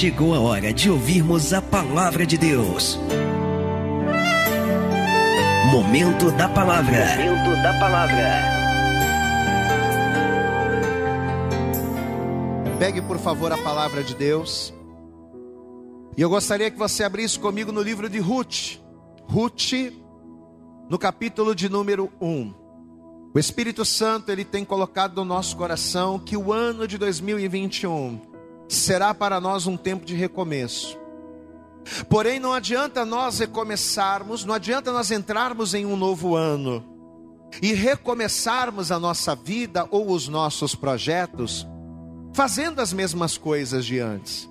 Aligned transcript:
chegou 0.00 0.34
a 0.34 0.40
hora 0.40 0.72
de 0.72 0.90
ouvirmos 0.90 1.52
a 1.52 1.60
palavra 1.60 2.24
de 2.24 2.38
Deus. 2.38 2.98
Momento 5.70 6.30
da 6.30 6.48
palavra. 6.48 7.04
Momento 7.18 7.62
da 7.62 7.78
palavra. 7.78 8.42
Pegue, 12.78 13.02
por 13.02 13.18
favor, 13.18 13.52
a 13.52 13.58
palavra 13.58 14.02
de 14.02 14.14
Deus. 14.14 14.72
E 16.16 16.22
eu 16.22 16.30
gostaria 16.30 16.70
que 16.70 16.78
você 16.78 17.04
abrisse 17.04 17.38
comigo 17.38 17.70
no 17.70 17.82
livro 17.82 18.08
de 18.08 18.20
Ruth. 18.20 18.80
Ruth, 19.24 19.92
no 20.88 20.98
capítulo 20.98 21.54
de 21.54 21.68
número 21.68 22.10
1. 22.18 22.54
O 23.34 23.38
Espírito 23.38 23.84
Santo, 23.84 24.32
ele 24.32 24.46
tem 24.46 24.64
colocado 24.64 25.16
no 25.16 25.26
nosso 25.26 25.54
coração 25.58 26.18
que 26.18 26.38
o 26.38 26.54
ano 26.54 26.88
de 26.88 26.96
2021 26.96 28.29
será 28.74 29.12
para 29.12 29.40
nós 29.40 29.66
um 29.66 29.76
tempo 29.76 30.04
de 30.04 30.14
recomeço. 30.14 30.98
Porém, 32.08 32.38
não 32.38 32.52
adianta 32.52 33.04
nós 33.04 33.38
recomeçarmos, 33.38 34.44
não 34.44 34.54
adianta 34.54 34.92
nós 34.92 35.10
entrarmos 35.10 35.74
em 35.74 35.84
um 35.84 35.96
novo 35.96 36.36
ano 36.36 36.84
e 37.60 37.72
recomeçarmos 37.72 38.92
a 38.92 38.98
nossa 38.98 39.34
vida 39.34 39.88
ou 39.90 40.10
os 40.10 40.28
nossos 40.28 40.74
projetos 40.74 41.66
fazendo 42.32 42.80
as 42.80 42.92
mesmas 42.92 43.36
coisas 43.36 43.84
de 43.84 43.98
antes. 43.98 44.48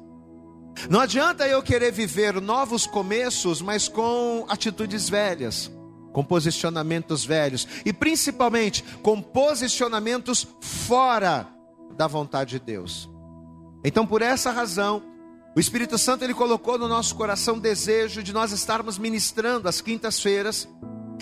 Não 0.89 0.99
adianta 0.99 1.47
eu 1.47 1.61
querer 1.63 1.91
viver 1.91 2.41
novos 2.41 2.85
começos, 2.85 3.61
mas 3.61 3.87
com 3.87 4.45
atitudes 4.49 5.07
velhas, 5.07 5.71
com 6.11 6.23
posicionamentos 6.23 7.23
velhos 7.23 7.67
e 7.85 7.93
principalmente 7.93 8.83
com 9.01 9.21
posicionamentos 9.21 10.45
fora 10.59 11.47
da 11.95 12.07
vontade 12.07 12.51
de 12.51 12.59
Deus. 12.59 13.09
Então, 13.83 14.05
por 14.05 14.21
essa 14.21 14.51
razão, 14.51 15.01
o 15.55 15.59
Espírito 15.59 15.97
Santo 15.97 16.23
ele 16.23 16.33
colocou 16.33 16.77
no 16.77 16.87
nosso 16.87 17.15
coração 17.15 17.57
o 17.57 17.59
desejo 17.59 18.21
de 18.21 18.31
nós 18.31 18.51
estarmos 18.51 18.97
ministrando 18.97 19.67
às 19.67 19.81
quintas-feiras 19.81 20.69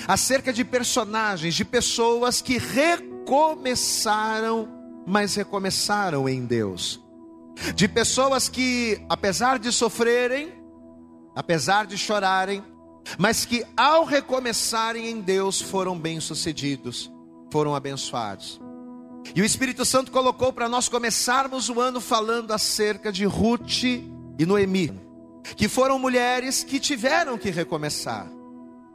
acerca 0.07 0.53
de 0.53 0.63
personagens, 0.63 1.55
de 1.55 1.65
pessoas 1.65 2.41
que 2.41 2.57
recomeçaram, 2.57 4.67
mas 5.07 5.35
recomeçaram 5.35 6.27
em 6.27 6.45
Deus. 6.45 7.01
De 7.73 7.87
pessoas 7.87 8.49
que, 8.49 9.01
apesar 9.09 9.57
de 9.57 9.71
sofrerem, 9.71 10.53
apesar 11.35 11.87
de 11.87 11.97
chorarem, 11.97 12.63
mas 13.17 13.45
que 13.45 13.65
ao 13.75 14.03
recomeçarem 14.03 15.09
em 15.09 15.21
Deus 15.21 15.61
foram 15.61 15.97
bem-sucedidos, 15.97 17.11
foram 17.51 17.73
abençoados. 17.73 18.61
E 19.35 19.41
o 19.41 19.45
Espírito 19.45 19.85
Santo 19.85 20.11
colocou 20.11 20.53
para 20.53 20.69
nós 20.69 20.89
começarmos 20.89 21.69
o 21.69 21.79
ano 21.79 21.99
falando 21.99 22.51
acerca 22.51 23.11
de 23.11 23.25
Ruth 23.25 23.83
e 23.83 24.45
Noemi, 24.45 24.93
que 25.55 25.67
foram 25.67 25.99
mulheres 25.99 26.63
que 26.63 26.79
tiveram 26.79 27.37
que 27.37 27.49
recomeçar, 27.49 28.27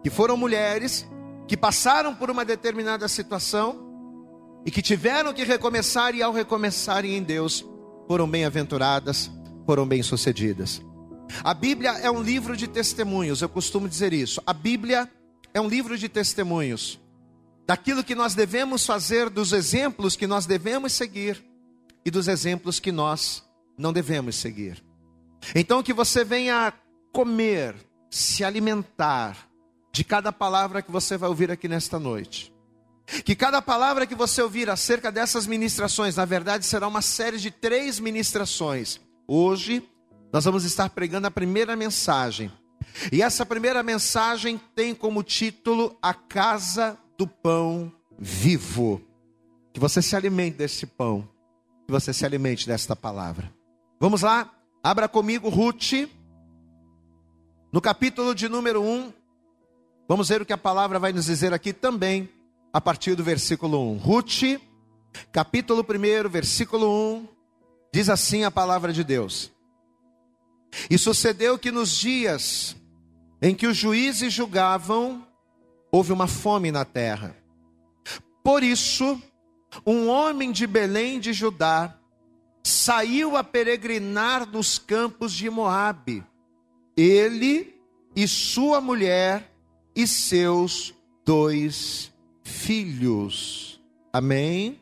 que 0.02 0.10
foram 0.10 0.36
mulheres 0.36 1.06
que 1.46 1.56
passaram 1.56 2.14
por 2.14 2.30
uma 2.30 2.44
determinada 2.44 3.06
situação 3.08 3.90
e 4.64 4.70
que 4.70 4.80
tiveram 4.80 5.32
que 5.32 5.44
recomeçar 5.44 6.14
e 6.14 6.22
ao 6.22 6.32
recomeçarem 6.32 7.16
em 7.16 7.22
Deus 7.22 7.64
foram 8.06 8.28
bem-aventuradas, 8.28 9.30
foram 9.66 9.86
bem-sucedidas. 9.86 10.82
A 11.42 11.54
Bíblia 11.54 11.92
é 11.98 12.10
um 12.10 12.22
livro 12.22 12.56
de 12.56 12.66
testemunhos, 12.66 13.42
eu 13.42 13.48
costumo 13.48 13.88
dizer 13.88 14.12
isso. 14.12 14.40
A 14.46 14.52
Bíblia 14.52 15.10
é 15.54 15.60
um 15.60 15.68
livro 15.68 15.96
de 15.96 16.08
testemunhos 16.08 17.01
daquilo 17.66 18.04
que 18.04 18.14
nós 18.14 18.34
devemos 18.34 18.84
fazer, 18.84 19.30
dos 19.30 19.52
exemplos 19.52 20.16
que 20.16 20.26
nós 20.26 20.46
devemos 20.46 20.92
seguir 20.92 21.42
e 22.04 22.10
dos 22.10 22.28
exemplos 22.28 22.80
que 22.80 22.92
nós 22.92 23.44
não 23.78 23.92
devemos 23.92 24.36
seguir. 24.36 24.82
Então, 25.54 25.82
que 25.82 25.92
você 25.92 26.24
venha 26.24 26.72
comer, 27.12 27.74
se 28.10 28.44
alimentar 28.44 29.36
de 29.92 30.04
cada 30.04 30.32
palavra 30.32 30.82
que 30.82 30.90
você 30.90 31.16
vai 31.16 31.28
ouvir 31.28 31.50
aqui 31.50 31.68
nesta 31.68 31.98
noite. 31.98 32.52
Que 33.24 33.34
cada 33.34 33.60
palavra 33.60 34.06
que 34.06 34.14
você 34.14 34.40
ouvir 34.40 34.70
acerca 34.70 35.12
dessas 35.12 35.46
ministrações, 35.46 36.16
na 36.16 36.24
verdade, 36.24 36.64
será 36.64 36.88
uma 36.88 37.02
série 37.02 37.38
de 37.38 37.50
três 37.50 38.00
ministrações. 38.00 39.00
Hoje, 39.26 39.86
nós 40.32 40.44
vamos 40.44 40.64
estar 40.64 40.88
pregando 40.90 41.26
a 41.26 41.30
primeira 41.30 41.76
mensagem. 41.76 42.50
E 43.10 43.22
essa 43.22 43.44
primeira 43.44 43.82
mensagem 43.82 44.60
tem 44.74 44.94
como 44.94 45.22
título 45.22 45.96
A 46.00 46.14
Casa 46.14 46.98
do 47.16 47.26
pão 47.26 47.92
vivo. 48.18 49.00
Que 49.72 49.80
você 49.80 50.02
se 50.02 50.14
alimente 50.14 50.56
desse 50.56 50.86
pão. 50.86 51.28
Que 51.86 51.92
você 51.92 52.12
se 52.12 52.24
alimente 52.24 52.66
desta 52.66 52.94
palavra. 52.94 53.52
Vamos 53.98 54.22
lá? 54.22 54.52
Abra 54.82 55.08
comigo 55.08 55.48
Ruth. 55.48 56.08
No 57.72 57.80
capítulo 57.80 58.34
de 58.34 58.48
número 58.48 58.82
1. 58.82 59.12
Vamos 60.08 60.28
ver 60.28 60.42
o 60.42 60.46
que 60.46 60.52
a 60.52 60.58
palavra 60.58 60.98
vai 60.98 61.12
nos 61.12 61.26
dizer 61.26 61.52
aqui 61.52 61.72
também. 61.72 62.28
A 62.72 62.80
partir 62.80 63.14
do 63.14 63.24
versículo 63.24 63.92
1. 63.92 63.98
Ruth, 63.98 64.60
capítulo 65.30 65.84
1, 65.88 66.28
versículo 66.28 66.88
1. 67.16 67.28
Diz 67.94 68.08
assim 68.08 68.44
a 68.44 68.50
palavra 68.50 68.92
de 68.92 69.04
Deus. 69.04 69.50
E 70.90 70.96
sucedeu 70.96 71.58
que 71.58 71.70
nos 71.70 71.90
dias 71.90 72.76
em 73.40 73.54
que 73.54 73.66
os 73.66 73.76
juízes 73.76 74.32
julgavam, 74.32 75.26
houve 75.92 76.12
uma 76.12 76.26
fome 76.26 76.72
na 76.72 76.86
terra. 76.86 77.36
Por 78.42 78.62
isso, 78.62 79.20
um 79.86 80.08
homem 80.08 80.50
de 80.50 80.66
Belém 80.66 81.20
de 81.20 81.32
Judá 81.34 81.94
saiu 82.64 83.36
a 83.36 83.44
peregrinar 83.44 84.48
nos 84.50 84.78
campos 84.78 85.32
de 85.32 85.50
Moabe. 85.50 86.24
Ele 86.96 87.78
e 88.16 88.26
sua 88.26 88.80
mulher 88.80 89.52
e 89.94 90.06
seus 90.06 90.94
dois 91.24 92.12
filhos. 92.42 93.80
Amém. 94.12 94.80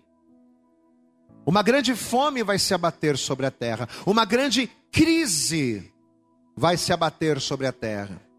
Uma 1.45 1.63
grande 1.63 1.95
fome 1.95 2.43
vai 2.43 2.59
se 2.59 2.73
abater 2.73 3.19
sobre 3.19 3.47
a 3.47 3.51
terra, 3.51 3.89
uma 4.07 4.25
grande 4.25 4.71
crise 4.93 5.93
vai 6.57 6.77
se 6.77 6.93
abater 6.93 7.41
sobre 7.41 7.67
a 7.67 7.73
terra. 7.73 8.30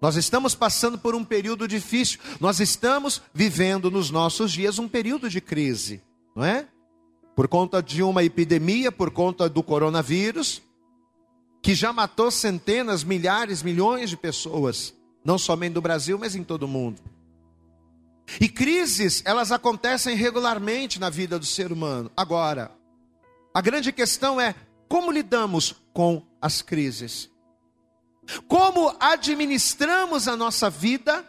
Nós 0.00 0.16
estamos 0.16 0.54
passando 0.54 0.98
por 0.98 1.14
um 1.14 1.24
período 1.24 1.66
difícil, 1.66 2.20
nós 2.40 2.60
estamos 2.60 3.22
vivendo 3.32 3.90
nos 3.90 4.10
nossos 4.10 4.52
dias 4.52 4.78
um 4.78 4.88
período 4.88 5.30
de 5.30 5.40
crise, 5.40 6.02
não 6.34 6.44
é? 6.44 6.68
Por 7.34 7.48
conta 7.48 7.82
de 7.82 8.02
uma 8.02 8.22
epidemia, 8.22 8.92
por 8.92 9.10
conta 9.10 9.48
do 9.48 9.62
coronavírus, 9.62 10.62
que 11.62 11.74
já 11.74 11.92
matou 11.92 12.30
centenas, 12.30 13.02
milhares, 13.02 13.62
milhões 13.62 14.10
de 14.10 14.16
pessoas, 14.16 14.94
não 15.24 15.38
somente 15.38 15.72
do 15.72 15.80
Brasil, 15.80 16.18
mas 16.18 16.36
em 16.36 16.44
todo 16.44 16.64
o 16.64 16.68
mundo. 16.68 17.00
E 18.40 18.48
crises, 18.48 19.22
elas 19.24 19.50
acontecem 19.50 20.16
regularmente 20.16 20.98
na 21.00 21.08
vida 21.08 21.38
do 21.38 21.46
ser 21.46 21.72
humano. 21.72 22.10
Agora, 22.16 22.70
a 23.54 23.60
grande 23.60 23.92
questão 23.92 24.40
é 24.40 24.54
como 24.88 25.10
lidamos 25.10 25.76
com 25.92 26.22
as 26.40 26.60
crises. 26.60 27.30
Como 28.48 28.94
administramos 29.00 30.28
a 30.28 30.36
nossa 30.36 30.70
vida 30.70 31.24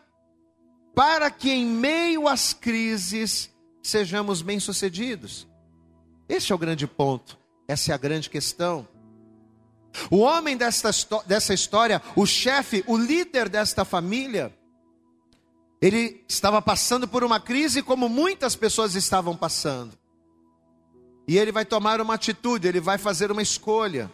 para 0.93 1.29
que 1.29 1.51
em 1.51 1.65
meio 1.65 2.27
às 2.27 2.53
crises 2.53 3.49
sejamos 3.83 4.41
bem-sucedidos? 4.41 5.47
Esse 6.27 6.51
é 6.51 6.55
o 6.55 6.57
grande 6.57 6.87
ponto, 6.87 7.37
essa 7.67 7.91
é 7.91 7.95
a 7.95 7.97
grande 7.97 8.29
questão. 8.29 8.87
O 10.09 10.17
homem 10.17 10.57
desta, 10.57 10.89
dessa 11.25 11.53
história, 11.53 12.01
o 12.15 12.25
chefe, 12.25 12.83
o 12.87 12.97
líder 12.97 13.47
desta 13.47 13.85
família, 13.85 14.53
ele 15.81 16.23
estava 16.27 16.61
passando 16.61 17.07
por 17.07 17.23
uma 17.23 17.39
crise 17.39 17.81
como 17.81 18.09
muitas 18.09 18.55
pessoas 18.55 18.95
estavam 18.95 19.35
passando. 19.35 19.97
E 21.27 21.37
ele 21.37 21.51
vai 21.51 21.65
tomar 21.65 22.01
uma 22.01 22.15
atitude, 22.15 22.67
ele 22.67 22.79
vai 22.79 22.97
fazer 22.97 23.31
uma 23.31 23.41
escolha. 23.41 24.11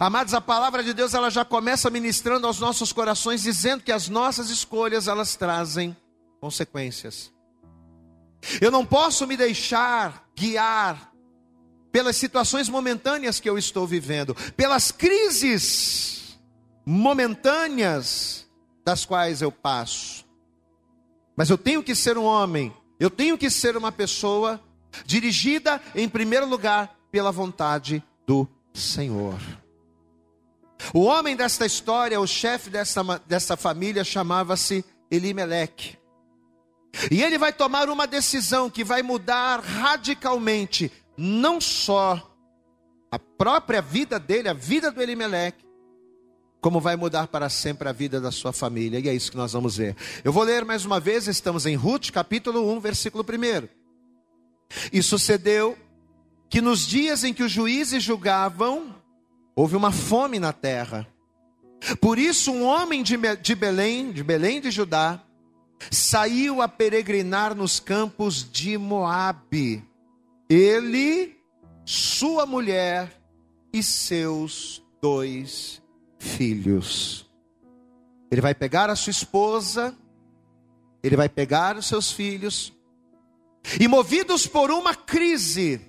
Amados, 0.00 0.34
a 0.34 0.40
palavra 0.40 0.82
de 0.82 0.92
Deus 0.92 1.14
ela 1.14 1.30
já 1.30 1.44
começa 1.44 1.90
ministrando 1.90 2.46
aos 2.46 2.58
nossos 2.58 2.92
corações 2.92 3.42
dizendo 3.42 3.82
que 3.82 3.92
as 3.92 4.08
nossas 4.08 4.50
escolhas 4.50 5.08
elas 5.08 5.36
trazem 5.36 5.96
consequências. 6.40 7.32
Eu 8.60 8.70
não 8.70 8.84
posso 8.84 9.26
me 9.26 9.36
deixar 9.36 10.28
guiar 10.36 11.12
pelas 11.92 12.16
situações 12.16 12.68
momentâneas 12.68 13.38
que 13.38 13.48
eu 13.48 13.56
estou 13.56 13.86
vivendo, 13.86 14.34
pelas 14.56 14.90
crises 14.90 16.38
momentâneas 16.84 18.46
das 18.84 19.04
quais 19.04 19.40
eu 19.40 19.52
passo. 19.52 20.24
Mas 21.36 21.50
eu 21.50 21.58
tenho 21.58 21.82
que 21.82 21.94
ser 21.94 22.18
um 22.18 22.24
homem, 22.24 22.72
eu 22.98 23.10
tenho 23.10 23.38
que 23.38 23.48
ser 23.48 23.76
uma 23.76 23.92
pessoa 23.92 24.60
dirigida 25.06 25.80
em 25.94 26.08
primeiro 26.08 26.46
lugar 26.46 26.96
pela 27.10 27.32
vontade 27.32 28.02
do 28.26 28.46
Senhor. 28.72 29.38
O 30.92 31.02
homem 31.02 31.36
desta 31.36 31.64
história, 31.64 32.20
o 32.20 32.26
chefe 32.26 32.70
dessa, 32.70 33.02
dessa 33.26 33.56
família, 33.56 34.04
chamava-se 34.04 34.84
Elimeleque. 35.10 35.96
E 37.10 37.22
ele 37.22 37.38
vai 37.38 37.52
tomar 37.52 37.88
uma 37.88 38.06
decisão 38.06 38.70
que 38.70 38.84
vai 38.84 39.02
mudar 39.02 39.60
radicalmente, 39.60 40.92
não 41.16 41.60
só 41.60 42.34
a 43.10 43.18
própria 43.18 43.80
vida 43.80 44.18
dele, 44.18 44.48
a 44.48 44.52
vida 44.52 44.90
do 44.90 45.02
Elimeleque, 45.02 45.64
como 46.60 46.80
vai 46.80 46.96
mudar 46.96 47.26
para 47.28 47.48
sempre 47.48 47.88
a 47.88 47.92
vida 47.92 48.20
da 48.20 48.30
sua 48.30 48.52
família. 48.52 48.98
E 48.98 49.08
é 49.08 49.14
isso 49.14 49.30
que 49.30 49.36
nós 49.36 49.52
vamos 49.52 49.76
ver. 49.76 49.96
Eu 50.24 50.32
vou 50.32 50.42
ler 50.42 50.64
mais 50.64 50.84
uma 50.84 50.98
vez, 50.98 51.28
estamos 51.28 51.66
em 51.66 51.76
Ruth, 51.76 52.10
capítulo 52.10 52.72
1, 52.72 52.80
versículo 52.80 53.24
1. 53.24 53.68
E 54.92 55.02
sucedeu 55.02 55.76
que 56.48 56.60
nos 56.60 56.86
dias 56.86 57.22
em 57.24 57.34
que 57.34 57.42
os 57.42 57.52
juízes 57.52 58.02
julgavam, 58.02 58.94
houve 59.54 59.76
uma 59.76 59.92
fome 59.92 60.38
na 60.38 60.52
terra. 60.52 61.06
Por 62.00 62.18
isso, 62.18 62.50
um 62.50 62.64
homem 62.64 63.02
de 63.02 63.54
Belém, 63.54 64.10
de 64.10 64.22
Belém 64.22 64.60
de 64.60 64.70
Judá, 64.70 65.22
saiu 65.90 66.62
a 66.62 66.68
peregrinar 66.68 67.54
nos 67.54 67.78
campos 67.78 68.48
de 68.50 68.78
Moabe. 68.78 69.84
Ele, 70.48 71.36
sua 71.84 72.46
mulher 72.46 73.20
e 73.72 73.82
seus 73.82 74.82
dois 75.02 75.82
filhos. 76.18 77.28
Ele 78.30 78.40
vai 78.40 78.54
pegar 78.54 78.88
a 78.88 78.96
sua 78.96 79.10
esposa, 79.10 79.96
ele 81.02 81.16
vai 81.16 81.28
pegar 81.28 81.76
os 81.76 81.86
seus 81.86 82.10
filhos, 82.10 82.72
e 83.78 83.86
movidos 83.86 84.46
por 84.46 84.70
uma 84.70 84.94
crise, 84.94 85.80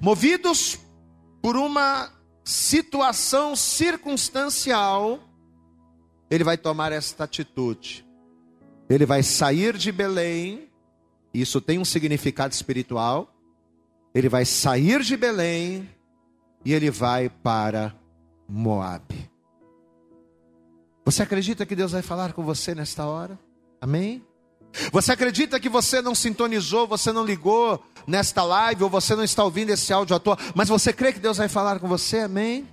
movidos 0.00 0.78
por 1.40 1.56
uma 1.56 2.12
situação 2.44 3.54
circunstancial, 3.54 5.20
ele 6.30 6.44
vai 6.44 6.56
tomar 6.56 6.92
esta 6.92 7.24
atitude. 7.24 8.06
Ele 8.88 9.06
vai 9.06 9.22
sair 9.22 9.76
de 9.76 9.92
Belém, 9.92 10.68
isso 11.32 11.60
tem 11.60 11.78
um 11.78 11.84
significado 11.84 12.52
espiritual. 12.52 13.34
Ele 14.14 14.28
vai 14.28 14.44
sair 14.44 15.02
de 15.02 15.16
Belém 15.16 15.88
e 16.64 16.72
ele 16.72 16.90
vai 16.90 17.28
para 17.28 17.94
Moabe. 18.48 19.30
Você 21.04 21.22
acredita 21.22 21.64
que 21.64 21.74
Deus 21.74 21.92
vai 21.92 22.02
falar 22.02 22.32
com 22.32 22.44
você 22.44 22.74
nesta 22.74 23.06
hora? 23.06 23.38
Amém? 23.80 24.24
Você 24.92 25.12
acredita 25.12 25.58
que 25.58 25.68
você 25.68 26.00
não 26.00 26.14
sintonizou, 26.14 26.86
você 26.86 27.12
não 27.12 27.24
ligou 27.24 27.82
nesta 28.06 28.42
live, 28.42 28.84
ou 28.84 28.90
você 28.90 29.14
não 29.14 29.24
está 29.24 29.44
ouvindo 29.44 29.70
esse 29.70 29.92
áudio 29.92 30.16
à 30.16 30.18
toa, 30.18 30.38
mas 30.54 30.68
você 30.68 30.92
crê 30.92 31.12
que 31.12 31.20
Deus 31.20 31.38
vai 31.38 31.48
falar 31.48 31.78
com 31.78 31.88
você? 31.88 32.20
Amém? 32.20 32.66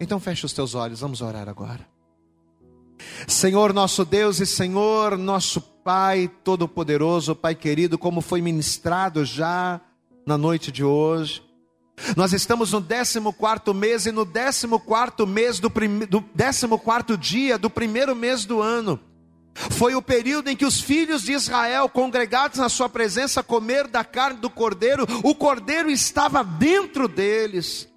Então 0.00 0.18
feche 0.18 0.44
os 0.44 0.52
teus 0.52 0.74
olhos, 0.74 1.00
vamos 1.00 1.20
orar 1.20 1.48
agora. 1.48 1.86
Senhor 3.26 3.72
nosso 3.72 4.04
Deus 4.04 4.40
e 4.40 4.46
Senhor 4.46 5.16
nosso 5.16 5.60
Pai 5.60 6.30
Todo-Poderoso, 6.44 7.34
Pai 7.34 7.54
querido, 7.54 7.98
como 7.98 8.20
foi 8.20 8.40
ministrado 8.40 9.24
já 9.24 9.80
na 10.26 10.38
noite 10.38 10.70
de 10.70 10.84
hoje. 10.84 11.42
Nós 12.16 12.32
estamos 12.32 12.72
no 12.72 12.82
14 12.82 13.78
mês 13.78 14.06
e 14.06 14.12
no 14.12 14.26
14 14.26 15.26
mês 15.26 15.58
do, 15.58 15.70
prim... 15.70 16.00
do 16.00 16.22
14 16.22 17.16
dia 17.16 17.58
do 17.58 17.70
primeiro 17.70 18.14
mês 18.16 18.44
do 18.44 18.60
ano. 18.60 18.98
Foi 19.54 19.94
o 19.94 20.02
período 20.02 20.48
em 20.48 20.56
que 20.56 20.64
os 20.64 20.80
filhos 20.80 21.22
de 21.22 21.32
Israel, 21.32 21.88
congregados 21.88 22.58
na 22.58 22.68
sua 22.68 22.88
presença, 22.88 23.42
comeram 23.42 23.90
da 23.90 24.02
carne 24.02 24.40
do 24.40 24.48
cordeiro, 24.48 25.06
o 25.22 25.34
cordeiro 25.34 25.90
estava 25.90 26.42
dentro 26.42 27.06
deles. 27.06 27.88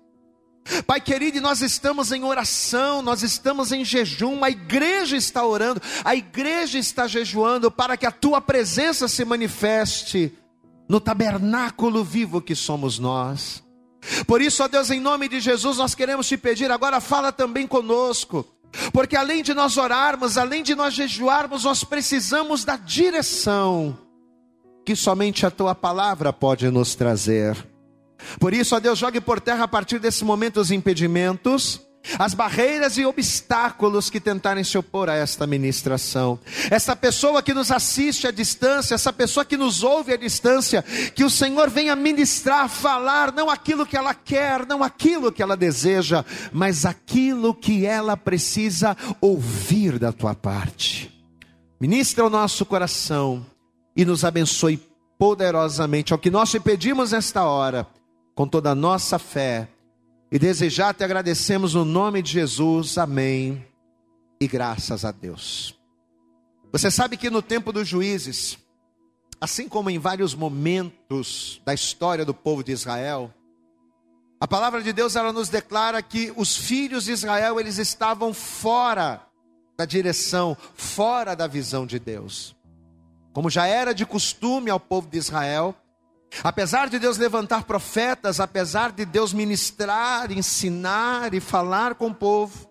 Pai 0.88 1.00
querido, 1.00 1.40
nós 1.40 1.62
estamos 1.62 2.12
em 2.12 2.24
oração, 2.24 3.02
nós 3.02 3.22
estamos 3.22 3.72
em 3.72 3.86
jejum, 3.86 4.44
a 4.44 4.50
igreja 4.50 5.16
está 5.16 5.46
orando, 5.46 5.80
a 6.04 6.16
igreja 6.16 6.80
está 6.80 7.08
jejuando 7.08 7.70
para 7.70 7.96
que 7.96 8.06
a 8.06 8.12
tua 8.12 8.42
presença 8.42 9.08
se 9.08 9.24
manifeste 9.24 10.34
no 10.90 11.00
tabernáculo 11.00 12.04
vivo 12.04 12.42
que 12.42 12.56
somos 12.56 12.98
nós. 12.98 13.64
Por 14.26 14.42
isso, 14.42 14.64
ó 14.64 14.68
Deus, 14.68 14.90
em 14.90 15.00
nome 15.00 15.28
de 15.28 15.40
Jesus, 15.40 15.78
nós 15.78 15.94
queremos 15.94 16.28
te 16.28 16.38
pedir 16.38 16.72
agora, 16.72 17.00
fala 17.00 17.32
também 17.32 17.68
conosco, 17.68 18.46
porque 18.92 19.16
além 19.16 19.44
de 19.44 19.54
nós 19.54 19.78
orarmos, 19.78 20.38
além 20.38 20.64
de 20.64 20.76
nós 20.76 20.94
jejuarmos, 20.94 21.64
nós 21.64 21.84
precisamos 21.84 22.64
da 22.64 22.78
direção 22.78 23.98
que 24.86 24.96
somente 24.96 25.46
a 25.46 25.52
tua 25.52 25.74
palavra 25.74 26.32
pode 26.32 26.70
nos 26.70 26.94
trazer. 26.94 27.58
Por 28.40 28.54
isso, 28.54 28.76
ó 28.76 28.80
Deus, 28.80 29.00
jogue 29.00 29.20
por 29.20 29.40
terra 29.40 29.64
a 29.64 29.68
partir 29.68 30.00
desse 30.00 30.24
momento 30.24 30.60
os 30.60 30.72
impedimentos, 30.72 31.82
as 32.18 32.34
barreiras 32.34 32.98
e 32.98 33.06
obstáculos 33.06 34.10
que 34.10 34.20
tentarem 34.20 34.64
se 34.64 34.78
opor 34.78 35.10
a 35.10 35.16
esta 35.16 35.46
ministração. 35.46 36.40
Essa 36.70 36.96
pessoa 36.96 37.42
que 37.42 37.54
nos 37.54 37.72
assiste 37.72 38.28
à 38.28 38.32
distância, 38.32 38.96
essa 38.96 39.12
pessoa 39.12 39.46
que 39.46 39.58
nos 39.58 39.84
ouve 39.84 40.14
à 40.14 40.18
distância, 40.18 40.84
que 41.14 41.24
o 41.24 41.30
Senhor 41.30 41.70
venha 41.70 41.96
ministrar, 41.96 42.70
falar 42.70 43.32
não 43.32 43.50
aquilo 43.50 43.86
que 43.86 43.98
ela 43.98 44.14
quer, 44.14 44.66
não 44.66 44.84
aquilo 44.84 45.32
que 45.32 45.42
ela 45.42 45.58
deseja, 45.58 46.24
mas 46.52 46.86
aquilo 46.86 47.54
que 47.54 47.86
ela 47.86 48.16
precisa 48.16 48.96
ouvir 49.20 50.00
da 50.00 50.12
tua 50.12 50.36
parte. 50.36 51.12
Ministra 51.80 52.26
o 52.26 52.30
nosso 52.30 52.66
coração 52.66 53.46
e 53.96 54.06
nos 54.06 54.24
abençoe 54.24 54.80
poderosamente. 55.18 56.14
É 56.14 56.16
o 56.16 56.20
que 56.20 56.30
nós 56.30 56.52
te 56.52 56.60
pedimos 56.60 57.12
nesta 57.12 57.44
hora 57.44 57.88
com 58.34 58.48
toda 58.48 58.72
a 58.72 58.76
nossa 58.76 59.18
fé. 59.18 59.68
E 60.32 60.40
desejar 60.40 60.94
te 60.94 61.04
agradecemos 61.04 61.74
no 61.74 61.86
nome 61.86 62.22
de 62.22 62.32
Jesus. 62.32 62.98
Amém. 62.98 63.66
E 64.40 64.48
graças 64.48 65.06
a 65.06 65.12
Deus. 65.12 65.80
Você 66.72 66.92
sabe 66.92 67.16
que 67.16 67.30
no 67.30 67.42
tempo 67.42 67.72
dos 67.72 67.88
juízes, 67.88 68.58
assim 69.40 69.70
como 69.70 69.90
em 69.90 70.00
vários 70.00 70.36
momentos 70.36 71.62
da 71.64 71.74
história 71.74 72.26
do 72.26 72.34
povo 72.34 72.64
de 72.64 72.72
Israel, 72.72 73.34
a 74.40 74.48
palavra 74.48 74.82
de 74.82 74.92
Deus 74.92 75.16
ela 75.16 75.32
nos 75.32 75.48
declara 75.48 76.02
que 76.02 76.34
os 76.36 76.58
filhos 76.58 77.06
de 77.06 77.12
Israel 77.12 77.60
eles 77.60 77.78
estavam 77.78 78.34
fora 78.34 79.26
da 79.78 79.86
direção, 79.86 80.58
fora 80.74 81.36
da 81.36 81.48
visão 81.48 81.86
de 81.86 82.00
Deus. 82.00 82.56
Como 83.32 83.50
já 83.50 83.68
era 83.68 83.94
de 83.94 84.06
costume 84.06 84.70
ao 84.70 84.80
povo 84.80 85.08
de 85.08 85.18
Israel, 85.18 85.76
Apesar 86.44 86.90
de 86.90 87.00
Deus 87.00 87.18
levantar 87.18 87.64
profetas, 87.64 88.40
apesar 88.40 88.92
de 88.92 89.06
Deus 89.06 89.34
ministrar, 89.34 90.32
ensinar 90.32 91.34
e 91.34 91.40
falar 91.40 91.96
com 91.96 92.08
o 92.08 92.16
povo, 92.16 92.70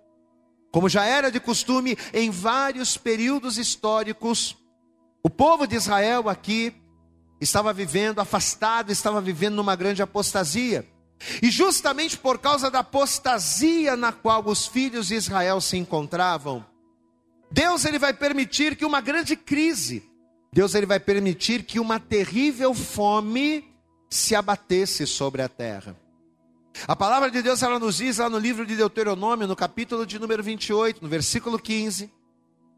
como 0.70 0.88
já 0.88 1.04
era 1.04 1.30
de 1.30 1.40
costume 1.40 1.96
em 2.12 2.30
vários 2.30 2.96
períodos 2.96 3.58
históricos, 3.58 4.56
o 5.22 5.30
povo 5.30 5.66
de 5.66 5.76
Israel 5.76 6.28
aqui 6.28 6.74
estava 7.40 7.72
vivendo 7.72 8.20
afastado, 8.20 8.90
estava 8.90 9.20
vivendo 9.20 9.54
numa 9.54 9.76
grande 9.76 10.02
apostasia. 10.02 10.86
E 11.40 11.50
justamente 11.50 12.18
por 12.18 12.38
causa 12.38 12.70
da 12.70 12.80
apostasia 12.80 13.96
na 13.96 14.12
qual 14.12 14.44
os 14.46 14.66
filhos 14.66 15.08
de 15.08 15.14
Israel 15.14 15.60
se 15.60 15.76
encontravam, 15.76 16.66
Deus 17.50 17.84
ele 17.84 17.98
vai 17.98 18.12
permitir 18.12 18.76
que 18.76 18.84
uma 18.84 19.00
grande 19.00 19.36
crise 19.36 20.02
Deus 20.54 20.72
ele 20.76 20.86
vai 20.86 21.00
permitir 21.00 21.64
que 21.64 21.80
uma 21.80 21.98
terrível 21.98 22.72
fome 22.72 23.68
se 24.08 24.36
abatesse 24.36 25.04
sobre 25.04 25.42
a 25.42 25.48
terra. 25.48 25.96
A 26.86 26.94
palavra 26.94 27.28
de 27.28 27.42
Deus 27.42 27.60
ela 27.60 27.76
nos 27.80 27.96
diz 27.96 28.18
lá 28.18 28.30
no 28.30 28.38
livro 28.38 28.64
de 28.64 28.76
Deuteronômio, 28.76 29.48
no 29.48 29.56
capítulo 29.56 30.06
de 30.06 30.16
número 30.16 30.44
28, 30.44 31.02
no 31.02 31.08
versículo 31.08 31.58
15. 31.58 32.08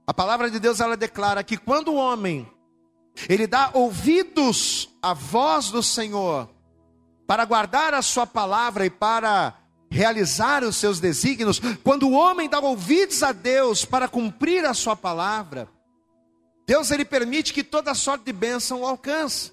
A 0.06 0.14
palavra 0.14 0.50
de 0.50 0.58
Deus 0.58 0.80
ela 0.80 0.96
declara 0.96 1.44
que 1.44 1.58
quando 1.58 1.88
o 1.88 1.96
homem 1.96 2.50
ele 3.28 3.46
dá 3.46 3.70
ouvidos 3.74 4.88
à 5.02 5.12
voz 5.12 5.70
do 5.70 5.82
Senhor 5.82 6.48
para 7.26 7.44
guardar 7.44 7.92
a 7.92 8.00
sua 8.00 8.26
palavra 8.26 8.86
e 8.86 8.90
para 8.90 9.54
realizar 9.90 10.64
os 10.64 10.76
seus 10.76 10.98
desígnios, 10.98 11.60
quando 11.84 12.08
o 12.08 12.12
homem 12.12 12.48
dá 12.48 12.58
ouvidos 12.58 13.22
a 13.22 13.32
Deus 13.32 13.84
para 13.84 14.08
cumprir 14.08 14.64
a 14.64 14.72
sua 14.72 14.96
palavra, 14.96 15.75
Deus 16.66 16.90
ele 16.90 17.04
permite 17.04 17.52
que 17.52 17.62
toda 17.62 17.94
sorte 17.94 18.24
de 18.24 18.32
bênção 18.32 18.80
o 18.80 18.86
alcance. 18.86 19.52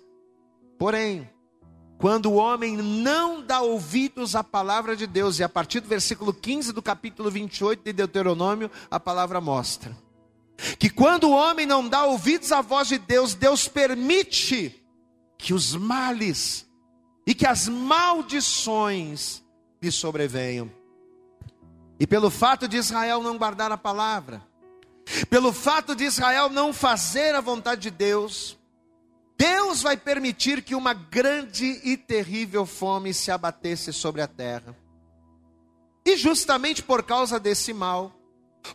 Porém, 0.79 1.29
quando 1.98 2.25
o 2.32 2.36
homem 2.36 2.75
não 2.75 3.41
dá 3.41 3.62
ouvidos 3.62 4.36
à 4.36 4.43
palavra 4.43 4.96
de 4.96 5.05
Deus, 5.05 5.39
e 5.39 5.43
a 5.43 5.50
partir 5.50 5.79
do 5.79 5.88
versículo 5.88 6.34
15 6.34 6.74
do 6.74 6.82
capítulo 6.82 7.29
28 7.29 7.84
de 7.84 7.93
Deuteronômio, 7.93 8.70
a 8.89 9.00
palavra 9.00 9.39
mostra 9.39 9.96
que 10.77 10.89
quando 10.89 11.25
o 11.25 11.32
homem 11.32 11.65
não 11.65 11.88
dá 11.88 12.05
ouvidos 12.05 12.51
à 12.51 12.62
voz 12.62 12.88
de 12.88 12.98
Deus, 12.98 13.34
Deus 13.34 13.67
permite 13.67 14.84
que 15.38 15.53
os 15.53 15.75
males 15.75 16.67
e 17.25 17.34
que 17.34 17.46
as 17.46 17.67
maldições 17.67 19.43
lhe 19.82 19.91
sobrevenham. 19.91 20.72
E 22.00 22.08
pelo 22.08 22.29
fato 22.29 22.67
de 22.67 22.77
Israel 22.77 23.22
não 23.22 23.38
guardar 23.38 23.72
a 23.72 23.77
palavra, 23.77 24.41
pelo 25.29 25.51
fato 25.51 25.95
de 25.95 26.03
Israel 26.05 26.50
não 26.50 26.74
fazer 26.74 27.36
a 27.36 27.41
vontade 27.41 27.81
de 27.81 27.91
Deus, 27.91 28.57
Deus 29.38 29.81
vai 29.81 29.98
permitir 29.98 30.62
que 30.62 30.75
uma 30.75 30.93
grande 30.93 31.81
e 31.83 31.98
terrível 31.98 32.65
fome 32.65 33.13
se 33.13 33.31
abatesse 33.31 33.91
sobre 33.91 34.22
a 34.22 34.27
terra. 34.27 34.75
E 36.05 36.15
justamente 36.15 36.83
por 36.83 37.03
causa 37.03 37.39
desse 37.39 37.74
mal, 37.74 38.12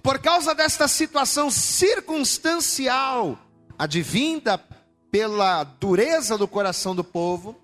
por 0.03 0.19
causa 0.19 0.55
desta 0.55 0.87
situação 0.89 1.51
circunstancial, 1.51 3.39
advinda 3.79 4.63
pela 5.11 5.65
dureza 5.65 6.37
do 6.37 6.47
coração 6.47 6.95
do 6.95 7.05
povo, 7.05 7.57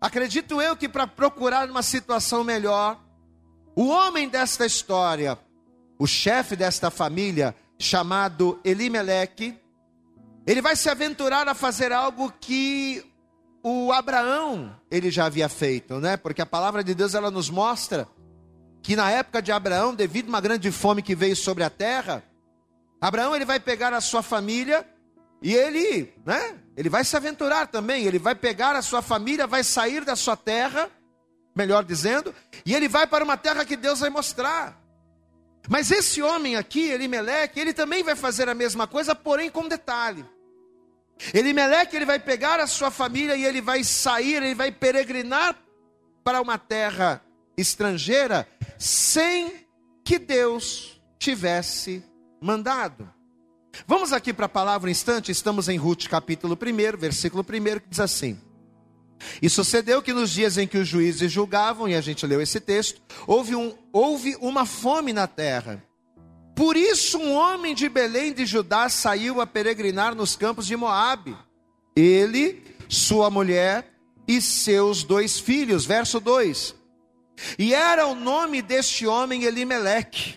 acredito 0.00 0.60
eu 0.60 0.76
que 0.76 0.88
para 0.88 1.06
procurar 1.06 1.68
uma 1.68 1.82
situação 1.82 2.44
melhor, 2.44 3.00
o 3.74 3.88
homem 3.88 4.28
desta 4.28 4.66
história, 4.66 5.38
o 5.98 6.06
chefe 6.06 6.54
desta 6.54 6.90
família, 6.90 7.54
chamado 7.78 8.60
Elimeleque, 8.64 9.58
ele 10.46 10.62
vai 10.62 10.76
se 10.76 10.88
aventurar 10.88 11.48
a 11.48 11.54
fazer 11.54 11.92
algo 11.92 12.32
que 12.40 13.04
o 13.62 13.92
Abraão 13.92 14.74
ele 14.90 15.10
já 15.10 15.26
havia 15.26 15.48
feito, 15.48 15.98
né? 15.98 16.16
Porque 16.16 16.40
a 16.40 16.46
palavra 16.46 16.82
de 16.82 16.94
Deus 16.94 17.14
ela 17.14 17.30
nos 17.30 17.50
mostra 17.50 18.08
que 18.82 18.96
na 18.96 19.10
época 19.10 19.42
de 19.42 19.52
Abraão, 19.52 19.94
devido 19.94 20.26
a 20.26 20.28
uma 20.28 20.40
grande 20.40 20.70
fome 20.70 21.02
que 21.02 21.14
veio 21.14 21.36
sobre 21.36 21.64
a 21.64 21.70
terra, 21.70 22.22
Abraão 23.00 23.34
ele 23.34 23.44
vai 23.44 23.60
pegar 23.60 23.92
a 23.92 24.00
sua 24.00 24.22
família 24.22 24.86
e 25.42 25.54
ele, 25.54 26.12
né? 26.24 26.56
Ele 26.76 26.88
vai 26.88 27.04
se 27.04 27.16
aventurar 27.16 27.66
também, 27.66 28.04
ele 28.04 28.18
vai 28.18 28.34
pegar 28.34 28.76
a 28.76 28.82
sua 28.82 29.02
família, 29.02 29.46
vai 29.46 29.64
sair 29.64 30.04
da 30.04 30.16
sua 30.16 30.36
terra, 30.36 30.88
melhor 31.54 31.84
dizendo, 31.84 32.34
e 32.64 32.74
ele 32.74 32.88
vai 32.88 33.06
para 33.06 33.24
uma 33.24 33.36
terra 33.36 33.64
que 33.64 33.76
Deus 33.76 34.00
vai 34.00 34.10
mostrar. 34.10 34.77
Mas 35.68 35.90
esse 35.90 36.22
homem 36.22 36.56
aqui, 36.56 36.88
Elimeleque, 36.88 37.60
ele 37.60 37.74
também 37.74 38.02
vai 38.02 38.16
fazer 38.16 38.48
a 38.48 38.54
mesma 38.54 38.86
coisa, 38.86 39.14
porém 39.14 39.50
com 39.50 39.68
detalhe. 39.68 40.24
Elimeleque, 41.34 41.94
ele 41.94 42.06
vai 42.06 42.18
pegar 42.18 42.58
a 42.58 42.66
sua 42.66 42.90
família 42.90 43.36
e 43.36 43.44
ele 43.44 43.60
vai 43.60 43.84
sair, 43.84 44.42
ele 44.42 44.54
vai 44.54 44.72
peregrinar 44.72 45.56
para 46.24 46.40
uma 46.40 46.56
terra 46.56 47.22
estrangeira 47.56 48.48
sem 48.78 49.66
que 50.04 50.18
Deus 50.18 51.00
tivesse 51.18 52.02
mandado. 52.40 53.12
Vamos 53.86 54.12
aqui 54.12 54.32
para 54.32 54.46
a 54.46 54.48
palavra 54.48 54.88
um 54.88 54.90
instante, 54.90 55.30
estamos 55.30 55.68
em 55.68 55.76
Ruth 55.76 56.06
capítulo 56.06 56.56
1, 56.60 56.96
versículo 56.96 57.42
1, 57.42 57.80
que 57.80 57.88
diz 57.90 58.00
assim: 58.00 58.40
E 59.42 59.48
sucedeu 59.48 60.02
que 60.02 60.12
nos 60.12 60.30
dias 60.30 60.58
em 60.58 60.66
que 60.66 60.78
os 60.78 60.86
juízes 60.86 61.30
julgavam, 61.30 61.88
e 61.88 61.94
a 61.94 62.00
gente 62.00 62.26
leu 62.26 62.40
esse 62.40 62.60
texto, 62.60 63.00
houve, 63.26 63.54
um, 63.54 63.74
houve 63.92 64.36
uma 64.40 64.64
fome 64.64 65.12
na 65.12 65.26
terra. 65.26 65.82
Por 66.54 66.76
isso 66.76 67.18
um 67.18 67.34
homem 67.34 67.74
de 67.74 67.88
Belém 67.88 68.32
de 68.32 68.44
Judá 68.44 68.88
saiu 68.88 69.40
a 69.40 69.46
peregrinar 69.46 70.14
nos 70.14 70.34
campos 70.34 70.66
de 70.66 70.76
Moabe. 70.76 71.36
Ele, 71.94 72.62
sua 72.88 73.30
mulher 73.30 73.92
e 74.26 74.42
seus 74.42 75.04
dois 75.04 75.38
filhos. 75.38 75.84
Verso 75.84 76.18
2. 76.18 76.74
E 77.58 77.72
era 77.72 78.06
o 78.06 78.14
nome 78.14 78.60
deste 78.60 79.06
homem 79.06 79.44
Elimeleque. 79.44 80.34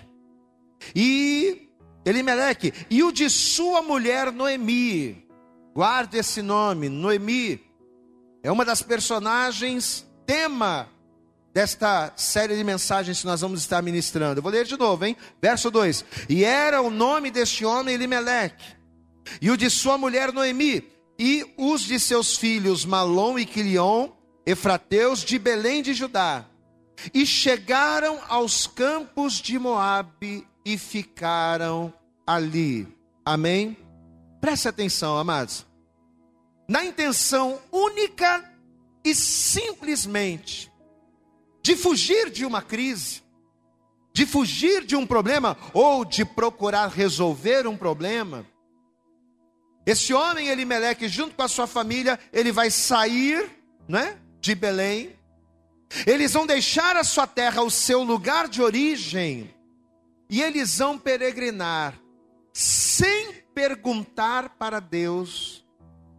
E 0.95 1.67
Elimeleque, 2.05 2.73
e 2.89 3.03
o 3.03 3.11
de 3.11 3.29
sua 3.29 3.81
mulher 3.81 4.31
Noemi. 4.31 5.25
Guarde 5.73 6.17
esse 6.17 6.41
nome, 6.41 6.89
Noemi. 6.89 7.61
É 8.43 8.51
uma 8.51 8.65
das 8.65 8.81
personagens 8.81 10.05
tema 10.25 10.89
desta 11.53 12.13
série 12.15 12.55
de 12.55 12.63
mensagens 12.63 13.19
que 13.19 13.25
nós 13.25 13.41
vamos 13.41 13.59
estar 13.59 13.81
ministrando. 13.81 14.39
Eu 14.39 14.43
vou 14.43 14.51
ler 14.51 14.65
de 14.65 14.77
novo, 14.77 15.05
hein? 15.05 15.15
Verso 15.41 15.69
2: 15.69 16.05
E 16.27 16.43
era 16.43 16.81
o 16.81 16.89
nome 16.89 17.29
deste 17.29 17.63
homem 17.63 17.93
Elimeleque, 17.93 18.63
e 19.41 19.51
o 19.51 19.57
de 19.57 19.69
sua 19.69 19.97
mulher 19.97 20.33
Noemi, 20.33 20.83
e 21.19 21.45
os 21.55 21.81
de 21.81 21.99
seus 21.99 22.35
filhos 22.35 22.83
Malom 22.83 23.37
e 23.37 23.45
Quilion, 23.45 24.09
Efrateus 24.45 25.23
de 25.23 25.37
Belém 25.37 25.83
de 25.83 25.93
Judá. 25.93 26.45
E 27.13 27.25
chegaram 27.25 28.19
aos 28.27 28.67
campos 28.67 29.33
de 29.33 29.57
Moabe 29.57 30.47
e 30.63 30.77
ficaram 30.77 31.93
ali. 32.25 32.87
Amém? 33.25 33.77
Preste 34.39 34.67
atenção, 34.67 35.17
amados. 35.17 35.70
Na 36.71 36.85
intenção 36.85 37.59
única 37.69 38.49
e 39.03 39.13
simplesmente 39.13 40.71
de 41.61 41.75
fugir 41.75 42.29
de 42.29 42.45
uma 42.45 42.61
crise, 42.61 43.21
de 44.13 44.25
fugir 44.25 44.85
de 44.85 44.95
um 44.95 45.05
problema 45.05 45.57
ou 45.73 46.05
de 46.05 46.23
procurar 46.23 46.87
resolver 46.87 47.67
um 47.67 47.75
problema. 47.75 48.45
Esse 49.85 50.13
homem, 50.13 50.47
Elimeleque, 50.47 51.09
junto 51.09 51.35
com 51.35 51.43
a 51.43 51.49
sua 51.49 51.67
família, 51.67 52.17
ele 52.31 52.53
vai 52.53 52.71
sair 52.71 53.51
né, 53.85 54.17
de 54.39 54.55
Belém. 54.55 55.13
Eles 56.07 56.31
vão 56.31 56.47
deixar 56.47 56.95
a 56.95 57.03
sua 57.03 57.27
terra, 57.27 57.63
o 57.63 57.69
seu 57.69 58.01
lugar 58.01 58.47
de 58.47 58.61
origem, 58.61 59.53
e 60.29 60.41
eles 60.41 60.77
vão 60.77 60.97
peregrinar, 60.97 61.99
sem 62.53 63.33
perguntar 63.53 64.55
para 64.57 64.79
Deus, 64.79 65.50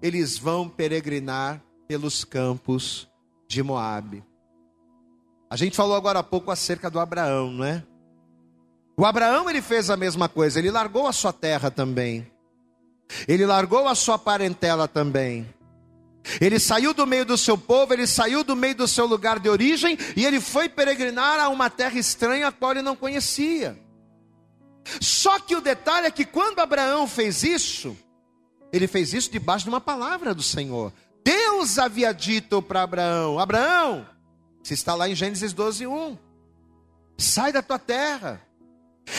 eles 0.02 0.36
vão 0.36 0.68
peregrinar 0.68 1.62
pelos 1.86 2.24
campos 2.24 3.08
de 3.46 3.62
Moabe. 3.62 4.24
A 5.48 5.56
gente 5.56 5.76
falou 5.76 5.94
agora 5.94 6.18
há 6.18 6.22
pouco 6.22 6.50
acerca 6.50 6.90
do 6.90 6.98
Abraão, 6.98 7.52
não 7.52 7.64
é? 7.64 7.84
O 8.96 9.06
Abraão 9.06 9.48
ele 9.48 9.62
fez 9.62 9.88
a 9.90 9.96
mesma 9.96 10.28
coisa, 10.28 10.58
ele 10.58 10.70
largou 10.70 11.06
a 11.06 11.12
sua 11.12 11.32
terra 11.32 11.70
também. 11.70 12.30
Ele 13.28 13.46
largou 13.46 13.86
a 13.86 13.94
sua 13.94 14.18
parentela 14.18 14.88
também. 14.88 15.46
Ele 16.40 16.58
saiu 16.58 16.94
do 16.94 17.06
meio 17.06 17.24
do 17.24 17.36
seu 17.36 17.58
povo, 17.58 17.92
ele 17.92 18.06
saiu 18.06 18.44
do 18.44 18.54
meio 18.56 18.74
do 18.74 18.88
seu 18.88 19.06
lugar 19.06 19.38
de 19.38 19.48
origem 19.48 19.98
e 20.16 20.24
ele 20.24 20.40
foi 20.40 20.68
peregrinar 20.68 21.40
a 21.40 21.48
uma 21.48 21.68
terra 21.68 21.98
estranha 21.98 22.48
a 22.48 22.52
qual 22.52 22.72
ele 22.72 22.82
não 22.82 22.96
conhecia. 22.96 23.78
Só 25.00 25.38
que 25.38 25.54
o 25.54 25.60
detalhe 25.60 26.06
é 26.06 26.10
que 26.10 26.24
quando 26.24 26.60
Abraão 26.60 27.06
fez 27.06 27.42
isso, 27.42 27.96
ele 28.72 28.86
fez 28.86 29.12
isso 29.12 29.30
debaixo 29.30 29.64
de 29.64 29.68
uma 29.68 29.80
palavra 29.80 30.34
do 30.34 30.42
Senhor. 30.42 30.92
Deus 31.24 31.78
havia 31.78 32.12
dito 32.12 32.62
para 32.62 32.82
Abraão: 32.82 33.38
Abraão, 33.38 34.06
se 34.62 34.74
está 34.74 34.94
lá 34.94 35.08
em 35.08 35.14
Gênesis 35.14 35.52
12, 35.52 35.86
1. 35.86 36.18
Sai 37.18 37.52
da 37.52 37.62
tua 37.62 37.78
terra. 37.78 38.40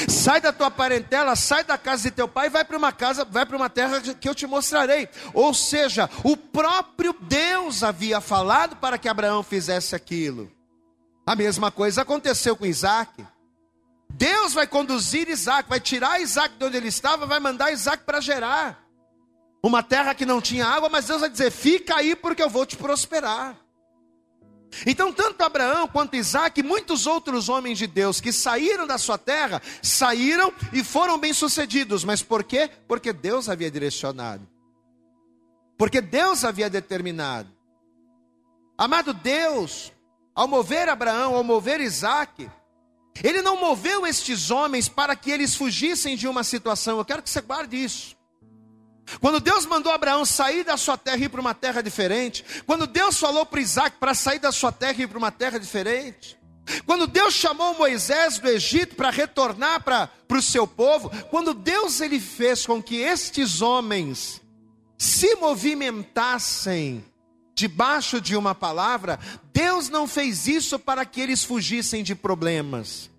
Sai 0.07 0.39
da 0.39 0.53
tua 0.53 0.71
parentela, 0.71 1.35
sai 1.35 1.63
da 1.63 1.77
casa 1.77 2.03
de 2.03 2.11
teu 2.11 2.27
pai, 2.27 2.49
vai 2.49 2.63
para 2.63 2.77
uma 2.77 2.91
casa, 2.91 3.25
vai 3.25 3.45
para 3.45 3.57
uma 3.57 3.69
terra 3.69 4.01
que 4.01 4.27
eu 4.27 4.33
te 4.33 4.47
mostrarei. 4.47 5.09
Ou 5.33 5.53
seja, 5.53 6.09
o 6.23 6.37
próprio 6.37 7.13
Deus 7.21 7.83
havia 7.83 8.21
falado 8.21 8.77
para 8.77 8.97
que 8.97 9.09
Abraão 9.09 9.43
fizesse 9.43 9.93
aquilo. 9.93 10.49
A 11.25 11.35
mesma 11.35 11.69
coisa 11.69 12.01
aconteceu 12.01 12.55
com 12.55 12.65
Isaac. 12.65 13.25
Deus 14.09 14.53
vai 14.53 14.65
conduzir 14.65 15.27
Isaac, 15.27 15.67
vai 15.67 15.79
tirar 15.79 16.21
Isaac 16.21 16.55
de 16.57 16.65
onde 16.65 16.77
ele 16.77 16.87
estava, 16.87 17.25
vai 17.25 17.39
mandar 17.39 17.71
Isaac 17.71 18.03
para 18.03 18.21
gerar. 18.21 18.82
Uma 19.63 19.81
terra 19.81 20.13
que 20.13 20.25
não 20.25 20.41
tinha 20.41 20.67
água, 20.67 20.89
mas 20.89 21.05
Deus 21.05 21.21
vai 21.21 21.29
dizer: 21.29 21.49
fica 21.49 21.95
aí 21.95 22.15
porque 22.17 22.43
eu 22.43 22.49
vou 22.49 22.65
te 22.65 22.75
prosperar. 22.75 23.57
Então, 24.85 25.13
tanto 25.13 25.41
Abraão 25.41 25.87
quanto 25.87 26.15
Isaac 26.15 26.59
e 26.59 26.63
muitos 26.63 27.07
outros 27.07 27.47
homens 27.47 27.77
de 27.77 27.87
Deus 27.87 28.19
que 28.19 28.33
saíram 28.33 28.87
da 28.87 28.97
sua 28.97 29.17
terra, 29.17 29.61
saíram 29.81 30.51
e 30.73 30.83
foram 30.83 31.17
bem-sucedidos. 31.17 32.03
Mas 32.03 32.21
por 32.21 32.43
quê? 32.43 32.69
Porque 32.87 33.13
Deus 33.13 33.47
havia 33.47 33.69
direcionado. 33.71 34.45
Porque 35.77 36.01
Deus 36.01 36.43
havia 36.43 36.69
determinado. 36.69 37.49
Amado 38.77 39.13
Deus, 39.13 39.93
ao 40.33 40.47
mover 40.47 40.89
Abraão, 40.89 41.35
ao 41.35 41.43
mover 41.43 41.79
Isaac, 41.79 42.49
ele 43.23 43.41
não 43.41 43.59
moveu 43.59 44.07
estes 44.07 44.49
homens 44.49 44.89
para 44.89 45.15
que 45.15 45.29
eles 45.29 45.55
fugissem 45.55 46.17
de 46.17 46.27
uma 46.27 46.43
situação. 46.43 46.97
Eu 46.97 47.05
quero 47.05 47.21
que 47.21 47.29
você 47.29 47.41
guarde 47.41 47.81
isso. 47.81 48.12
Quando 49.19 49.39
Deus 49.39 49.65
mandou 49.65 49.91
Abraão 49.91 50.25
sair 50.25 50.63
da 50.63 50.77
sua 50.77 50.97
terra 50.97 51.17
e 51.17 51.23
ir 51.23 51.29
para 51.29 51.41
uma 51.41 51.53
terra 51.53 51.81
diferente, 51.81 52.43
quando 52.65 52.87
Deus 52.87 53.17
falou 53.17 53.45
para 53.45 53.61
Isaac 53.61 53.97
para 53.99 54.13
sair 54.13 54.39
da 54.39 54.51
sua 54.51 54.71
terra 54.71 54.95
e 54.99 55.01
ir 55.03 55.07
para 55.07 55.17
uma 55.17 55.31
terra 55.31 55.59
diferente, 55.59 56.37
quando 56.85 57.07
Deus 57.07 57.33
chamou 57.33 57.77
Moisés 57.77 58.39
do 58.39 58.47
Egito 58.47 58.95
para 58.95 59.09
retornar 59.09 59.83
para, 59.83 60.07
para 60.07 60.37
o 60.37 60.41
seu 60.41 60.65
povo, 60.65 61.09
quando 61.29 61.53
Deus 61.53 61.99
ele 61.99 62.19
fez 62.19 62.65
com 62.65 62.81
que 62.81 62.95
estes 62.95 63.61
homens 63.61 64.41
se 64.97 65.35
movimentassem 65.35 67.03
debaixo 67.53 68.19
de 68.19 68.35
uma 68.35 68.55
palavra, 68.55 69.19
Deus 69.51 69.89
não 69.89 70.07
fez 70.07 70.47
isso 70.47 70.79
para 70.79 71.05
que 71.05 71.21
eles 71.21 71.43
fugissem 71.43 72.03
de 72.03 72.15
problemas. 72.15 73.09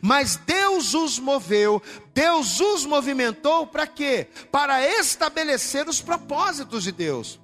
Mas 0.00 0.36
Deus 0.36 0.94
os 0.94 1.18
moveu, 1.18 1.82
Deus 2.12 2.60
os 2.60 2.84
movimentou 2.84 3.66
para 3.66 3.86
quê? 3.86 4.28
Para 4.50 4.86
estabelecer 4.98 5.88
os 5.88 6.00
propósitos 6.00 6.84
de 6.84 6.92
Deus. 6.92 7.40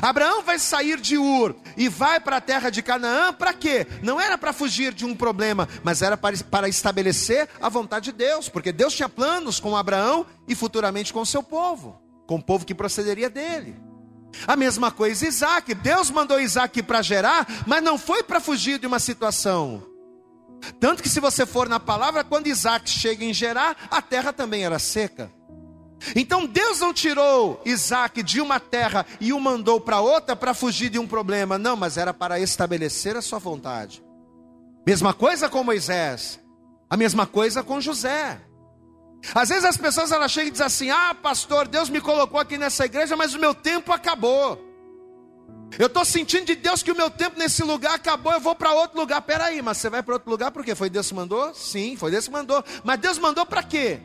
Abraão 0.00 0.42
vai 0.42 0.58
sair 0.58 1.00
de 1.00 1.18
Ur 1.18 1.56
e 1.76 1.88
vai 1.88 2.20
para 2.20 2.36
a 2.36 2.40
terra 2.40 2.70
de 2.70 2.82
Canaã 2.82 3.32
para 3.32 3.52
quê? 3.52 3.86
Não 4.02 4.20
era 4.20 4.38
para 4.38 4.52
fugir 4.52 4.92
de 4.92 5.04
um 5.04 5.16
problema, 5.16 5.68
mas 5.82 6.00
era 6.02 6.16
para, 6.16 6.36
para 6.44 6.68
estabelecer 6.68 7.48
a 7.60 7.68
vontade 7.68 8.06
de 8.06 8.12
Deus, 8.12 8.48
porque 8.48 8.72
Deus 8.72 8.94
tinha 8.94 9.08
planos 9.08 9.58
com 9.58 9.76
Abraão 9.76 10.24
e 10.46 10.54
futuramente 10.54 11.12
com 11.12 11.24
seu 11.24 11.42
povo, 11.42 12.00
com 12.26 12.36
o 12.36 12.42
povo 12.42 12.64
que 12.64 12.74
procederia 12.74 13.28
dele. 13.28 13.76
A 14.46 14.54
mesma 14.54 14.92
coisa 14.92 15.26
Isaac, 15.26 15.74
Deus 15.74 16.08
mandou 16.08 16.40
Isaac 16.40 16.82
para 16.84 17.02
gerar, 17.02 17.46
mas 17.66 17.82
não 17.82 17.98
foi 17.98 18.22
para 18.22 18.40
fugir 18.40 18.78
de 18.78 18.86
uma 18.86 19.00
situação, 19.00 19.89
tanto 20.78 21.02
que 21.02 21.08
se 21.08 21.20
você 21.20 21.46
for 21.46 21.68
na 21.68 21.80
palavra, 21.80 22.24
quando 22.24 22.46
Isaac 22.46 22.88
chega 22.88 23.24
em 23.24 23.32
Gerar, 23.32 23.76
a 23.90 24.02
terra 24.02 24.32
também 24.32 24.64
era 24.64 24.78
seca. 24.78 25.30
Então 26.16 26.46
Deus 26.46 26.80
não 26.80 26.94
tirou 26.94 27.60
Isaac 27.64 28.22
de 28.22 28.40
uma 28.40 28.58
terra 28.58 29.04
e 29.20 29.32
o 29.32 29.40
mandou 29.40 29.80
para 29.80 30.00
outra 30.00 30.34
para 30.34 30.54
fugir 30.54 30.88
de 30.88 30.98
um 30.98 31.06
problema, 31.06 31.58
não, 31.58 31.76
mas 31.76 31.96
era 31.96 32.14
para 32.14 32.40
estabelecer 32.40 33.16
a 33.16 33.22
sua 33.22 33.38
vontade. 33.38 34.02
Mesma 34.86 35.12
coisa 35.12 35.48
com 35.48 35.62
Moisés, 35.62 36.40
a 36.88 36.96
mesma 36.96 37.26
coisa 37.26 37.62
com 37.62 37.80
José. 37.80 38.40
Às 39.34 39.50
vezes 39.50 39.64
as 39.64 39.76
pessoas 39.76 40.10
elas 40.10 40.32
chegam 40.32 40.48
e 40.48 40.52
dizem 40.52 40.66
assim: 40.66 40.90
Ah, 40.90 41.14
pastor, 41.14 41.68
Deus 41.68 41.90
me 41.90 42.00
colocou 42.00 42.40
aqui 42.40 42.56
nessa 42.56 42.86
igreja, 42.86 43.16
mas 43.16 43.34
o 43.34 43.38
meu 43.38 43.54
tempo 43.54 43.92
acabou. 43.92 44.69
Eu 45.78 45.86
estou 45.86 46.04
sentindo 46.04 46.46
de 46.46 46.56
Deus 46.56 46.82
que 46.82 46.90
o 46.90 46.96
meu 46.96 47.10
tempo 47.10 47.38
nesse 47.38 47.62
lugar 47.62 47.94
acabou, 47.94 48.32
eu 48.32 48.40
vou 48.40 48.54
para 48.54 48.72
outro 48.72 48.98
lugar. 48.98 49.22
Peraí, 49.22 49.62
mas 49.62 49.78
você 49.78 49.88
vai 49.88 50.02
para 50.02 50.14
outro 50.14 50.30
lugar 50.30 50.50
porque 50.50 50.74
foi 50.74 50.90
Deus 50.90 51.08
que 51.08 51.14
mandou? 51.14 51.54
Sim, 51.54 51.96
foi 51.96 52.10
Deus 52.10 52.26
que 52.26 52.32
mandou. 52.32 52.64
Mas 52.82 52.98
Deus 52.98 53.18
mandou 53.18 53.46
para 53.46 53.62
quê? 53.62 54.00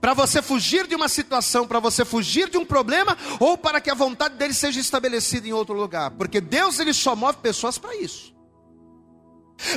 Para 0.00 0.14
você 0.14 0.40
fugir 0.40 0.86
de 0.86 0.94
uma 0.94 1.08
situação, 1.08 1.66
para 1.66 1.78
você 1.78 2.04
fugir 2.04 2.48
de 2.48 2.56
um 2.56 2.64
problema, 2.64 3.16
ou 3.38 3.58
para 3.58 3.80
que 3.80 3.90
a 3.90 3.94
vontade 3.94 4.36
dele 4.36 4.54
seja 4.54 4.80
estabelecida 4.80 5.46
em 5.46 5.52
outro 5.52 5.74
lugar? 5.74 6.10
Porque 6.12 6.40
Deus 6.40 6.78
ele 6.78 6.94
só 6.94 7.14
move 7.14 7.38
pessoas 7.38 7.76
para 7.76 7.94
isso. 7.96 8.32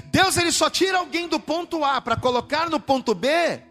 Deus 0.06 0.38
ele 0.38 0.52
só 0.52 0.70
tira 0.70 1.00
alguém 1.00 1.28
do 1.28 1.40
ponto 1.40 1.84
A 1.84 2.02
para 2.02 2.16
colocar 2.16 2.70
no 2.70 2.80
ponto 2.80 3.14
B, 3.14 3.62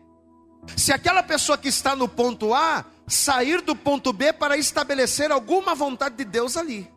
se 0.76 0.92
aquela 0.92 1.22
pessoa 1.22 1.58
que 1.58 1.68
está 1.68 1.96
no 1.96 2.08
ponto 2.08 2.54
A 2.54 2.84
sair 3.06 3.60
do 3.60 3.76
ponto 3.76 4.12
B 4.12 4.32
para 4.32 4.56
estabelecer 4.56 5.30
alguma 5.30 5.74
vontade 5.74 6.16
de 6.16 6.24
Deus 6.24 6.56
ali. 6.56 6.90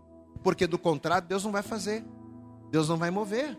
Porque 0.43 0.67
do 0.67 0.77
contrário, 0.77 1.27
Deus 1.27 1.43
não 1.43 1.51
vai 1.51 1.63
fazer. 1.63 2.05
Deus 2.71 2.87
não 2.87 2.97
vai 2.97 3.11
mover. 3.11 3.57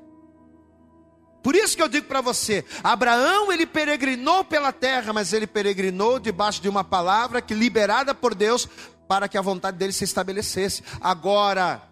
Por 1.43 1.55
isso 1.55 1.77
que 1.77 1.83
eu 1.83 1.89
digo 1.89 2.07
para 2.07 2.21
você, 2.21 2.65
Abraão 2.83 3.53
ele 3.53 3.65
peregrinou 3.65 4.45
pela 4.45 4.73
terra, 4.73 5.13
mas 5.13 5.33
ele 5.33 5.47
peregrinou 5.47 6.19
debaixo 6.19 6.61
de 6.61 6.69
uma 6.69 6.83
palavra 6.83 7.41
que 7.41 7.55
liberada 7.55 8.15
por 8.15 8.35
Deus 8.35 8.69
para 9.07 9.29
que 9.29 9.39
a 9.39 9.43
vontade 9.43 9.79
dele 9.79 9.93
se 9.93 10.05
estabelecesse. 10.05 10.83
Agora, 11.01 11.83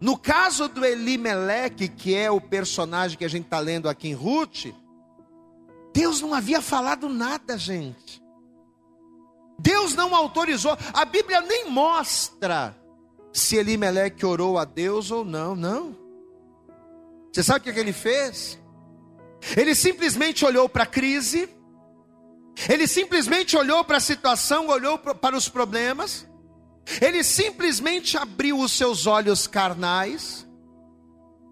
no 0.00 0.16
caso 0.16 0.68
do 0.68 0.84
Elimeleque, 0.84 1.88
que 1.88 2.14
é 2.14 2.30
o 2.30 2.40
personagem 2.40 3.18
que 3.18 3.24
a 3.24 3.28
gente 3.28 3.44
está 3.44 3.58
lendo 3.58 3.88
aqui 3.88 4.08
em 4.08 4.14
Ruth, 4.14 4.66
Deus 5.92 6.20
não 6.20 6.32
havia 6.32 6.62
falado 6.62 7.08
nada, 7.08 7.58
gente. 7.58 8.22
Deus 9.60 9.94
não 9.94 10.14
autorizou. 10.14 10.76
A 10.92 11.04
Bíblia 11.04 11.40
nem 11.42 11.70
mostra 11.70 12.76
se 13.32 13.56
Elimeleque 13.56 14.24
orou 14.24 14.58
a 14.58 14.64
Deus 14.64 15.10
ou 15.10 15.24
não, 15.24 15.54
não. 15.54 15.96
Você 17.32 17.42
sabe 17.42 17.60
o 17.60 17.62
que, 17.62 17.72
que 17.72 17.78
ele 17.78 17.92
fez? 17.92 18.58
Ele 19.56 19.74
simplesmente 19.74 20.44
olhou 20.44 20.68
para 20.68 20.82
a 20.82 20.86
crise, 20.86 21.48
ele 22.68 22.86
simplesmente 22.86 23.56
olhou 23.56 23.84
para 23.84 23.98
a 23.98 24.00
situação, 24.00 24.68
olhou 24.68 24.98
para 24.98 25.36
os 25.36 25.48
problemas, 25.48 26.26
ele 27.00 27.22
simplesmente 27.22 28.18
abriu 28.18 28.58
os 28.58 28.72
seus 28.72 29.06
olhos 29.06 29.46
carnais, 29.46 30.46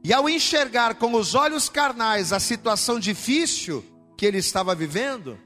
e 0.05 0.13
ao 0.13 0.29
enxergar 0.29 0.97
com 0.97 1.15
os 1.15 1.35
olhos 1.35 1.69
carnais 1.69 2.33
a 2.33 2.41
situação 2.41 2.99
difícil 2.99 3.85
que 4.17 4.27
ele 4.27 4.39
estava 4.39 4.75
vivendo, 4.75 5.39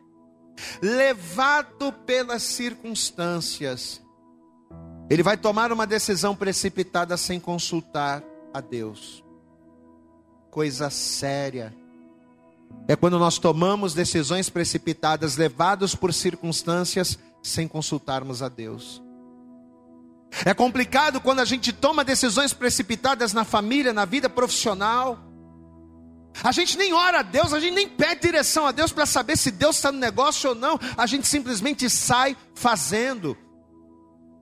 levado 0.80 1.92
pelas 2.06 2.42
circunstâncias, 2.42 4.02
ele 5.08 5.22
vai 5.22 5.36
tomar 5.36 5.72
uma 5.72 5.86
decisão 5.86 6.34
precipitada 6.34 7.16
sem 7.16 7.38
consultar 7.38 8.22
a 8.52 8.60
Deus. 8.60 9.24
Coisa 10.50 10.90
séria 10.90 11.74
é 12.88 12.96
quando 12.96 13.18
nós 13.18 13.38
tomamos 13.38 13.94
decisões 13.94 14.48
precipitadas, 14.48 15.36
levados 15.36 15.94
por 15.94 16.12
circunstâncias, 16.12 17.18
sem 17.42 17.68
consultarmos 17.68 18.42
a 18.42 18.48
Deus. 18.48 19.02
É 20.44 20.54
complicado 20.54 21.20
quando 21.20 21.40
a 21.40 21.44
gente 21.44 21.72
toma 21.72 22.04
decisões 22.04 22.52
precipitadas 22.52 23.32
na 23.32 23.44
família, 23.44 23.92
na 23.92 24.04
vida 24.04 24.28
profissional. 24.28 25.18
A 26.42 26.52
gente 26.52 26.78
nem 26.78 26.92
ora 26.92 27.20
a 27.20 27.22
Deus, 27.22 27.52
a 27.52 27.60
gente 27.60 27.74
nem 27.74 27.88
pede 27.88 28.22
direção 28.22 28.66
a 28.66 28.72
Deus 28.72 28.92
para 28.92 29.06
saber 29.06 29.36
se 29.36 29.50
Deus 29.50 29.76
está 29.76 29.92
no 29.92 29.98
negócio 29.98 30.50
ou 30.50 30.54
não. 30.54 30.78
A 30.96 31.06
gente 31.06 31.26
simplesmente 31.26 31.90
sai 31.90 32.36
fazendo. 32.54 33.36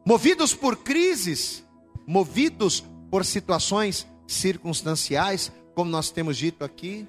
Movidos 0.06 0.54
por 0.54 0.76
crises, 0.76 1.64
movidos 2.06 2.84
por 3.10 3.24
situações 3.24 4.06
circunstanciais, 4.26 5.52
como 5.74 5.90
nós 5.90 6.10
temos 6.10 6.36
dito 6.36 6.64
aqui. 6.64 7.08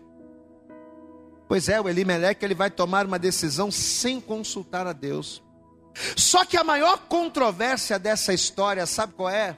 Pois 1.47 1.69
é, 1.69 1.79
o 1.79 1.89
Elimeleque 1.89 2.45
ele 2.45 2.55
vai 2.55 2.71
tomar 2.71 3.05
uma 3.05 3.19
decisão 3.19 3.69
sem 3.69 4.19
consultar 4.19 4.87
a 4.87 4.93
Deus. 4.93 5.43
Só 6.15 6.45
que 6.45 6.57
a 6.57 6.63
maior 6.63 6.97
controvérsia 7.07 7.99
dessa 7.99 8.33
história, 8.33 8.85
sabe 8.85 9.13
qual 9.13 9.29
é? 9.29 9.57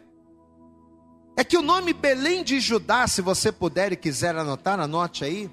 É 1.35 1.43
que 1.43 1.57
o 1.57 1.61
nome 1.61 1.93
Belém 1.93 2.43
de 2.43 2.59
Judá, 2.59 3.07
se 3.07 3.21
você 3.21 3.51
puder 3.51 3.91
e 3.91 3.95
quiser 3.95 4.35
anotar, 4.35 4.79
anote 4.79 5.25
aí. 5.25 5.49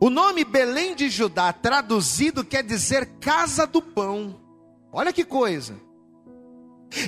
O 0.00 0.08
nome 0.08 0.44
Belém 0.44 0.94
de 0.94 1.10
Judá, 1.10 1.52
traduzido, 1.52 2.44
quer 2.44 2.62
dizer 2.62 3.06
casa 3.20 3.66
do 3.66 3.82
pão. 3.82 4.40
Olha 4.92 5.12
que 5.12 5.24
coisa. 5.24 5.74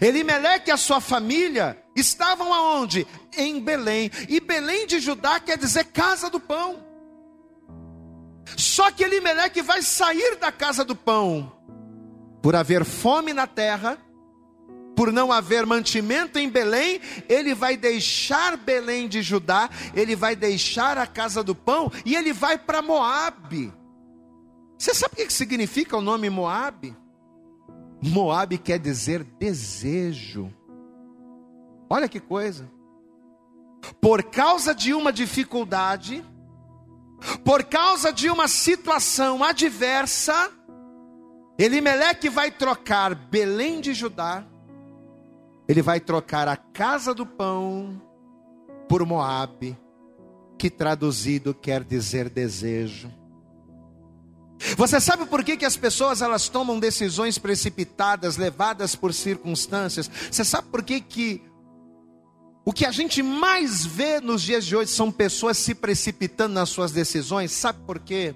Elimeleque 0.02 0.70
e 0.70 0.72
a 0.72 0.76
sua 0.76 1.00
família 1.00 1.82
estavam 1.96 2.52
aonde? 2.52 3.06
Em 3.36 3.60
Belém. 3.60 4.10
E 4.28 4.40
Belém 4.40 4.86
de 4.86 5.00
Judá 5.00 5.40
quer 5.40 5.56
dizer 5.56 5.84
casa 5.84 6.28
do 6.28 6.38
pão. 6.38 6.90
Só 8.56 8.90
que 8.90 9.04
Elimeleque 9.04 9.62
vai 9.62 9.82
sair 9.82 10.36
da 10.36 10.50
casa 10.52 10.84
do 10.84 10.96
pão, 10.96 11.52
por 12.42 12.56
haver 12.56 12.84
fome 12.84 13.32
na 13.32 13.46
terra, 13.46 13.96
por 15.00 15.10
não 15.10 15.32
haver 15.32 15.64
mantimento 15.64 16.38
em 16.38 16.46
Belém, 16.46 17.00
ele 17.26 17.54
vai 17.54 17.74
deixar 17.74 18.54
Belém 18.58 19.08
de 19.08 19.22
Judá, 19.22 19.70
ele 19.94 20.14
vai 20.14 20.36
deixar 20.36 20.98
a 20.98 21.06
casa 21.06 21.42
do 21.42 21.54
pão 21.54 21.90
e 22.04 22.14
ele 22.14 22.34
vai 22.34 22.58
para 22.58 22.82
Moabe. 22.82 23.72
Você 24.76 24.92
sabe 24.92 25.14
o 25.14 25.16
que 25.16 25.32
significa 25.32 25.96
o 25.96 26.02
nome 26.02 26.28
Moabe? 26.28 26.94
Moabe 28.02 28.58
quer 28.58 28.78
dizer 28.78 29.24
desejo. 29.24 30.52
Olha 31.88 32.06
que 32.06 32.20
coisa. 32.20 32.70
Por 34.02 34.24
causa 34.24 34.74
de 34.74 34.92
uma 34.92 35.10
dificuldade, 35.10 36.22
por 37.42 37.64
causa 37.64 38.12
de 38.12 38.28
uma 38.28 38.46
situação 38.46 39.42
adversa, 39.42 40.50
Elimeleque 41.58 42.28
vai 42.28 42.50
trocar 42.50 43.14
Belém 43.14 43.80
de 43.80 43.94
Judá, 43.94 44.44
ele 45.70 45.82
vai 45.82 46.00
trocar 46.00 46.48
a 46.48 46.56
casa 46.56 47.14
do 47.14 47.24
pão 47.24 48.02
por 48.88 49.06
Moabe, 49.06 49.78
que 50.58 50.68
traduzido 50.68 51.54
quer 51.54 51.84
dizer 51.84 52.28
desejo. 52.28 53.08
Você 54.76 55.00
sabe 55.00 55.26
por 55.26 55.44
que, 55.44 55.56
que 55.56 55.64
as 55.64 55.76
pessoas 55.76 56.22
elas 56.22 56.48
tomam 56.48 56.80
decisões 56.80 57.38
precipitadas, 57.38 58.36
levadas 58.36 58.96
por 58.96 59.14
circunstâncias? 59.14 60.10
Você 60.28 60.44
sabe 60.44 60.66
por 60.70 60.82
que, 60.82 61.00
que 61.00 61.40
o 62.64 62.72
que 62.72 62.84
a 62.84 62.90
gente 62.90 63.22
mais 63.22 63.86
vê 63.86 64.20
nos 64.20 64.42
dias 64.42 64.66
de 64.66 64.74
hoje 64.74 64.90
são 64.90 65.12
pessoas 65.12 65.56
se 65.56 65.72
precipitando 65.72 66.52
nas 66.52 66.68
suas 66.68 66.90
decisões, 66.90 67.52
sabe 67.52 67.78
por 67.86 68.00
quê? 68.00 68.34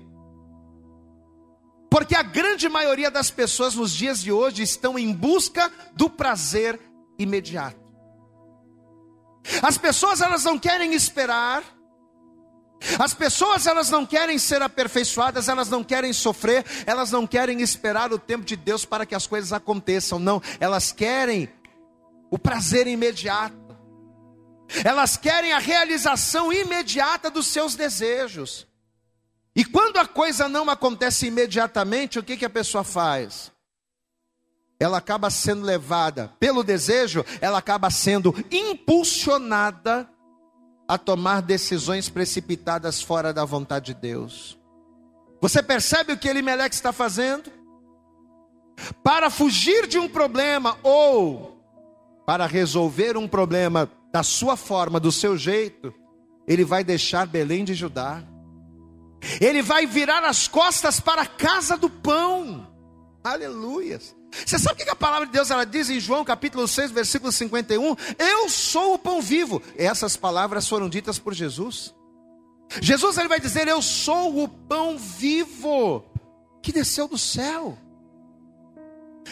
Porque 1.90 2.14
a 2.14 2.22
grande 2.22 2.68
maioria 2.68 3.10
das 3.10 3.28
pessoas 3.28 3.74
nos 3.74 3.92
dias 3.92 4.22
de 4.22 4.30
hoje 4.30 4.62
estão 4.62 4.96
em 4.96 5.12
busca 5.12 5.68
do 5.96 6.08
prazer 6.08 6.93
imediato. 7.18 7.82
As 9.62 9.76
pessoas 9.76 10.20
elas 10.20 10.44
não 10.44 10.58
querem 10.58 10.94
esperar, 10.94 11.62
as 12.98 13.14
pessoas 13.14 13.66
elas 13.66 13.90
não 13.90 14.04
querem 14.04 14.38
ser 14.38 14.62
aperfeiçoadas, 14.62 15.48
elas 15.48 15.68
não 15.68 15.82
querem 15.82 16.12
sofrer, 16.12 16.64
elas 16.86 17.10
não 17.10 17.26
querem 17.26 17.60
esperar 17.60 18.12
o 18.12 18.18
tempo 18.18 18.44
de 18.44 18.56
Deus 18.56 18.84
para 18.84 19.06
que 19.06 19.14
as 19.14 19.26
coisas 19.26 19.52
aconteçam, 19.52 20.18
não, 20.18 20.42
elas 20.60 20.92
querem 20.92 21.48
o 22.30 22.38
prazer 22.38 22.86
imediato. 22.86 23.64
Elas 24.84 25.16
querem 25.16 25.52
a 25.52 25.58
realização 25.58 26.52
imediata 26.52 27.30
dos 27.30 27.46
seus 27.46 27.74
desejos. 27.74 28.66
E 29.54 29.64
quando 29.64 29.98
a 29.98 30.06
coisa 30.06 30.48
não 30.48 30.68
acontece 30.68 31.26
imediatamente, 31.26 32.18
o 32.18 32.22
que, 32.22 32.36
que 32.36 32.44
a 32.44 32.50
pessoa 32.50 32.82
faz? 32.82 33.52
Ela 34.84 34.98
acaba 34.98 35.30
sendo 35.30 35.64
levada 35.64 36.30
pelo 36.38 36.62
desejo, 36.62 37.24
ela 37.40 37.56
acaba 37.56 37.90
sendo 37.90 38.34
impulsionada 38.50 40.06
a 40.86 40.98
tomar 40.98 41.40
decisões 41.40 42.10
precipitadas 42.10 43.00
fora 43.00 43.32
da 43.32 43.46
vontade 43.46 43.94
de 43.94 44.00
Deus. 44.00 44.58
Você 45.40 45.62
percebe 45.62 46.12
o 46.12 46.18
que 46.18 46.28
Elimeleque 46.28 46.74
está 46.74 46.92
fazendo? 46.92 47.50
Para 49.02 49.30
fugir 49.30 49.86
de 49.86 49.98
um 49.98 50.06
problema 50.06 50.76
ou 50.82 51.58
para 52.26 52.44
resolver 52.44 53.16
um 53.16 53.26
problema 53.26 53.90
da 54.12 54.22
sua 54.22 54.54
forma, 54.54 55.00
do 55.00 55.10
seu 55.10 55.34
jeito, 55.34 55.94
ele 56.46 56.62
vai 56.62 56.84
deixar 56.84 57.26
Belém 57.26 57.64
de 57.64 57.72
Judá. 57.72 58.22
Ele 59.40 59.62
vai 59.62 59.86
virar 59.86 60.24
as 60.24 60.46
costas 60.46 61.00
para 61.00 61.22
a 61.22 61.26
casa 61.26 61.74
do 61.74 61.88
pão. 61.88 62.66
Aleluias. 63.24 64.14
Você 64.44 64.58
sabe 64.58 64.82
o 64.82 64.84
que 64.84 64.90
a 64.90 64.96
palavra 64.96 65.26
de 65.26 65.32
Deus 65.32 65.50
ela 65.50 65.64
diz 65.64 65.88
em 65.90 66.00
João 66.00 66.24
capítulo 66.24 66.66
6, 66.66 66.90
versículo 66.90 67.30
51? 67.30 67.96
Eu 68.18 68.48
sou 68.48 68.94
o 68.94 68.98
pão 68.98 69.20
vivo. 69.20 69.62
Essas 69.76 70.16
palavras 70.16 70.68
foram 70.68 70.88
ditas 70.88 71.18
por 71.18 71.32
Jesus. 71.32 71.94
Jesus 72.80 73.18
ele 73.18 73.28
vai 73.28 73.40
dizer: 73.40 73.68
Eu 73.68 73.80
sou 73.80 74.42
o 74.42 74.48
pão 74.48 74.98
vivo 74.98 76.04
que 76.62 76.72
desceu 76.72 77.06
do 77.06 77.18
céu. 77.18 77.78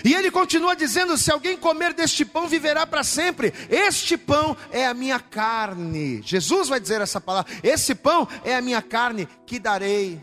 E 0.05 0.15
ele 0.15 0.31
continua 0.31 0.75
dizendo: 0.75 1.17
Se 1.17 1.31
alguém 1.31 1.57
comer 1.57 1.93
deste 1.93 2.25
pão, 2.25 2.49
viverá 2.49 2.87
para 2.87 3.05
sempre. 3.05 3.53
Este 3.69 4.17
pão 4.17 4.57
é 4.71 4.87
a 4.87 4.95
minha 4.95 5.19
carne. 5.19 6.23
Jesus 6.23 6.69
vai 6.69 6.81
dizer 6.81 7.01
essa 7.01 7.21
palavra: 7.21 7.53
Esse 7.63 7.95
pão 7.95 8.27
é 8.45 8.55
a 8.55 8.63
minha 8.63 8.81
carne 8.81 9.29
que 9.47 9.59
darei, 9.59 10.23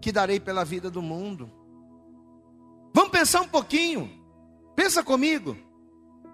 que 0.00 0.12
darei 0.12 0.40
pela 0.40 0.64
vida 0.64 0.90
do 0.90 1.02
mundo. 1.02 1.61
Pensar 3.22 3.42
um 3.42 3.46
pouquinho. 3.46 4.10
Pensa 4.74 5.00
comigo. 5.00 5.56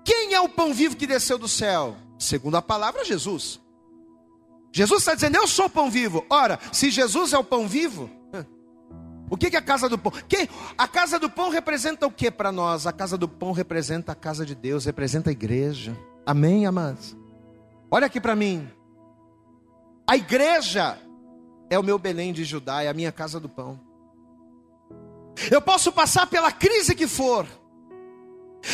Quem 0.03 0.33
é 0.33 0.41
o 0.41 0.49
pão 0.49 0.73
vivo 0.73 0.97
que 0.97 1.07
desceu 1.07 1.37
do 1.37 1.47
céu? 1.47 1.95
Segundo 2.19 2.57
a 2.57 2.63
palavra, 2.63 3.05
Jesus. 3.05 3.61
Jesus 4.73 5.03
está 5.03 5.15
dizendo: 5.15 5.37
Eu 5.37 5.47
sou 5.47 5.67
o 5.67 5.71
pão 5.71 5.91
vivo. 5.91 6.25
Ora, 6.31 6.59
se 6.73 6.91
Jesus 6.91 7.35
é 7.35 7.39
o 7.39 7.45
pão 7.45 7.69
vivo, 7.69 8.09
o 9.29 9.37
que 9.37 9.55
é 9.55 9.59
a 9.59 9.61
casa 9.61 9.87
do 9.87 9.99
pão? 9.99 10.11
Que? 10.27 10.49
A 10.79 10.89
casa 10.89 11.19
do 11.19 11.29
pão 11.29 11.51
representa 11.51 12.07
o 12.07 12.11
que 12.11 12.31
para 12.31 12.51
nós? 12.51 12.87
A 12.87 12.93
casa 12.93 13.19
do 13.19 13.29
pão 13.29 13.53
representa 13.53 14.13
a 14.13 14.15
casa 14.15 14.47
de 14.47 14.55
Deus, 14.55 14.87
representa 14.87 15.29
a 15.29 15.33
igreja. 15.33 15.95
Amém, 16.25 16.65
amados? 16.65 17.15
Olha 17.91 18.07
aqui 18.07 18.19
para 18.19 18.35
mim. 18.35 18.67
A 20.07 20.17
igreja 20.17 20.99
é 21.69 21.79
o 21.79 21.85
meu 21.85 21.99
Belém 21.99 22.33
de 22.33 22.45
Judá, 22.45 22.83
é 22.83 22.89
a 22.89 22.95
minha 22.95 23.13
casa 23.13 23.39
do 23.39 23.47
pão. 23.47 23.88
Eu 25.51 25.61
posso 25.61 25.93
passar 25.93 26.27
pela 26.27 26.51
crise 26.51 26.95
que 26.95 27.07
for, 27.07 27.47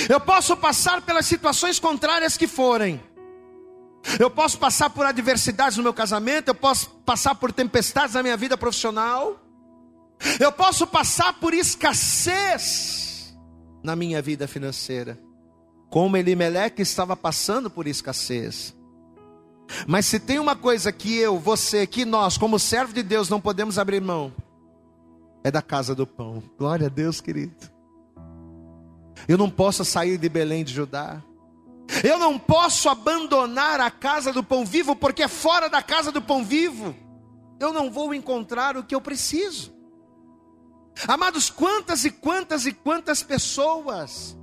eu 0.08 0.18
posso 0.18 0.56
passar 0.56 1.02
pelas 1.02 1.26
situações 1.26 1.78
contrárias 1.78 2.36
que 2.36 2.46
forem, 2.46 3.02
eu 4.18 4.30
posso 4.30 4.58
passar 4.58 4.90
por 4.90 5.06
adversidades 5.06 5.76
no 5.76 5.82
meu 5.82 5.94
casamento, 5.94 6.48
eu 6.48 6.54
posso 6.54 6.90
passar 7.04 7.34
por 7.34 7.52
tempestades 7.52 8.14
na 8.14 8.22
minha 8.22 8.36
vida 8.36 8.56
profissional, 8.56 9.40
eu 10.40 10.52
posso 10.52 10.86
passar 10.86 11.34
por 11.34 11.52
escassez 11.54 13.34
na 13.82 13.94
minha 13.94 14.22
vida 14.22 14.48
financeira, 14.48 15.18
como 15.90 16.16
Elimeleque 16.16 16.82
estava 16.82 17.16
passando 17.16 17.70
por 17.70 17.86
escassez. 17.86 18.74
Mas 19.86 20.06
se 20.06 20.20
tem 20.20 20.38
uma 20.38 20.54
coisa 20.54 20.92
que 20.92 21.16
eu, 21.16 21.38
você, 21.38 21.86
que 21.86 22.04
nós, 22.04 22.36
como 22.36 22.58
servo 22.58 22.92
de 22.92 23.02
Deus, 23.02 23.28
não 23.28 23.40
podemos 23.40 23.78
abrir 23.78 24.00
mão, 24.00 24.32
é 25.44 25.50
da 25.50 25.60
casa 25.60 25.94
do 25.94 26.06
pão. 26.06 26.42
Glória 26.58 26.86
a 26.86 26.90
Deus, 26.90 27.20
querido. 27.20 27.54
Eu 29.28 29.36
não 29.36 29.50
posso 29.50 29.84
sair 29.84 30.16
de 30.16 30.28
Belém 30.28 30.64
de 30.64 30.72
Judá. 30.72 31.22
Eu 32.02 32.18
não 32.18 32.38
posso 32.38 32.88
abandonar 32.88 33.78
a 33.78 33.90
casa 33.90 34.32
do 34.32 34.42
pão 34.42 34.64
vivo, 34.64 34.96
porque 34.96 35.28
fora 35.28 35.68
da 35.68 35.82
casa 35.82 36.10
do 36.10 36.22
pão 36.22 36.42
vivo 36.42 36.96
eu 37.60 37.72
não 37.72 37.90
vou 37.90 38.14
encontrar 38.14 38.76
o 38.76 38.82
que 38.82 38.94
eu 38.94 39.00
preciso. 39.02 39.72
Amados, 41.06 41.50
quantas 41.50 42.04
e 42.04 42.10
quantas 42.10 42.64
e 42.66 42.72
quantas 42.72 43.22
pessoas 43.22 44.36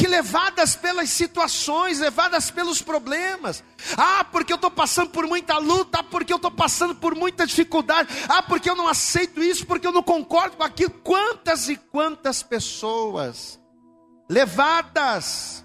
que 0.00 0.06
levadas 0.06 0.74
pelas 0.74 1.10
situações, 1.10 1.98
levadas 1.98 2.50
pelos 2.50 2.80
problemas, 2.80 3.62
ah, 3.98 4.24
porque 4.24 4.50
eu 4.50 4.56
estou 4.56 4.70
passando 4.70 5.10
por 5.10 5.26
muita 5.26 5.58
luta, 5.58 5.98
ah, 5.98 6.02
porque 6.02 6.32
eu 6.32 6.36
estou 6.36 6.50
passando 6.50 6.94
por 6.94 7.14
muita 7.14 7.46
dificuldade, 7.46 8.08
ah, 8.26 8.42
porque 8.42 8.70
eu 8.70 8.74
não 8.74 8.88
aceito 8.88 9.42
isso, 9.42 9.66
porque 9.66 9.86
eu 9.86 9.92
não 9.92 10.02
concordo 10.02 10.56
com 10.56 10.62
aquilo. 10.62 10.90
Quantas 11.04 11.68
e 11.68 11.76
quantas 11.76 12.42
pessoas 12.42 13.60
levadas 14.26 15.62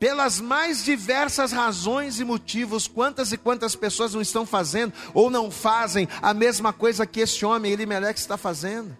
pelas 0.00 0.40
mais 0.40 0.82
diversas 0.82 1.52
razões 1.52 2.18
e 2.18 2.24
motivos, 2.24 2.88
quantas 2.88 3.30
e 3.30 3.36
quantas 3.36 3.76
pessoas 3.76 4.12
não 4.12 4.20
estão 4.20 4.44
fazendo 4.44 4.92
ou 5.14 5.30
não 5.30 5.52
fazem 5.52 6.08
a 6.20 6.34
mesma 6.34 6.72
coisa 6.72 7.06
que 7.06 7.20
esse 7.20 7.46
homem 7.46 7.70
Elimelec 7.70 8.18
está 8.18 8.36
fazendo. 8.36 8.98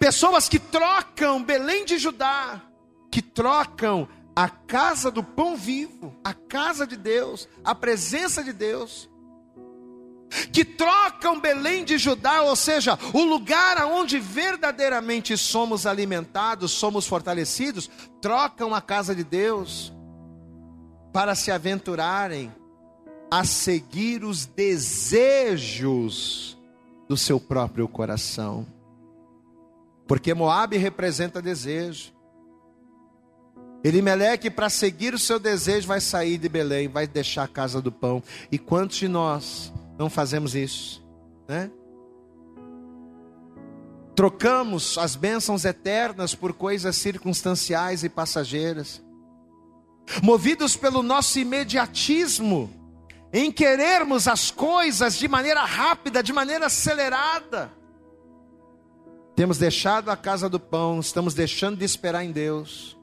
Pessoas 0.00 0.48
que 0.48 0.58
trocam 0.58 1.44
Belém 1.44 1.84
de 1.84 1.96
Judá, 1.96 2.73
que 3.14 3.22
trocam 3.22 4.08
a 4.34 4.48
casa 4.48 5.08
do 5.08 5.22
pão 5.22 5.56
vivo, 5.56 6.12
a 6.24 6.34
casa 6.34 6.84
de 6.84 6.96
Deus, 6.96 7.48
a 7.62 7.72
presença 7.72 8.42
de 8.42 8.52
Deus, 8.52 9.08
que 10.52 10.64
trocam 10.64 11.38
Belém 11.38 11.84
de 11.84 11.96
Judá, 11.96 12.42
ou 12.42 12.56
seja, 12.56 12.98
o 13.12 13.22
lugar 13.22 13.78
aonde 13.78 14.18
verdadeiramente 14.18 15.38
somos 15.38 15.86
alimentados, 15.86 16.72
somos 16.72 17.06
fortalecidos, 17.06 17.88
trocam 18.20 18.74
a 18.74 18.80
casa 18.80 19.14
de 19.14 19.22
Deus 19.22 19.92
para 21.12 21.36
se 21.36 21.52
aventurarem 21.52 22.52
a 23.30 23.44
seguir 23.44 24.24
os 24.24 24.44
desejos 24.44 25.88
do 27.08 27.16
seu 27.16 27.38
próprio 27.38 27.86
coração. 27.86 28.66
Porque 30.04 30.34
Moabe 30.34 30.78
representa 30.78 31.40
desejo. 31.40 32.13
Elimeleque, 33.84 34.50
para 34.50 34.70
seguir 34.70 35.12
o 35.12 35.18
seu 35.18 35.38
desejo, 35.38 35.86
vai 35.86 36.00
sair 36.00 36.38
de 36.38 36.48
Belém, 36.48 36.88
vai 36.88 37.06
deixar 37.06 37.44
a 37.44 37.48
casa 37.48 37.82
do 37.82 37.92
pão. 37.92 38.22
E 38.50 38.58
quantos 38.58 38.96
de 38.96 39.06
nós 39.06 39.70
não 39.98 40.08
fazemos 40.08 40.54
isso, 40.54 41.04
né? 41.46 41.70
Trocamos 44.16 44.96
as 44.96 45.16
bênçãos 45.16 45.66
eternas 45.66 46.34
por 46.34 46.54
coisas 46.54 46.96
circunstanciais 46.96 48.02
e 48.02 48.08
passageiras, 48.08 49.02
movidos 50.22 50.76
pelo 50.76 51.02
nosso 51.02 51.38
imediatismo, 51.38 52.72
em 53.32 53.52
querermos 53.52 54.28
as 54.28 54.50
coisas 54.50 55.16
de 55.16 55.28
maneira 55.28 55.64
rápida, 55.64 56.22
de 56.22 56.32
maneira 56.32 56.66
acelerada. 56.66 57.70
Temos 59.36 59.58
deixado 59.58 60.10
a 60.10 60.16
casa 60.16 60.48
do 60.48 60.60
pão, 60.60 61.00
estamos 61.00 61.34
deixando 61.34 61.76
de 61.76 61.84
esperar 61.84 62.24
em 62.24 62.30
Deus, 62.30 62.96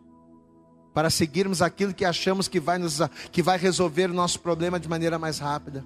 para 0.94 1.10
seguirmos 1.10 1.62
aquilo 1.62 1.94
que 1.94 2.06
achamos 2.06 2.48
que 2.48 2.60
vai, 2.60 2.78
nos, 2.78 3.00
que 3.32 3.42
vai 3.42 3.58
resolver 3.58 4.10
o 4.10 4.14
nosso 4.14 4.40
problema 4.40 4.80
de 4.80 4.90
maneira 4.90 5.18
mais 5.18 5.40
rápida 5.40 5.86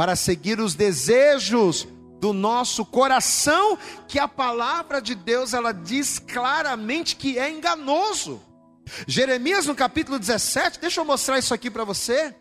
para 0.00 0.16
seguir 0.16 0.58
os 0.60 0.74
desejos 0.74 1.86
do 2.18 2.32
nosso 2.32 2.86
coração, 2.86 3.76
que 4.08 4.18
a 4.18 4.26
palavra 4.26 5.00
de 5.00 5.14
Deus 5.14 5.52
ela 5.52 5.72
diz 5.72 6.18
claramente 6.18 7.16
que 7.16 7.38
é 7.38 7.50
enganoso. 7.50 8.40
Jeremias 9.06 9.66
no 9.66 9.74
capítulo 9.74 10.18
17, 10.18 10.80
deixa 10.80 11.02
eu 11.02 11.04
mostrar 11.04 11.38
isso 11.38 11.52
aqui 11.52 11.70
para 11.70 11.84
você. 11.84 12.34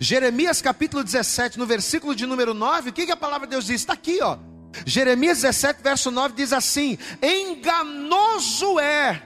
Jeremias 0.00 0.62
capítulo 0.62 1.04
17, 1.04 1.58
no 1.58 1.66
versículo 1.66 2.14
de 2.14 2.26
número 2.26 2.54
9, 2.54 2.88
o 2.88 2.92
que, 2.94 3.04
que 3.04 3.12
a 3.12 3.16
palavra 3.16 3.46
de 3.46 3.50
Deus 3.50 3.66
diz? 3.66 3.82
Está 3.82 3.92
aqui, 3.92 4.18
ó. 4.22 4.38
Jeremias 4.86 5.42
17, 5.42 5.82
verso 5.82 6.10
9 6.10 6.34
diz 6.34 6.52
assim: 6.52 6.98
Enganoso 7.22 8.78
é 8.80 9.22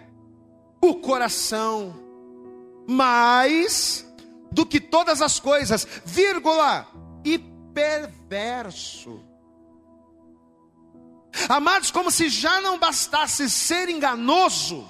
o 0.83 0.97
coração, 0.97 1.95
mais 2.89 4.05
do 4.51 4.67
que 4.67 4.81
todas 4.81 5.23
as 5.23 5.39
coisas, 5.39 5.87
vírgula, 6.05 6.87
e 7.25 7.39
perverso. 7.73 9.21
Amados, 11.49 11.91
como 11.91 12.11
se 12.11 12.29
já 12.29 12.61
não 12.61 12.79
bastasse 12.79 13.49
ser 13.49 13.89
enganoso, 13.89 14.85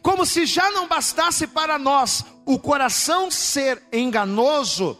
como 0.00 0.24
se 0.24 0.46
já 0.46 0.70
não 0.70 0.86
bastasse 0.86 1.46
para 1.46 1.78
nós 1.78 2.24
o 2.46 2.58
coração 2.58 3.30
ser 3.30 3.82
enganoso, 3.92 4.96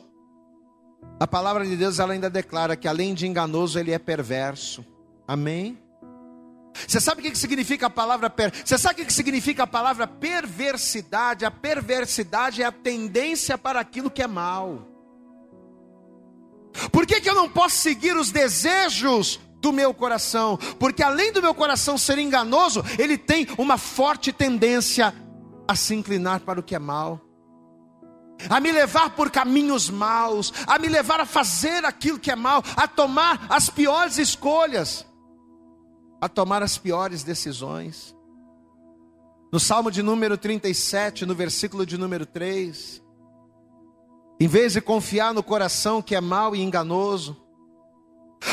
a 1.19 1.27
palavra 1.27 1.65
de 1.65 1.77
Deus 1.77 1.99
ela 1.99 2.13
ainda 2.13 2.29
declara 2.29 2.77
que 2.77 2.89
além 2.89 3.15
de 3.15 3.27
enganoso 3.27 3.79
ele 3.79 3.93
é 3.93 3.99
perverso. 3.99 4.85
Amém? 5.29 5.79
Você 6.87 7.01
sabe 7.01 7.21
o 7.21 7.31
que 7.31 7.37
significa 7.37 7.87
a 7.87 7.91
palavra 7.91 8.31
per... 8.31 8.53
Você 8.65 8.79
sabe 8.79 9.03
o 9.03 9.07
que 9.07 9.13
significa 9.13 9.65
a 9.65 9.67
palavra 9.67 10.07
perversidade? 10.07 11.45
A 11.45 11.51
perversidade 11.51 12.63
é 12.63 12.67
a 12.67 12.73
tendência 12.73 13.59
para 13.59 13.81
aquilo 13.81 14.11
que 14.11 14.23
é 14.23 14.27
mal. 14.27 14.87
Por 16.93 17.07
que, 17.07 17.21
que 17.21 17.29
eu 17.29 17.35
não 17.35 17.49
posso 17.49 17.77
seguir 17.77 18.17
os 18.17 18.31
desejos 18.31 19.41
do 19.61 19.73
meu 19.73 19.93
coração? 19.93 20.57
Porque 20.79 21.03
além 21.03 21.33
do 21.33 21.43
meu 21.43 21.55
coração 21.55 21.99
ser 21.99 22.19
enganoso, 22.19 22.85
ele 22.99 23.19
tem 23.19 23.47
uma 23.59 23.77
forte 23.77 24.33
tendência 24.33 25.15
a 25.67 25.75
se 25.75 25.95
inclinar 25.95 26.41
para 26.41 26.59
o 26.59 26.63
que 26.63 26.75
é 26.75 26.79
mal, 26.79 27.21
a 28.49 28.59
me 28.59 28.73
levar 28.73 29.11
por 29.11 29.31
caminhos 29.31 29.91
maus, 29.91 30.53
a 30.67 30.79
me 30.79 30.89
levar 30.89 31.21
a 31.21 31.27
fazer 31.27 31.85
aquilo 31.85 32.19
que 32.19 32.31
é 32.31 32.37
mal, 32.37 32.63
a 32.77 32.89
tomar 32.89 33.47
as 33.49 33.69
piores 33.69 34.19
escolhas, 34.19 35.07
a 36.21 36.29
tomar 36.29 36.63
as 36.63 36.77
piores 36.77 37.23
decisões. 37.23 38.15
No 39.53 39.59
Salmo 39.59 39.91
de 39.91 40.03
número 40.03 40.37
37, 40.37 41.27
no 41.27 41.35
versículo 41.35 41.85
de 41.85 41.99
número 41.99 42.27
3, 42.27 43.03
em 44.41 44.47
vez 44.47 44.75
de 44.75 44.81
confiar 44.81 45.35
no 45.35 45.43
coração 45.43 46.01
que 46.01 46.15
é 46.15 46.21
mau 46.21 46.55
e 46.55 46.63
enganoso, 46.63 47.37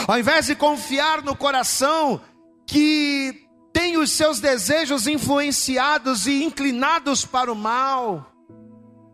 Ao 0.08 0.20
invés 0.20 0.48
de 0.48 0.56
confiar 0.56 1.24
no 1.24 1.36
coração 1.36 2.22
que 2.66 3.48
tem 3.72 3.98
os 3.98 4.12
seus 4.12 4.40
desejos 4.40 5.08
influenciados 5.08 6.28
e 6.28 6.44
inclinados 6.44 7.26
para 7.26 7.52
o 7.52 7.56
mal, 7.56 8.34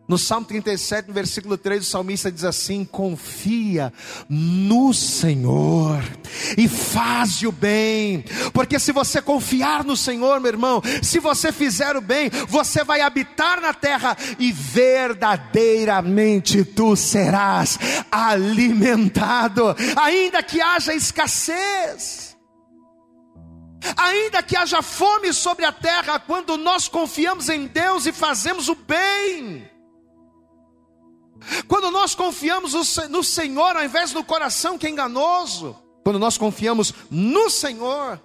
no 0.08 0.18
Salmo 0.18 0.46
37, 0.46 1.08
no 1.08 1.14
versículo 1.14 1.58
3, 1.58 1.82
o 1.82 1.90
salmista 1.90 2.32
diz 2.32 2.44
assim: 2.44 2.84
Confia 2.84 3.94
no 4.28 4.94
Senhor 4.94 6.04
e 6.58 6.68
faz 6.68 7.42
o 7.44 7.52
bem, 7.52 8.26
porque 8.54 8.78
se 8.80 8.92
você 8.92 9.22
confiar 9.22 9.86
no 9.86 9.96
Senhor, 9.96 10.42
meu 10.42 10.52
irmão, 10.52 10.82
se 11.02 11.20
você 11.20 11.54
fizer 11.54 11.96
o 11.96 12.02
bem, 12.02 12.30
você 12.48 12.84
vai 12.84 13.02
habitar 13.02 13.62
na 13.62 13.74
terra 13.74 14.18
e 14.38 14.52
verdadeiramente 14.52 16.66
tu 16.66 16.96
serás 16.96 17.80
alimentado, 18.12 19.76
ainda 19.96 20.44
que 20.44 20.62
haja 20.62 20.94
escassez. 20.94 22.34
Ainda 23.98 24.42
que 24.42 24.56
haja 24.56 24.82
fome 24.82 25.34
sobre 25.34 25.66
a 25.66 25.72
terra, 25.72 26.18
quando 26.18 26.56
nós 26.56 26.88
confiamos 26.88 27.50
em 27.50 27.68
Deus 27.68 28.06
e 28.06 28.14
fazemos 28.14 28.70
o 28.70 28.76
bem, 28.76 29.70
quando 31.68 31.92
nós 31.92 32.16
confiamos 32.16 32.74
no 33.10 33.24
Senhor 33.24 33.76
ao 33.76 33.84
invés 33.84 34.12
do 34.12 34.24
coração 34.24 34.78
que 34.78 34.88
é 34.88 34.90
enganoso, 34.90 35.76
quando 36.04 36.20
nós 36.20 36.38
confiamos 36.38 36.94
no 37.10 37.50
Senhor, 37.50 38.22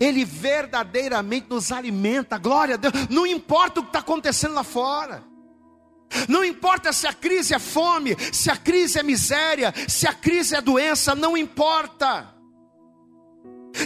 Ele 0.00 0.24
verdadeiramente 0.24 1.46
nos 1.48 1.72
alimenta, 1.72 2.38
glória 2.38 2.74
a 2.74 2.78
Deus, 2.78 2.92
não 3.08 3.26
importa 3.26 3.80
o 3.80 3.82
que 3.82 3.88
está 3.88 4.00
acontecendo 4.00 4.54
lá 4.54 4.64
fora. 4.64 5.24
Não 6.28 6.44
importa 6.44 6.92
se 6.92 7.06
a 7.06 7.12
crise 7.12 7.54
é 7.54 7.58
fome, 7.58 8.14
se 8.32 8.50
a 8.50 8.56
crise 8.56 8.98
é 8.98 9.02
miséria, 9.02 9.72
se 9.88 10.06
a 10.06 10.12
crise 10.12 10.54
é 10.54 10.60
doença, 10.60 11.14
não 11.14 11.36
importa. 11.36 12.28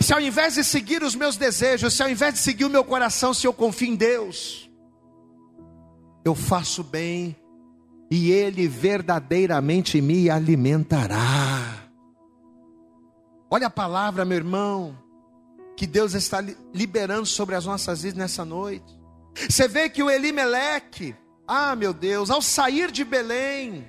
Se 0.02 0.12
ao 0.12 0.20
invés 0.20 0.54
de 0.54 0.64
seguir 0.64 1.04
os 1.04 1.14
meus 1.14 1.36
desejos, 1.36 1.94
se 1.94 2.02
ao 2.02 2.10
invés 2.10 2.34
de 2.34 2.40
seguir 2.40 2.64
o 2.64 2.70
meu 2.70 2.82
coração, 2.82 3.32
se 3.32 3.46
eu 3.46 3.52
confio 3.52 3.88
em 3.88 3.94
Deus, 3.94 4.68
eu 6.24 6.34
faço 6.34 6.82
bem 6.82 7.36
e 8.10 8.30
Ele 8.30 8.68
verdadeiramente 8.68 10.00
me 10.00 10.30
alimentará. 10.30 11.88
Olha 13.50 13.66
a 13.66 13.70
palavra, 13.70 14.24
meu 14.24 14.36
irmão, 14.36 14.96
que 15.76 15.86
Deus 15.86 16.14
está 16.14 16.42
liberando 16.72 17.26
sobre 17.26 17.54
as 17.54 17.66
nossas 17.66 18.02
vidas 18.02 18.18
nessa 18.18 18.44
noite. 18.44 18.96
Você 19.48 19.68
vê 19.68 19.88
que 19.88 20.02
o 20.02 20.10
Elimeleque, 20.10 21.14
ah 21.46 21.76
meu 21.76 21.92
Deus, 21.92 22.30
ao 22.30 22.40
sair 22.40 22.90
de 22.90 23.04
Belém, 23.04 23.88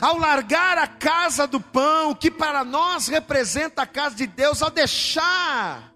ao 0.00 0.16
largar 0.18 0.78
a 0.78 0.86
casa 0.86 1.46
do 1.46 1.60
pão, 1.60 2.14
que 2.14 2.30
para 2.30 2.64
nós 2.64 3.08
representa 3.08 3.82
a 3.82 3.86
casa 3.86 4.16
de 4.16 4.26
Deus, 4.26 4.62
ao 4.62 4.70
deixar 4.70 5.92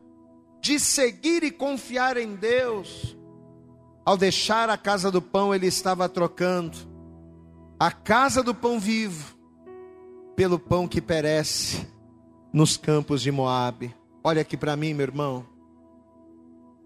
de 0.61 0.79
seguir 0.81 1.42
e 1.42 1.50
confiar 1.50 2.16
em 2.16 2.35
Deus, 2.35 3.16
ao 4.05 4.16
deixar 4.16 4.68
a 4.68 4.77
casa 4.77 5.11
do 5.11 5.22
pão, 5.22 5.55
ele 5.55 5.66
estava 5.66 6.09
trocando 6.09 6.93
a 7.84 7.90
casa 7.90 8.42
do 8.42 8.54
pão 8.54 8.80
vivo 8.80 9.36
pelo 10.34 10.58
pão 10.58 10.88
que 10.88 11.02
perece 11.02 11.86
nos 12.50 12.78
campos 12.78 13.20
de 13.20 13.30
Moabe. 13.30 13.94
Olha 14.24 14.40
aqui 14.40 14.56
para 14.56 14.74
mim, 14.74 14.94
meu 14.94 15.04
irmão. 15.04 15.44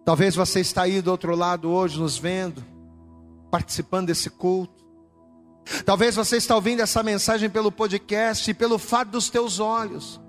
Talvez 0.05 0.35
você 0.35 0.59
está 0.59 0.83
aí 0.83 1.01
do 1.01 1.13
outro 1.13 1.37
lado 1.37 1.71
hoje 1.71 2.01
nos 2.01 2.19
vendo, 2.19 2.65
participando 3.49 4.09
desse 4.09 4.29
culto. 4.29 4.85
Talvez 5.85 6.17
você 6.17 6.37
está 6.37 6.57
ouvindo 6.57 6.81
essa 6.81 7.01
mensagem 7.01 7.49
pelo 7.49 7.71
podcast 7.71 8.51
e 8.51 8.55
pelo 8.55 8.77
fato 8.77 9.11
dos 9.11 9.31
teus 9.31 9.61
olhos 9.61 10.21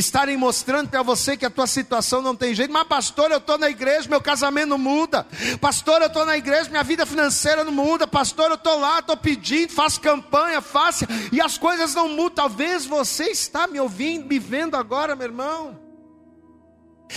estarem 0.00 0.36
mostrando 0.36 0.88
para 0.88 1.02
você 1.02 1.36
que 1.36 1.46
a 1.46 1.50
tua 1.50 1.66
situação 1.66 2.20
não 2.20 2.34
tem 2.34 2.54
jeito, 2.54 2.72
mas 2.72 2.88
pastor, 2.88 3.30
eu 3.30 3.38
estou 3.38 3.56
na 3.56 3.70
igreja, 3.70 4.08
meu 4.08 4.20
casamento 4.20 4.70
não 4.70 4.78
muda, 4.78 5.26
pastor, 5.60 6.00
eu 6.00 6.08
estou 6.08 6.26
na 6.26 6.36
igreja, 6.36 6.68
minha 6.70 6.82
vida 6.82 7.06
financeira 7.06 7.62
não 7.62 7.72
muda, 7.72 8.06
pastor, 8.06 8.48
eu 8.50 8.54
estou 8.54 8.78
lá, 8.80 8.98
estou 8.98 9.16
pedindo, 9.16 9.72
faço 9.72 10.00
campanha, 10.00 10.60
faço, 10.60 11.04
e 11.30 11.40
as 11.40 11.56
coisas 11.56 11.94
não 11.94 12.08
mudam. 12.08 12.30
Talvez 12.30 12.86
você 12.86 13.24
está 13.24 13.66
me 13.66 13.78
ouvindo, 13.78 14.26
me 14.26 14.38
vendo 14.38 14.76
agora, 14.76 15.14
meu 15.14 15.26
irmão. 15.26 15.78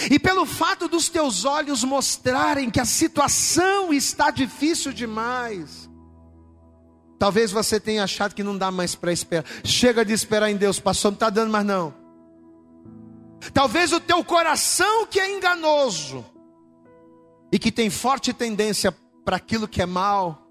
E 0.10 0.19
pelo 0.19 0.46
fato 0.46 0.88
dos 0.88 1.08
teus 1.08 1.46
olhos 1.46 1.84
mostrarem 1.84 2.69
que 2.69 2.80
a 2.80 2.86
situação 2.86 3.93
está 3.93 4.32
difícil 4.32 4.91
demais, 4.91 5.89
talvez 7.19 7.52
você 7.52 7.80
tenha 7.80 8.04
achado 8.04 8.34
que 8.36 8.43
não 8.43 8.58
dá 8.58 8.72
mais 8.72 8.96
para 8.96 9.13
esperar. 9.13 9.46
Chega 9.63 10.04
de 10.04 10.12
esperar 10.12 10.50
em 10.50 10.58
Deus, 10.58 10.80
pastor, 10.80 11.12
não 11.12 11.15
está 11.15 11.30
dando 11.30 11.52
mais 11.52 11.65
não. 11.65 12.02
Talvez 13.51 13.91
o 13.91 13.99
teu 13.99 14.23
coração 14.23 15.06
que 15.08 15.19
é 15.19 15.36
enganoso 15.36 16.25
e 17.51 17.60
que 17.60 17.71
tem 17.71 17.89
forte 17.89 18.32
tendência 18.34 18.93
para 19.25 19.38
aquilo 19.38 19.67
que 19.67 19.82
é 19.82 19.86
mal. 19.86 20.43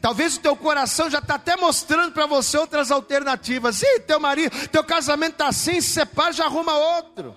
Talvez 0.00 0.36
o 0.36 0.40
teu 0.40 0.56
coração 0.56 1.08
já 1.08 1.18
está 1.18 1.36
até 1.36 1.56
mostrando 1.56 2.12
para 2.12 2.26
você 2.26 2.58
outras 2.58 2.90
alternativas. 2.90 3.82
Ih, 3.82 4.00
teu 4.00 4.18
marido, 4.18 4.50
teu 4.68 4.82
casamento 4.82 5.32
está 5.32 5.48
assim, 5.48 5.80
se 5.80 5.90
separa, 5.90 6.32
já 6.32 6.44
arruma 6.46 6.74
outro. 6.74 7.36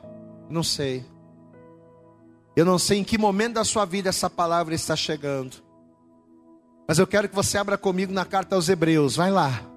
Não 0.50 0.64
sei. 0.64 1.06
Eu 2.56 2.66
não 2.66 2.78
sei 2.78 3.00
em 3.00 3.04
que 3.04 3.18
momento 3.18 3.54
da 3.54 3.64
sua 3.64 3.86
vida 3.86 4.10
essa 4.10 4.30
palavra 4.30 4.76
está 4.76 4.96
chegando. 4.96 5.58
Mas 6.88 7.00
eu 7.00 7.08
quero 7.08 7.30
que 7.30 7.36
você 7.36 7.58
abra 7.58 7.78
comigo 7.78 8.12
na 8.12 8.26
carta 8.26 8.56
aos 8.56 8.68
Hebreus. 8.68 9.16
Vai 9.16 9.32
lá. 9.32 9.71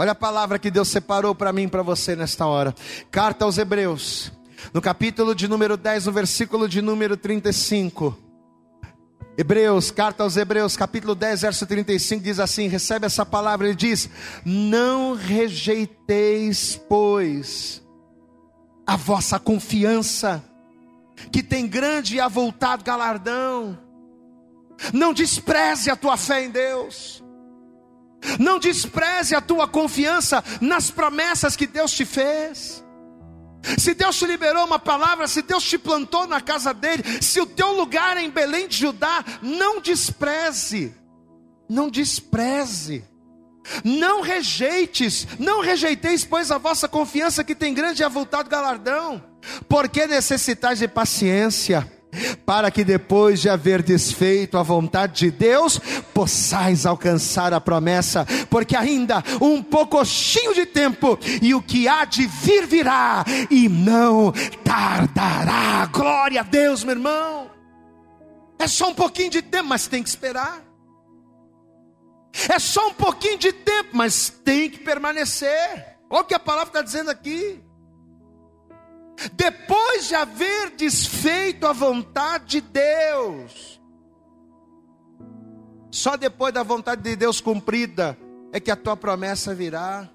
Olha 0.00 0.12
a 0.12 0.14
palavra 0.14 0.60
que 0.60 0.70
Deus 0.70 0.86
separou 0.86 1.34
para 1.34 1.52
mim 1.52 1.64
e 1.64 1.68
para 1.68 1.82
você 1.82 2.14
nesta 2.14 2.46
hora. 2.46 2.72
Carta 3.10 3.44
aos 3.44 3.58
Hebreus, 3.58 4.30
no 4.72 4.80
capítulo 4.80 5.34
de 5.34 5.48
número 5.48 5.76
10, 5.76 6.06
no 6.06 6.12
versículo 6.12 6.68
de 6.68 6.80
número 6.80 7.16
35. 7.16 8.16
Hebreus, 9.36 9.90
carta 9.90 10.22
aos 10.22 10.36
Hebreus, 10.36 10.76
capítulo 10.76 11.16
10, 11.16 11.40
verso 11.40 11.66
35, 11.66 12.22
diz 12.22 12.38
assim: 12.38 12.68
recebe 12.68 13.06
essa 13.06 13.26
palavra, 13.26 13.66
ele 13.66 13.74
diz: 13.74 14.08
Não 14.44 15.14
rejeiteis, 15.16 16.80
pois, 16.88 17.82
a 18.86 18.94
vossa 18.94 19.36
confiança, 19.40 20.44
que 21.32 21.42
tem 21.42 21.66
grande 21.66 22.14
e 22.14 22.20
avultado 22.20 22.84
galardão, 22.84 23.76
não 24.92 25.12
despreze 25.12 25.90
a 25.90 25.96
tua 25.96 26.16
fé 26.16 26.44
em 26.44 26.50
Deus 26.50 27.26
não 28.38 28.58
despreze 28.58 29.34
a 29.34 29.40
tua 29.40 29.66
confiança 29.66 30.42
nas 30.60 30.90
promessas 30.90 31.56
que 31.56 31.66
Deus 31.66 31.92
te 31.92 32.04
fez. 32.04 32.84
Se 33.76 33.92
Deus 33.94 34.16
te 34.16 34.26
liberou 34.26 34.64
uma 34.64 34.78
palavra, 34.78 35.26
se 35.26 35.42
Deus 35.42 35.64
te 35.64 35.76
plantou 35.76 36.26
na 36.26 36.40
casa 36.40 36.72
dele, 36.72 37.02
se 37.20 37.40
o 37.40 37.46
teu 37.46 37.72
lugar 37.72 38.16
é 38.16 38.22
em 38.22 38.30
Belém 38.30 38.68
de 38.68 38.76
Judá, 38.76 39.24
não 39.42 39.80
despreze, 39.80 40.94
não 41.68 41.90
despreze, 41.90 43.04
não 43.84 44.20
rejeites, 44.20 45.26
não 45.38 45.60
rejeiteis, 45.60 46.24
pois 46.24 46.50
a 46.50 46.58
vossa 46.58 46.88
confiança 46.88 47.44
que 47.44 47.54
tem 47.54 47.74
grande 47.74 48.02
e 48.02 48.04
avultado 48.04 48.48
galardão, 48.48 49.22
porque 49.68 50.06
necessitais 50.06 50.78
de 50.78 50.88
paciência 50.88 51.97
para 52.44 52.70
que 52.70 52.84
depois 52.84 53.40
de 53.40 53.48
haver 53.48 53.82
desfeito 53.82 54.56
a 54.56 54.62
vontade 54.62 55.26
de 55.26 55.30
Deus, 55.30 55.78
possais 56.14 56.86
alcançar 56.86 57.52
a 57.52 57.60
promessa, 57.60 58.26
porque 58.48 58.76
ainda 58.76 59.22
um 59.40 59.62
pouquinho 59.62 60.54
de 60.54 60.66
tempo 60.66 61.18
e 61.42 61.54
o 61.54 61.62
que 61.62 61.86
há 61.88 62.04
de 62.04 62.26
vir 62.26 62.66
virá 62.66 63.24
e 63.50 63.68
não 63.68 64.32
tardará. 64.64 65.86
Glória 65.86 66.40
a 66.40 66.44
Deus, 66.44 66.82
meu 66.82 66.94
irmão. 66.94 67.50
É 68.58 68.66
só 68.66 68.88
um 68.88 68.94
pouquinho 68.94 69.30
de 69.30 69.42
tempo, 69.42 69.68
mas 69.68 69.86
tem 69.86 70.02
que 70.02 70.08
esperar. 70.08 70.64
É 72.48 72.58
só 72.58 72.88
um 72.88 72.94
pouquinho 72.94 73.38
de 73.38 73.52
tempo, 73.52 73.90
mas 73.92 74.28
tem 74.28 74.68
que 74.68 74.78
permanecer. 74.78 75.96
Olha 76.10 76.22
o 76.22 76.24
que 76.24 76.34
a 76.34 76.38
palavra 76.38 76.68
está 76.68 76.82
dizendo 76.82 77.10
aqui 77.10 77.62
depois 79.32 80.08
de 80.08 80.14
haver 80.14 80.70
desfeito 80.70 81.66
a 81.66 81.72
vontade 81.72 82.46
de 82.46 82.60
Deus. 82.60 83.80
Só 85.90 86.16
depois 86.16 86.52
da 86.52 86.62
vontade 86.62 87.02
de 87.02 87.16
Deus 87.16 87.40
cumprida 87.40 88.16
é 88.52 88.60
que 88.60 88.70
a 88.70 88.76
tua 88.76 88.96
promessa 88.96 89.54
virá. 89.54 90.08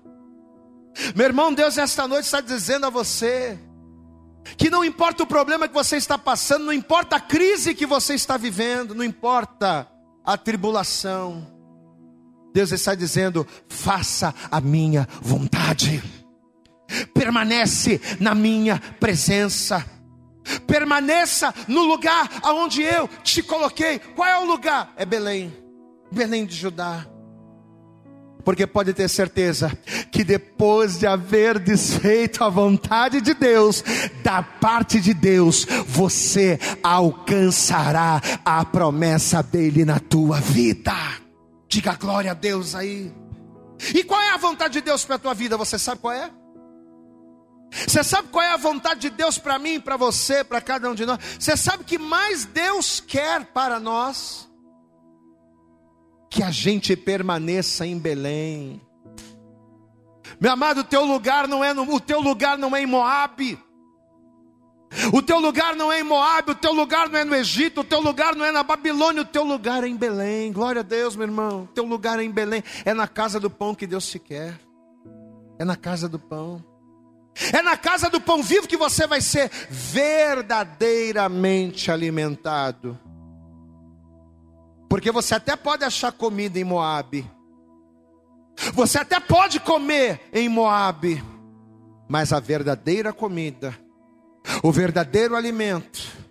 Meu 1.16 1.26
irmão, 1.26 1.54
Deus 1.54 1.78
esta 1.78 2.08
noite 2.08 2.26
está 2.26 2.40
dizendo 2.40 2.86
a 2.86 2.90
você 2.90 3.60
que 4.58 4.70
não 4.70 4.84
importa 4.84 5.24
o 5.24 5.28
problema 5.28 5.68
que 5.68 5.74
você 5.74 5.98
está 5.98 6.18
passando, 6.18 6.66
não 6.66 6.74
importa 6.74 7.16
a 7.16 7.20
crise 7.20 7.74
que 7.74 7.86
você 7.86 8.14
está 8.14 8.38
vivendo, 8.38 8.94
não 8.94 9.04
importa 9.04 9.88
a 10.24 10.38
tribulação. 10.38 11.48
Deus 12.54 12.72
está 12.72 12.94
dizendo: 12.94 13.48
faça 13.68 14.34
a 14.52 14.62
minha 14.62 15.08
vontade 15.22 16.23
permanece 17.24 18.02
na 18.20 18.36
minha 18.36 18.82
presença. 19.00 19.86
Permaneça 20.68 21.54
no 21.70 21.84
lugar 21.84 22.30
aonde 22.42 22.82
eu 22.82 23.08
te 23.24 23.42
coloquei. 23.42 23.98
Qual 23.98 24.28
é 24.28 24.38
o 24.40 24.46
lugar? 24.46 24.92
É 24.98 25.06
Belém, 25.06 25.54
Belém 26.12 26.46
de 26.46 26.54
Judá. 26.54 27.08
Porque 28.44 28.68
pode 28.68 28.94
ter 28.94 29.08
certeza 29.08 29.72
que 30.12 30.22
depois 30.22 31.00
de 31.00 31.08
haver 31.08 31.58
desfeito 31.60 32.44
a 32.44 32.50
vontade 32.50 33.22
de 33.22 33.34
Deus, 33.34 33.82
da 34.22 34.44
parte 34.44 35.00
de 35.00 35.14
Deus, 35.14 35.66
você 35.88 36.60
alcançará 36.84 38.22
a 38.44 38.66
promessa 38.66 39.42
dele 39.42 39.86
na 39.86 39.98
tua 39.98 40.42
vida. 40.42 40.94
Diga 41.70 41.96
glória 41.96 42.32
a 42.32 42.34
Deus 42.34 42.76
aí. 42.76 43.14
E 43.96 44.04
qual 44.04 44.22
é 44.22 44.32
a 44.32 44.38
vontade 44.38 44.74
de 44.74 44.82
Deus 44.82 45.06
para 45.06 45.16
a 45.16 45.20
tua 45.20 45.34
vida? 45.34 45.56
Você 45.56 45.80
sabe 45.80 46.02
qual 46.02 46.14
é? 46.14 46.30
Você 47.88 48.04
sabe 48.04 48.30
qual 48.30 48.44
é 48.44 48.52
a 48.52 48.58
vontade 48.58 49.02
de 49.02 49.10
Deus 49.10 49.38
para 49.38 49.58
mim, 49.58 49.80
para 49.80 49.98
você, 49.98 50.44
para 50.44 50.62
cada 50.62 50.90
um 50.90 50.96
de 50.96 51.06
nós? 51.06 51.20
Você 51.40 51.58
sabe 51.58 51.84
que 51.84 51.98
mais 51.98 52.46
Deus 52.46 53.00
quer 53.00 53.46
para 53.46 53.80
nós? 53.80 54.48
Que 56.30 56.44
a 56.44 56.52
gente 56.52 56.96
permaneça 56.96 57.86
em 57.86 57.98
Belém. 57.98 58.82
Meu 60.40 60.52
amado, 60.52 60.82
o 60.82 60.84
teu 60.84 61.04
lugar 61.04 61.48
não 61.48 61.64
é 61.64 61.74
no, 61.74 61.84
o 61.92 62.00
teu 62.00 62.20
lugar 62.20 62.58
não 62.58 62.76
é 62.76 62.84
em 62.84 62.86
Moabe. 62.86 63.60
O 65.12 65.24
teu 65.24 65.40
lugar 65.40 65.76
não 65.76 65.92
é 65.92 66.02
em 66.02 66.04
Moabe, 66.04 66.52
o 66.52 66.56
teu 66.56 66.72
lugar 66.72 67.10
não 67.10 67.18
é 67.18 67.24
no 67.24 67.34
Egito, 67.34 67.82
o 67.82 67.84
teu 67.84 68.00
lugar 68.00 68.36
não 68.36 68.46
é 68.46 68.52
na 68.52 68.62
Babilônia, 68.62 69.24
o 69.24 69.26
teu 69.26 69.44
lugar 69.44 69.84
é 69.84 69.88
em 69.88 69.96
Belém. 69.96 70.54
Glória 70.54 70.82
a 70.82 70.84
Deus, 70.84 71.16
meu 71.16 71.26
irmão. 71.26 71.64
O 71.64 71.68
teu 71.68 71.84
lugar 71.84 72.20
é 72.20 72.24
em 72.24 72.30
Belém, 72.30 72.64
é 72.86 72.94
na 72.94 73.08
casa 73.08 73.40
do 73.40 73.50
pão 73.50 73.74
que 73.74 73.88
Deus 73.88 74.06
te 74.06 74.20
quer. 74.20 74.60
É 75.58 75.66
na 75.66 75.76
casa 75.76 76.08
do 76.08 76.20
pão. 76.20 76.64
É 77.52 77.62
na 77.62 77.76
casa 77.76 78.10
do 78.10 78.22
pão 78.22 78.42
vivo 78.44 78.68
que 78.68 78.78
você 78.78 79.08
vai 79.08 79.20
ser 79.22 79.50
verdadeiramente 79.70 81.92
alimentado. 81.92 82.98
Porque 84.88 85.12
você 85.12 85.34
até 85.36 85.56
pode 85.56 85.84
achar 85.84 86.12
comida 86.12 86.60
em 86.60 86.64
Moabe. 86.64 87.28
Você 88.74 89.00
até 89.00 89.20
pode 89.20 89.60
comer 89.60 90.22
em 90.32 90.48
Moabe, 90.48 91.24
mas 92.08 92.32
a 92.32 92.40
verdadeira 92.40 93.12
comida, 93.12 93.76
o 94.62 94.72
verdadeiro 94.72 95.36
alimento 95.36 96.22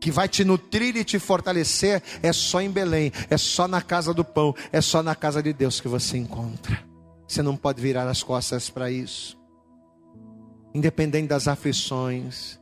que 0.00 0.10
vai 0.10 0.28
te 0.28 0.44
nutrir 0.44 0.96
e 0.96 1.04
te 1.04 1.20
fortalecer 1.20 2.02
é 2.20 2.32
só 2.32 2.60
em 2.60 2.68
Belém, 2.68 3.12
é 3.30 3.36
só 3.36 3.68
na 3.68 3.80
casa 3.80 4.12
do 4.12 4.24
pão, 4.24 4.52
é 4.72 4.80
só 4.80 5.04
na 5.04 5.14
casa 5.14 5.40
de 5.40 5.52
Deus 5.52 5.80
que 5.80 5.86
você 5.86 6.18
encontra. 6.18 6.82
Você 7.28 7.42
não 7.42 7.56
pode 7.56 7.80
virar 7.80 8.08
as 8.08 8.24
costas 8.24 8.68
para 8.68 8.90
isso 8.90 9.40
independente 10.74 11.28
das 11.28 11.48
aflições, 11.48 12.58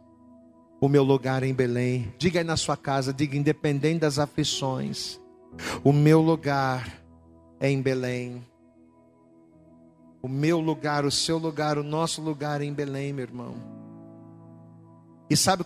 o 0.80 0.88
meu 0.88 1.02
lugar 1.02 1.42
é 1.42 1.46
em 1.46 1.54
Belém. 1.54 2.12
Diga 2.18 2.40
aí 2.40 2.44
na 2.44 2.56
sua 2.56 2.76
casa, 2.76 3.12
diga 3.12 3.36
independente 3.36 4.00
das 4.00 4.18
aflições, 4.18 5.20
o 5.84 5.92
meu 5.92 6.20
lugar 6.20 7.00
é 7.58 7.70
em 7.70 7.82
Belém. 7.82 8.44
O 10.22 10.28
meu 10.28 10.60
lugar, 10.60 11.04
o 11.04 11.10
seu 11.10 11.38
lugar, 11.38 11.78
o 11.78 11.82
nosso 11.82 12.20
lugar 12.20 12.60
é 12.60 12.64
em 12.64 12.72
Belém, 12.72 13.12
meu 13.12 13.22
irmão. 13.22 13.54
E 15.30 15.36
sabe 15.36 15.64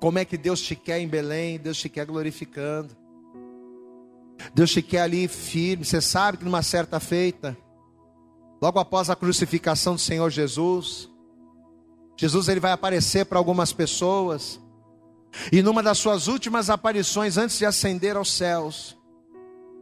como 0.00 0.18
é 0.18 0.24
que 0.24 0.38
Deus 0.38 0.60
te 0.60 0.74
quer 0.74 0.98
em 0.98 1.06
Belém? 1.06 1.58
Deus 1.58 1.78
te 1.78 1.88
quer 1.88 2.06
glorificando. 2.06 2.96
Deus 4.54 4.70
te 4.70 4.82
quer 4.82 5.02
ali 5.02 5.28
firme. 5.28 5.84
Você 5.84 6.00
sabe 6.00 6.38
que 6.38 6.44
numa 6.44 6.62
certa 6.62 6.98
feita, 6.98 7.56
logo 8.60 8.78
após 8.80 9.10
a 9.10 9.14
crucificação 9.14 9.94
do 9.94 10.00
Senhor 10.00 10.30
Jesus, 10.30 11.11
Jesus 12.22 12.46
ele 12.46 12.60
vai 12.60 12.70
aparecer 12.70 13.26
para 13.26 13.36
algumas 13.36 13.72
pessoas. 13.72 14.60
E 15.50 15.60
numa 15.60 15.82
das 15.82 15.98
suas 15.98 16.28
últimas 16.28 16.70
aparições 16.70 17.36
antes 17.36 17.58
de 17.58 17.66
ascender 17.66 18.16
aos 18.16 18.30
céus, 18.32 18.96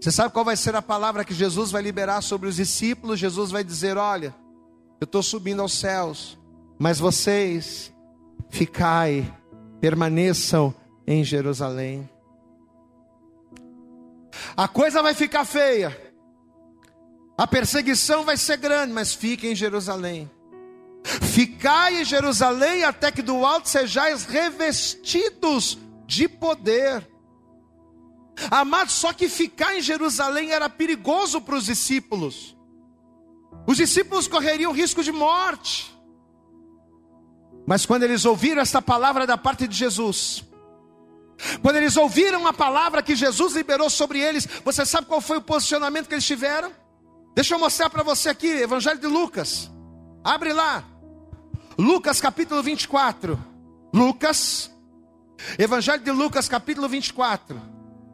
você 0.00 0.10
sabe 0.10 0.32
qual 0.32 0.42
vai 0.42 0.56
ser 0.56 0.74
a 0.74 0.80
palavra 0.80 1.22
que 1.22 1.34
Jesus 1.34 1.70
vai 1.70 1.82
liberar 1.82 2.22
sobre 2.22 2.48
os 2.48 2.56
discípulos? 2.56 3.20
Jesus 3.20 3.50
vai 3.50 3.62
dizer: 3.62 3.98
Olha, 3.98 4.34
eu 4.98 5.04
estou 5.04 5.22
subindo 5.22 5.60
aos 5.60 5.74
céus, 5.74 6.38
mas 6.78 6.98
vocês 6.98 7.92
ficai, 8.48 9.30
permaneçam 9.78 10.74
em 11.06 11.22
Jerusalém. 11.22 12.08
A 14.56 14.66
coisa 14.66 15.02
vai 15.02 15.12
ficar 15.12 15.44
feia, 15.44 15.94
a 17.36 17.46
perseguição 17.46 18.24
vai 18.24 18.38
ser 18.38 18.56
grande, 18.56 18.94
mas 18.94 19.12
fiquem 19.12 19.52
em 19.52 19.54
Jerusalém. 19.54 20.30
Ficai 21.04 22.02
em 22.02 22.04
Jerusalém 22.04 22.84
até 22.84 23.10
que 23.10 23.22
do 23.22 23.44
alto 23.44 23.68
sejais 23.68 24.24
revestidos 24.24 25.78
de 26.06 26.28
poder. 26.28 27.08
Amados, 28.50 28.94
só 28.94 29.12
que 29.12 29.28
ficar 29.28 29.76
em 29.76 29.80
Jerusalém 29.80 30.50
era 30.50 30.68
perigoso 30.68 31.40
para 31.40 31.56
os 31.56 31.66
discípulos. 31.66 32.56
Os 33.66 33.76
discípulos 33.76 34.26
correriam 34.26 34.72
risco 34.72 35.02
de 35.02 35.12
morte. 35.12 35.94
Mas 37.66 37.84
quando 37.84 38.02
eles 38.02 38.24
ouviram 38.24 38.62
esta 38.62 38.80
palavra 38.80 39.26
da 39.26 39.36
parte 39.36 39.68
de 39.68 39.76
Jesus, 39.76 40.44
quando 41.62 41.76
eles 41.76 41.96
ouviram 41.96 42.46
a 42.46 42.52
palavra 42.52 43.02
que 43.02 43.14
Jesus 43.14 43.54
liberou 43.54 43.88
sobre 43.88 44.18
eles, 44.18 44.46
você 44.64 44.84
sabe 44.84 45.06
qual 45.06 45.20
foi 45.20 45.38
o 45.38 45.42
posicionamento 45.42 46.08
que 46.08 46.14
eles 46.14 46.26
tiveram? 46.26 46.72
Deixa 47.34 47.54
eu 47.54 47.58
mostrar 47.58 47.88
para 47.88 48.02
você 48.02 48.28
aqui, 48.28 48.48
Evangelho 48.48 48.98
de 48.98 49.06
Lucas. 49.06 49.70
Abre 50.24 50.52
lá. 50.52 50.84
Lucas 51.80 52.20
capítulo 52.20 52.62
24. 52.62 53.42
Lucas, 53.90 54.70
Evangelho 55.58 56.02
de 56.02 56.10
Lucas 56.10 56.46
capítulo 56.46 56.86
24. 56.86 57.58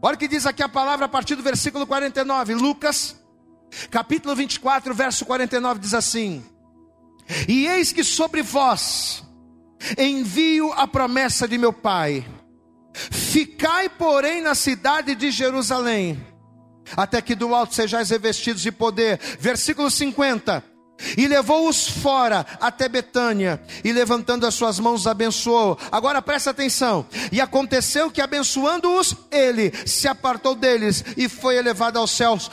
Olha 0.00 0.14
o 0.14 0.18
que 0.18 0.28
diz 0.28 0.46
aqui 0.46 0.62
a 0.62 0.68
palavra 0.68 1.06
a 1.06 1.08
partir 1.08 1.34
do 1.34 1.42
versículo 1.42 1.84
49. 1.84 2.54
Lucas, 2.54 3.20
capítulo 3.90 4.36
24, 4.36 4.94
verso 4.94 5.26
49 5.26 5.80
diz 5.80 5.94
assim: 5.94 6.44
E 7.48 7.66
eis 7.66 7.92
que 7.92 8.04
sobre 8.04 8.40
vós 8.40 9.24
envio 9.98 10.72
a 10.74 10.86
promessa 10.86 11.48
de 11.48 11.58
meu 11.58 11.72
Pai. 11.72 12.24
Ficai, 12.94 13.88
porém, 13.88 14.42
na 14.42 14.54
cidade 14.54 15.16
de 15.16 15.32
Jerusalém, 15.32 16.24
até 16.96 17.20
que 17.20 17.34
do 17.34 17.52
alto 17.52 17.74
sejais 17.74 18.10
revestidos 18.10 18.62
de 18.62 18.70
poder. 18.70 19.18
Versículo 19.40 19.90
50 19.90 20.75
e 21.16 21.26
levou-os 21.26 21.88
fora 21.88 22.46
até 22.60 22.88
Betânia, 22.88 23.60
e 23.84 23.92
levantando 23.92 24.46
as 24.46 24.54
suas 24.54 24.78
mãos 24.78 25.02
os 25.02 25.06
abençoou. 25.06 25.78
Agora 25.90 26.22
presta 26.22 26.50
atenção. 26.50 27.06
E 27.30 27.40
aconteceu 27.40 28.10
que 28.10 28.20
abençoando-os, 28.20 29.14
ele 29.30 29.72
se 29.86 30.08
apartou 30.08 30.54
deles 30.54 31.04
e 31.16 31.28
foi 31.28 31.56
elevado 31.56 31.98
aos 31.98 32.10
céus. 32.10 32.50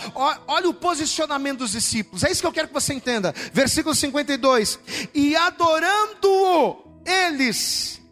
Olha 0.47 0.69
o 0.69 0.73
posicionamento 0.73 1.59
dos 1.59 1.71
discípulos. 1.71 2.23
É 2.23 2.31
isso 2.31 2.41
que 2.41 2.47
eu 2.47 2.53
quero 2.53 2.67
que 2.67 2.73
você 2.73 2.93
entenda. 2.93 3.33
Versículo 3.53 3.95
52. 3.95 4.79
E 5.13 5.35
adorando-o, 5.35 6.83
eles 7.05 8.02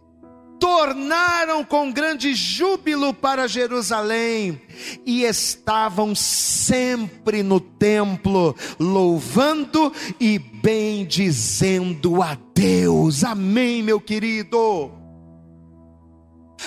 tornaram 0.61 1.65
com 1.65 1.91
grande 1.91 2.35
júbilo 2.35 3.15
para 3.15 3.47
Jerusalém 3.47 4.61
e 5.03 5.23
estavam 5.23 6.13
sempre 6.13 7.41
no 7.41 7.59
templo, 7.59 8.55
louvando 8.79 9.91
e 10.19 10.37
bendizendo 10.37 12.21
a 12.21 12.37
Deus. 12.53 13.23
Amém, 13.23 13.81
meu 13.81 13.99
querido. 13.99 14.91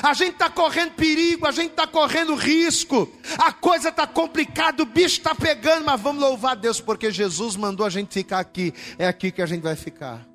A 0.02 0.12
gente 0.12 0.32
está 0.32 0.50
correndo 0.50 0.94
perigo, 0.94 1.46
a 1.46 1.52
gente 1.52 1.70
está 1.70 1.86
correndo 1.86 2.34
risco, 2.34 3.08
a 3.38 3.52
coisa 3.52 3.90
está 3.90 4.08
complicada, 4.08 4.82
o 4.82 4.86
bicho 4.86 5.18
está 5.18 5.36
pegando, 5.36 5.84
mas 5.84 6.00
vamos 6.00 6.20
louvar 6.20 6.52
a 6.52 6.56
Deus, 6.56 6.80
porque 6.80 7.12
Jesus 7.12 7.54
mandou 7.54 7.86
a 7.86 7.90
gente 7.90 8.12
ficar 8.12 8.40
aqui, 8.40 8.74
é 8.98 9.06
aqui 9.06 9.30
que 9.30 9.40
a 9.40 9.46
gente 9.46 9.62
vai 9.62 9.76
ficar. 9.76 10.33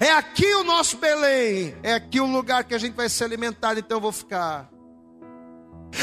É 0.00 0.12
aqui 0.12 0.46
o 0.54 0.64
nosso 0.64 0.96
Belém. 0.96 1.76
É 1.82 1.94
aqui 1.94 2.20
o 2.20 2.26
lugar 2.26 2.64
que 2.64 2.74
a 2.74 2.78
gente 2.78 2.94
vai 2.94 3.08
ser 3.08 3.24
alimentado, 3.24 3.80
então 3.80 3.98
eu 3.98 4.02
vou 4.02 4.12
ficar. 4.12 4.70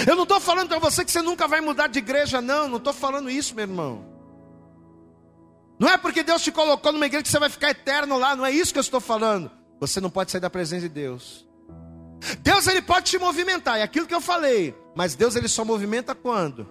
Eu 0.05 0.15
não 0.15 0.23
estou 0.23 0.39
falando 0.39 0.69
para 0.69 0.79
você 0.79 1.05
que 1.05 1.11
você 1.11 1.21
nunca 1.21 1.47
vai 1.47 1.61
mudar 1.61 1.87
de 1.87 1.99
igreja, 1.99 2.41
não. 2.41 2.67
Não 2.67 2.77
estou 2.77 2.93
falando 2.93 3.29
isso, 3.29 3.55
meu 3.55 3.63
irmão. 3.63 4.05
Não 5.79 5.89
é 5.89 5.97
porque 5.97 6.23
Deus 6.23 6.41
te 6.41 6.51
colocou 6.51 6.91
numa 6.91 7.05
igreja 7.05 7.23
que 7.23 7.29
você 7.29 7.39
vai 7.39 7.49
ficar 7.49 7.69
eterno 7.69 8.17
lá. 8.17 8.35
Não 8.35 8.45
é 8.45 8.51
isso 8.51 8.73
que 8.73 8.79
eu 8.79 8.81
estou 8.81 8.99
falando. 8.99 9.51
Você 9.79 10.01
não 10.01 10.09
pode 10.09 10.31
sair 10.31 10.41
da 10.41 10.49
presença 10.49 10.81
de 10.81 10.89
Deus. 10.89 11.47
Deus 12.39 12.67
ele 12.67 12.81
pode 12.81 13.11
te 13.11 13.19
movimentar, 13.19 13.77
é 13.77 13.83
aquilo 13.83 14.07
que 14.07 14.15
eu 14.15 14.21
falei. 14.21 14.75
Mas 14.95 15.15
Deus 15.15 15.35
ele 15.35 15.47
só 15.47 15.63
movimenta 15.63 16.15
quando? 16.15 16.67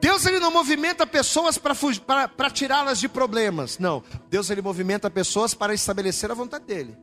Deus 0.00 0.26
ele 0.26 0.38
não 0.38 0.50
movimenta 0.50 1.06
pessoas 1.06 1.58
para 1.58 2.50
tirá-las 2.50 2.98
de 3.00 3.08
problemas. 3.08 3.78
Não. 3.78 4.02
Deus 4.28 4.50
ele 4.50 4.62
movimenta 4.62 5.10
pessoas 5.10 5.54
para 5.54 5.74
estabelecer 5.74 6.30
a 6.30 6.34
vontade 6.34 6.64
dele. 6.64 6.96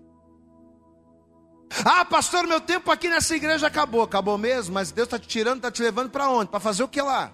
Ah, 1.83 2.05
pastor, 2.05 2.47
meu 2.47 2.61
tempo 2.61 2.91
aqui 2.91 3.09
nessa 3.09 3.35
igreja 3.35 3.67
acabou. 3.67 4.01
Acabou 4.01 4.37
mesmo, 4.37 4.73
mas 4.73 4.91
Deus 4.91 5.07
está 5.07 5.19
te 5.19 5.27
tirando, 5.27 5.57
está 5.57 5.71
te 5.71 5.81
levando 5.81 6.09
para 6.09 6.29
onde? 6.29 6.49
Para 6.49 6.59
fazer 6.59 6.83
o 6.83 6.87
que 6.87 7.01
lá? 7.01 7.31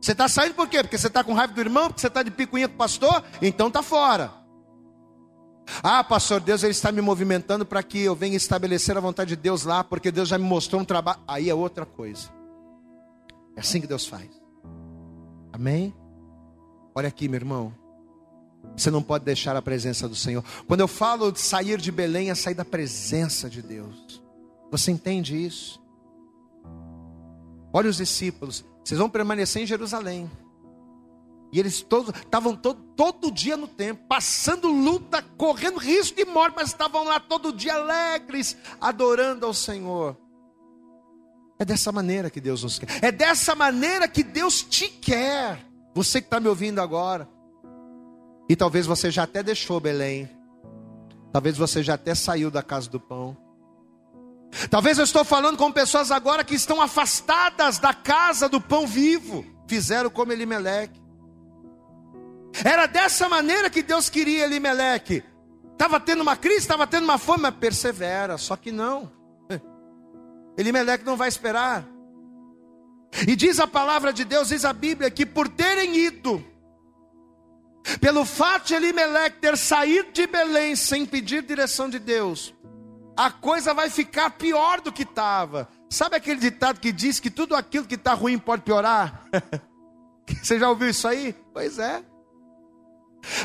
Você 0.00 0.12
está 0.12 0.28
saindo 0.28 0.54
por 0.54 0.68
quê? 0.68 0.82
Porque 0.82 0.98
você 0.98 1.06
está 1.06 1.22
com 1.22 1.32
raiva 1.32 1.52
do 1.52 1.60
irmão? 1.60 1.86
Porque 1.86 2.00
você 2.00 2.08
está 2.08 2.22
de 2.22 2.30
picuinha 2.30 2.68
com 2.68 2.74
o 2.74 2.78
pastor? 2.78 3.22
Então 3.40 3.68
está 3.68 3.82
fora. 3.82 4.32
Ah, 5.82 6.02
pastor, 6.02 6.40
Deus 6.40 6.62
ele 6.64 6.72
está 6.72 6.90
me 6.90 7.00
movimentando 7.00 7.64
para 7.64 7.82
que 7.82 8.00
eu 8.00 8.14
venha 8.14 8.36
estabelecer 8.36 8.96
a 8.96 9.00
vontade 9.00 9.30
de 9.30 9.36
Deus 9.36 9.64
lá, 9.64 9.84
porque 9.84 10.10
Deus 10.10 10.28
já 10.28 10.36
me 10.36 10.44
mostrou 10.44 10.80
um 10.80 10.84
trabalho. 10.84 11.20
Aí 11.26 11.48
é 11.48 11.54
outra 11.54 11.86
coisa. 11.86 12.28
É 13.56 13.60
assim 13.60 13.80
que 13.80 13.86
Deus 13.86 14.06
faz. 14.06 14.28
Amém? 15.52 15.94
Olha 16.94 17.08
aqui, 17.08 17.28
meu 17.28 17.38
irmão. 17.38 17.74
Você 18.76 18.90
não 18.90 19.02
pode 19.02 19.24
deixar 19.24 19.56
a 19.56 19.62
presença 19.62 20.08
do 20.08 20.14
Senhor. 20.14 20.44
Quando 20.66 20.80
eu 20.80 20.88
falo 20.88 21.32
de 21.32 21.40
sair 21.40 21.78
de 21.78 21.90
Belém, 21.90 22.30
é 22.30 22.34
sair 22.34 22.54
da 22.54 22.64
presença 22.64 23.50
de 23.50 23.60
Deus. 23.60 24.22
Você 24.70 24.90
entende 24.90 25.36
isso? 25.44 25.82
Olha 27.72 27.88
os 27.88 27.96
discípulos, 27.96 28.64
vocês 28.84 28.98
vão 28.98 29.08
permanecer 29.08 29.62
em 29.62 29.66
Jerusalém. 29.66 30.30
E 31.52 31.60
eles 31.60 31.82
todos 31.82 32.14
estavam 32.16 32.56
todo, 32.56 32.82
todo 32.96 33.30
dia 33.30 33.56
no 33.56 33.68
templo, 33.68 34.06
passando 34.08 34.68
luta, 34.68 35.22
correndo 35.36 35.78
risco 35.78 36.16
de 36.16 36.24
morte, 36.24 36.54
mas 36.56 36.68
estavam 36.68 37.04
lá 37.04 37.20
todo 37.20 37.52
dia 37.52 37.74
alegres, 37.74 38.56
adorando 38.80 39.44
ao 39.44 39.52
Senhor. 39.52 40.16
É 41.58 41.64
dessa 41.64 41.92
maneira 41.92 42.30
que 42.30 42.40
Deus 42.40 42.62
nos 42.62 42.78
quer. 42.78 42.88
É 43.02 43.12
dessa 43.12 43.54
maneira 43.54 44.08
que 44.08 44.22
Deus 44.22 44.62
te 44.62 44.88
quer. 44.88 45.64
Você 45.94 46.20
que 46.20 46.26
está 46.26 46.40
me 46.40 46.48
ouvindo 46.48 46.80
agora. 46.80 47.28
E 48.48 48.56
talvez 48.56 48.86
você 48.86 49.10
já 49.10 49.22
até 49.22 49.42
deixou 49.42 49.80
Belém. 49.80 50.28
Talvez 51.32 51.56
você 51.56 51.82
já 51.82 51.94
até 51.94 52.14
saiu 52.14 52.50
da 52.50 52.62
casa 52.62 52.90
do 52.90 53.00
pão. 53.00 53.36
Talvez 54.70 54.98
eu 54.98 55.04
estou 55.04 55.24
falando 55.24 55.56
com 55.56 55.72
pessoas 55.72 56.10
agora 56.10 56.44
que 56.44 56.54
estão 56.54 56.80
afastadas 56.80 57.78
da 57.78 57.94
casa 57.94 58.48
do 58.48 58.60
pão 58.60 58.86
vivo. 58.86 59.44
Fizeram 59.66 60.10
como 60.10 60.32
Elimeleque. 60.32 61.00
Era 62.64 62.86
dessa 62.86 63.28
maneira 63.28 63.70
que 63.70 63.82
Deus 63.82 64.10
queria 64.10 64.44
Elimeleque. 64.44 65.24
Estava 65.72 65.98
tendo 65.98 66.20
uma 66.20 66.36
crise, 66.36 66.58
estava 66.58 66.86
tendo 66.86 67.04
uma 67.04 67.16
fome, 67.16 67.42
mas 67.42 67.54
persevera. 67.54 68.36
Só 68.36 68.56
que 68.56 68.70
não. 68.70 69.10
Elimeleque 70.56 71.04
não 71.04 71.16
vai 71.16 71.28
esperar. 71.28 71.86
E 73.26 73.36
diz 73.36 73.60
a 73.60 73.66
palavra 73.66 74.12
de 74.12 74.24
Deus, 74.24 74.48
diz 74.48 74.64
a 74.64 74.72
Bíblia, 74.72 75.10
que 75.10 75.26
por 75.26 75.48
terem 75.48 75.96
ido, 75.96 76.44
pelo 78.00 78.24
fato 78.24 78.68
de 78.68 78.74
Elimeleque 78.74 79.38
ter 79.38 79.56
saído 79.56 80.12
de 80.12 80.26
Belém 80.26 80.74
sem 80.74 81.04
pedir 81.04 81.42
direção 81.42 81.88
de 81.88 81.98
Deus, 81.98 82.54
a 83.16 83.30
coisa 83.30 83.74
vai 83.74 83.90
ficar 83.90 84.30
pior 84.30 84.80
do 84.80 84.92
que 84.92 85.02
estava. 85.02 85.68
Sabe 85.90 86.16
aquele 86.16 86.40
ditado 86.40 86.80
que 86.80 86.90
diz 86.90 87.20
que 87.20 87.30
tudo 87.30 87.54
aquilo 87.54 87.86
que 87.86 87.96
está 87.96 88.14
ruim 88.14 88.38
pode 88.38 88.62
piorar? 88.62 89.28
Você 90.42 90.58
já 90.58 90.68
ouviu 90.68 90.88
isso 90.88 91.06
aí? 91.06 91.34
Pois 91.52 91.78
é. 91.78 92.02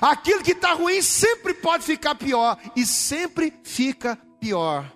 Aquilo 0.01 0.41
que 0.41 0.53
está 0.53 0.73
ruim 0.73 1.01
sempre 1.01 1.53
pode 1.53 1.83
ficar 1.83 2.15
pior, 2.15 2.57
e 2.75 2.85
sempre 2.85 3.53
fica 3.63 4.17
pior. 4.39 4.91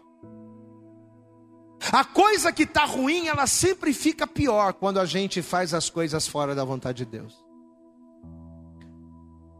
A 1.91 2.03
coisa 2.03 2.51
que 2.51 2.63
está 2.63 2.85
ruim, 2.85 3.27
ela 3.27 3.47
sempre 3.47 3.93
fica 3.93 4.27
pior 4.27 4.73
quando 4.73 4.99
a 4.99 5.05
gente 5.05 5.41
faz 5.41 5.73
as 5.73 5.89
coisas 5.89 6.27
fora 6.27 6.53
da 6.53 6.63
vontade 6.63 6.99
de 6.99 7.05
Deus. 7.05 7.43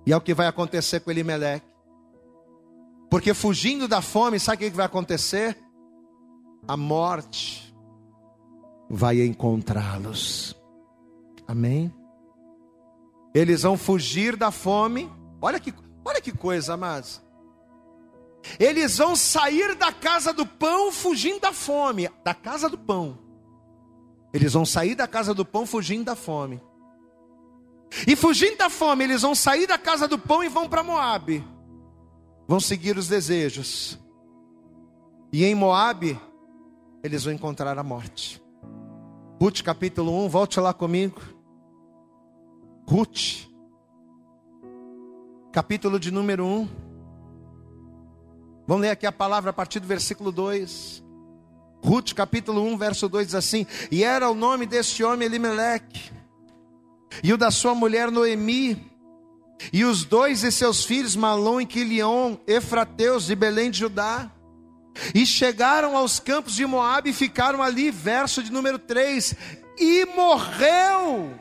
E 0.06 0.12
é 0.12 0.18
o 0.18 0.22
que 0.22 0.34
vai 0.34 0.48
acontecer 0.48 1.00
com 1.00 1.12
Elimeleque. 1.12 1.66
Porque 3.10 3.34
fugindo 3.34 3.88
da 3.88 4.02
fome, 4.02 4.40
sabe 4.40 4.68
o 4.68 4.70
que 4.70 4.76
vai 4.76 4.86
acontecer? 4.86 5.58
A 6.68 6.78
morte 6.78 7.74
vai 8.90 9.22
encontrá-los. 9.22 10.56
Amém? 11.48 11.94
Eles 13.34 13.64
vão 13.64 13.78
fugir 13.78 14.36
da 14.36 14.52
fome. 14.52 15.10
Olha 15.42 15.60
que, 15.60 15.74
olha 16.06 16.22
que 16.22 16.32
coisa, 16.32 16.74
amados. 16.74 17.22
Eles 18.60 18.98
vão 18.98 19.16
sair 19.16 19.76
da 19.76 19.92
casa 19.92 20.34
do 20.34 20.46
pão 20.46 20.92
fugindo 20.92 21.40
da 21.40 21.54
fome, 21.54 22.10
da 22.24 22.34
casa 22.34 22.70
do 22.70 22.78
pão. 22.78 23.18
Eles 24.34 24.54
vão 24.54 24.66
sair 24.66 24.96
da 24.96 25.08
casa 25.08 25.34
do 25.34 25.46
pão 25.46 25.66
fugindo 25.66 26.06
da 26.06 26.16
fome. 26.16 26.62
E 28.08 28.16
fugindo 28.16 28.58
da 28.58 28.70
fome, 28.70 29.04
eles 29.04 29.22
vão 29.22 29.36
sair 29.36 29.68
da 29.68 29.78
casa 29.78 30.08
do 30.08 30.18
pão 30.18 30.44
e 30.44 30.48
vão 30.48 30.68
para 30.68 30.84
Moabe. 30.84 31.46
Vão 32.48 32.60
seguir 32.60 32.98
os 32.98 33.08
desejos. 33.08 34.00
E 35.32 35.44
em 35.44 35.54
Moabe, 35.54 36.20
eles 37.04 37.24
vão 37.24 37.34
encontrar 37.34 37.78
a 37.78 37.84
morte. 37.84 38.42
Ruth 39.42 39.62
capítulo 39.62 40.26
1, 40.26 40.30
volte 40.30 40.60
lá 40.60 40.74
comigo. 40.74 41.20
Ruth, 42.88 43.48
capítulo 45.52 46.00
de 46.00 46.12
número 46.12 46.46
1. 46.46 46.91
Vamos 48.72 48.84
ler 48.84 48.92
aqui 48.92 49.06
a 49.06 49.12
palavra 49.12 49.50
a 49.50 49.54
partir 49.54 49.82
do 49.82 49.86
versículo 49.86 50.32
2. 50.32 51.04
Ruth, 51.84 52.14
capítulo 52.14 52.64
1, 52.64 52.78
verso 52.78 53.10
2 53.10 53.26
diz 53.28 53.36
assim: 53.36 53.68
E 53.92 54.02
era 54.02 54.30
o 54.30 54.34
nome 54.34 54.66
deste 54.66 55.04
homem 55.04 55.26
Elimeleque, 55.26 56.10
e 57.22 57.34
o 57.34 57.38
da 57.38 57.52
sua 57.52 57.76
mulher 57.76 58.10
Noemi, 58.10 58.90
e 59.74 59.84
os 59.84 60.06
dois 60.06 60.40
de 60.40 60.54
seus 60.54 60.86
filhos, 60.86 61.18
Malom 61.18 61.60
e 61.60 61.66
Quilion, 61.66 62.38
Efrateus 62.48 63.26
de 63.26 63.36
Belém 63.36 63.70
de 63.72 63.80
Judá. 63.80 64.32
E 65.14 65.26
chegaram 65.26 65.98
aos 65.98 66.22
campos 66.22 66.56
de 66.56 66.66
Moabe 66.66 67.10
e 67.10 67.14
ficaram 67.14 67.62
ali, 67.62 67.92
verso 67.92 68.42
de 68.42 68.54
número 68.54 68.80
3. 68.80 69.36
E 69.80 70.06
morreu. 70.16 71.38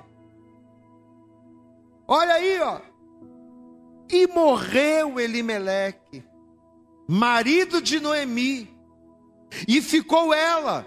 Olha 2.09 2.35
aí, 2.35 2.61
ó. 2.61 2.81
E 4.09 4.27
morreu 4.27 5.21
Elimeleque 5.21 6.29
marido 7.11 7.83
de 7.83 7.99
Noemi, 7.99 8.73
e 9.67 9.83
ficou 9.83 10.33
ela 10.33 10.87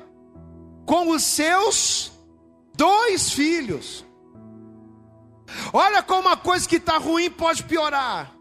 com 0.85 1.09
os 1.09 1.21
seus 1.21 2.13
dois 2.73 3.33
filhos. 3.33 4.05
Olha 5.73 6.01
como 6.01 6.21
uma 6.21 6.37
coisa 6.37 6.67
que 6.67 6.77
está 6.77 6.97
ruim 6.97 7.29
pode 7.29 7.63
piorar. 7.63 8.33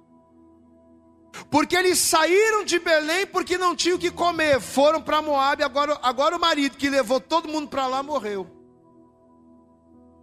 Porque 1.50 1.74
eles 1.74 1.98
saíram 1.98 2.64
de 2.64 2.78
Belém 2.78 3.26
porque 3.26 3.58
não 3.58 3.74
tinham 3.74 3.96
o 3.96 4.00
que 4.00 4.12
comer, 4.12 4.60
foram 4.60 5.02
para 5.02 5.20
Moab, 5.20 5.62
agora, 5.64 5.98
agora 6.02 6.36
o 6.36 6.40
marido 6.40 6.76
que 6.76 6.88
levou 6.88 7.18
todo 7.20 7.48
mundo 7.48 7.68
para 7.68 7.88
lá 7.88 8.00
morreu. 8.00 8.46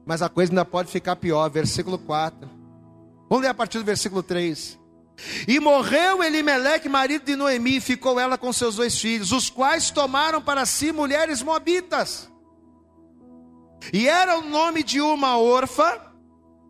Mas 0.06 0.22
a 0.22 0.30
coisa 0.30 0.52
ainda 0.52 0.64
pode 0.64 0.90
ficar 0.90 1.18
pior, 1.18 1.50
versículo 1.50 1.98
4. 2.00 2.50
Vamos 3.30 3.44
ler 3.44 3.50
a 3.50 3.54
partir 3.54 3.80
do 3.80 3.84
versículo 3.84 4.24
3. 4.24 4.79
E 5.48 5.60
morreu 5.60 6.24
Elimeleque, 6.24 6.88
marido 6.88 7.26
de 7.26 7.36
Noemi, 7.36 7.78
e 7.78 7.82
ficou 7.82 8.20
ela 8.20 8.38
com 8.38 8.52
seus 8.54 8.76
dois 8.76 9.00
filhos, 9.00 9.32
os 9.32 9.50
quais 9.50 9.92
tomaram 9.92 10.42
para 10.42 10.66
si 10.66 10.92
mulheres 10.92 11.42
moabitas. 11.42 12.30
E 13.94 14.08
era 14.08 14.38
o 14.38 14.42
nome 14.42 14.84
de 14.84 15.02
uma 15.02 15.38
órfã 15.38 16.00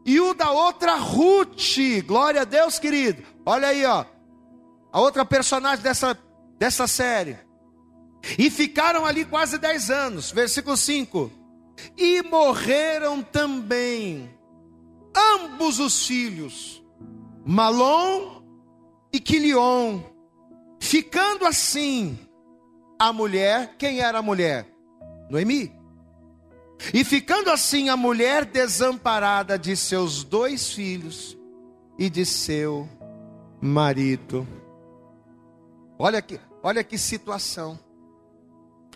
e 0.06 0.20
o 0.20 0.34
da 0.34 0.52
outra 0.52 0.96
Ruth. 0.96 1.78
Glória 2.06 2.42
a 2.42 2.46
Deus, 2.46 2.80
querido. 2.80 3.24
Olha 3.46 3.70
aí, 3.70 3.86
ó. 3.86 4.06
A 4.92 5.00
outra 5.00 5.26
personagem 5.26 5.84
dessa, 5.84 6.18
dessa 6.58 6.88
série. 6.88 7.38
E 8.38 8.50
ficaram 8.50 9.06
ali 9.06 9.26
quase 9.26 9.58
dez 9.58 9.90
anos. 9.90 10.32
Versículo 10.32 10.76
5. 10.76 11.32
E 11.98 12.22
morreram 12.24 13.22
também 13.22 14.30
ambos 15.16 15.80
os 15.80 16.06
filhos, 16.06 16.84
Malom 17.46 18.39
e 19.12 19.20
Quilion. 19.20 20.02
Ficando 20.80 21.46
assim, 21.46 22.18
a 22.98 23.12
mulher, 23.12 23.76
quem 23.78 24.00
era 24.00 24.20
a 24.20 24.22
mulher? 24.22 24.66
Noemi. 25.30 25.74
E 26.94 27.04
ficando 27.04 27.52
assim 27.52 27.90
a 27.90 27.98
mulher 27.98 28.46
desamparada 28.46 29.60
de 29.60 29.76
seus 29.76 30.24
dois 30.24 30.72
filhos 30.72 31.38
e 31.98 32.10
de 32.10 32.26
seu 32.26 32.88
marido. 33.62 34.48
Olha 35.98 36.22
que, 36.22 36.40
olha 36.64 36.84
que 36.84 36.98
situação. 36.98 37.78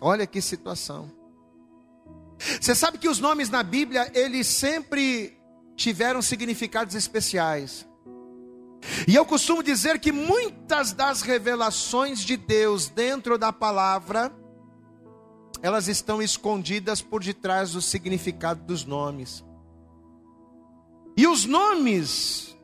Olha 0.00 0.26
que 0.26 0.40
situação. 0.40 1.10
Você 2.60 2.74
sabe 2.74 2.98
que 2.98 3.08
os 3.08 3.20
nomes 3.20 3.50
na 3.50 3.62
Bíblia, 3.62 4.10
eles 4.14 4.46
sempre 4.46 5.38
tiveram 5.76 6.22
significados 6.22 6.94
especiais. 6.94 7.86
E 9.06 9.14
eu 9.14 9.24
costumo 9.24 9.62
dizer 9.62 9.98
que 9.98 10.12
muitas 10.12 10.92
das 10.92 11.22
revelações 11.22 12.20
de 12.20 12.36
Deus 12.36 12.88
dentro 12.88 13.38
da 13.38 13.52
palavra, 13.52 14.32
elas 15.62 15.88
estão 15.88 16.20
escondidas 16.20 17.00
por 17.00 17.22
detrás 17.22 17.72
do 17.72 17.82
significado 17.82 18.62
dos 18.64 18.84
nomes. 18.84 19.44
E 21.16 21.26
os 21.26 21.44
nomes 21.44 22.56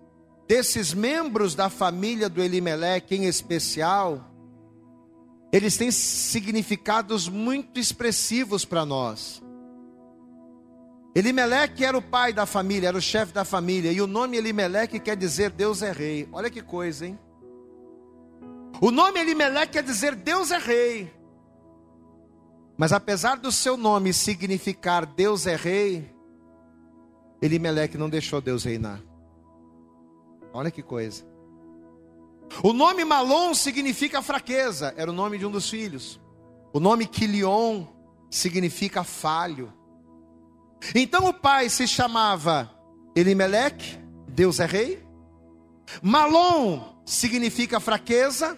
desses 0.46 0.92
membros 0.92 1.54
da 1.54 1.70
família 1.70 2.28
do 2.28 2.42
Elimeleque 2.42 3.14
em 3.14 3.26
especial, 3.26 4.28
eles 5.52 5.76
têm 5.76 5.90
significados 5.90 7.28
muito 7.28 7.78
expressivos 7.78 8.64
para 8.64 8.84
nós. 8.84 9.40
Elimeleque 11.20 11.84
era 11.84 11.98
o 11.98 12.00
pai 12.00 12.32
da 12.32 12.46
família, 12.46 12.88
era 12.88 12.96
o 12.96 13.00
chefe 13.00 13.30
da 13.30 13.44
família, 13.44 13.92
e 13.92 14.00
o 14.00 14.06
nome 14.06 14.38
Elimeleque 14.38 14.98
quer 14.98 15.16
dizer 15.16 15.50
Deus 15.50 15.82
é 15.82 15.92
rei. 15.92 16.26
Olha 16.32 16.48
que 16.48 16.62
coisa, 16.62 17.06
hein? 17.06 17.18
O 18.80 18.90
nome 18.90 19.20
Elimeleque 19.20 19.74
quer 19.74 19.82
dizer 19.82 20.14
Deus 20.14 20.50
é 20.50 20.56
rei. 20.56 21.12
Mas 22.74 22.90
apesar 22.90 23.36
do 23.36 23.52
seu 23.52 23.76
nome 23.76 24.14
significar 24.14 25.04
Deus 25.04 25.46
é 25.46 25.56
rei, 25.56 26.10
Elimeleque 27.42 27.98
não 27.98 28.08
deixou 28.08 28.40
Deus 28.40 28.64
reinar. 28.64 29.02
Olha 30.54 30.70
que 30.70 30.82
coisa. 30.82 31.22
O 32.62 32.72
nome 32.72 33.04
Malom 33.04 33.52
significa 33.52 34.22
fraqueza, 34.22 34.94
era 34.96 35.10
o 35.10 35.14
nome 35.14 35.36
de 35.36 35.44
um 35.44 35.50
dos 35.50 35.68
filhos. 35.68 36.18
O 36.72 36.80
nome 36.80 37.06
Quilion 37.06 37.84
significa 38.30 39.04
falho. 39.04 39.70
Então 40.94 41.26
o 41.26 41.34
pai 41.34 41.68
se 41.68 41.86
chamava 41.86 42.70
Elimeleque, 43.14 43.98
Deus 44.28 44.60
é 44.60 44.66
rei. 44.66 45.02
Malom 46.02 46.80
significa 47.04 47.80
fraqueza, 47.80 48.56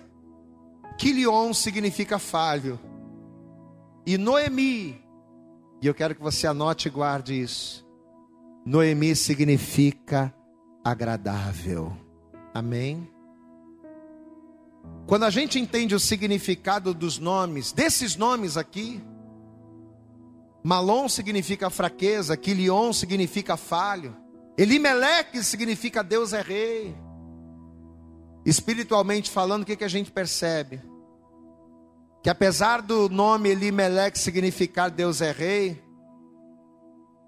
Quilion 0.99 1.53
significa 1.53 2.19
falho. 2.19 2.79
E 4.07 4.19
Noemi, 4.19 5.01
e 5.81 5.87
eu 5.87 5.95
quero 5.95 6.15
que 6.15 6.23
você 6.23 6.47
anote 6.47 6.89
e 6.89 6.91
guarde 6.91 7.41
isso. 7.41 7.87
Noemi 8.65 9.17
significa 9.17 10.33
agradável. 10.85 11.97
Amém? 12.55 13.09
Quando 15.07 15.25
a 15.25 15.31
gente 15.31 15.59
entende 15.59 15.95
o 15.95 16.01
significado 16.01 16.95
dos 16.95 17.19
nomes, 17.19 17.73
desses 17.73 18.17
nomes 18.17 18.57
aqui, 18.57 19.03
Malom 20.63 21.09
significa 21.09 21.69
fraqueza, 21.71 22.37
Quilion 22.37 22.93
significa 22.93 23.57
falho, 23.57 24.17
Elimeleque 24.57 25.43
significa 25.43 26.03
Deus 26.05 26.33
é 26.33 26.41
rei. 26.41 26.95
Espiritualmente 28.45 29.31
falando, 29.31 29.63
o 29.63 29.67
que, 29.67 29.77
que 29.77 29.85
a 29.85 29.89
gente 29.89 30.11
percebe? 30.11 30.81
Que 32.23 32.31
apesar 32.31 32.83
do 32.83 33.09
nome 33.09 33.49
Elimeleque 33.49 34.19
significar 34.19 34.91
Deus 34.91 35.21
é 35.21 35.33
rei, 35.33 35.83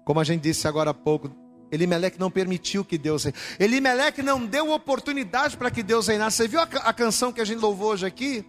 como 0.05 0.19
a 0.19 0.23
gente 0.23 0.41
disse 0.41 0.67
agora 0.67 0.91
há 0.91 0.93
pouco, 0.93 1.29
Elimeleque 1.71 2.19
não 2.19 2.29
permitiu 2.29 2.85
que 2.85 2.97
Deus 2.97 3.23
reinasse. 3.23 3.55
Elimeleque 3.59 4.21
não 4.21 4.45
deu 4.45 4.71
oportunidade 4.71 5.57
para 5.57 5.71
que 5.71 5.81
Deus 5.81 6.07
reinasse. 6.07 6.37
Você 6.37 6.47
viu 6.47 6.59
a, 6.59 6.63
a, 6.63 6.93
canção 6.93 7.33
que 7.33 7.41
a 7.41 7.45
gente 7.45 7.59
louvou 7.59 7.89
hoje 7.89 8.05
aqui? 8.05 8.45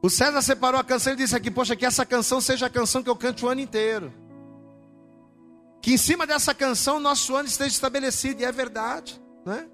O 0.00 0.08
César 0.08 0.40
separou 0.42 0.80
a 0.80 0.84
canção 0.84 1.12
e 1.12 1.16
disse 1.16 1.34
aqui: 1.34 1.50
Poxa, 1.50 1.74
que 1.74 1.84
essa 1.84 2.06
canção 2.06 2.40
seja 2.40 2.66
a 2.66 2.70
canção 2.70 3.02
que 3.02 3.10
eu 3.10 3.16
cante 3.16 3.44
o 3.44 3.48
ano 3.48 3.60
inteiro. 3.60 4.12
Que 5.82 5.92
em 5.92 5.96
cima 5.96 6.26
dessa 6.26 6.54
canção 6.54 7.00
nosso 7.00 7.34
ano 7.34 7.48
esteja 7.48 7.70
estabelecido, 7.70 8.40
e 8.40 8.44
é 8.44 8.52
verdade, 8.52 9.20
não 9.44 9.52
é? 9.52 9.68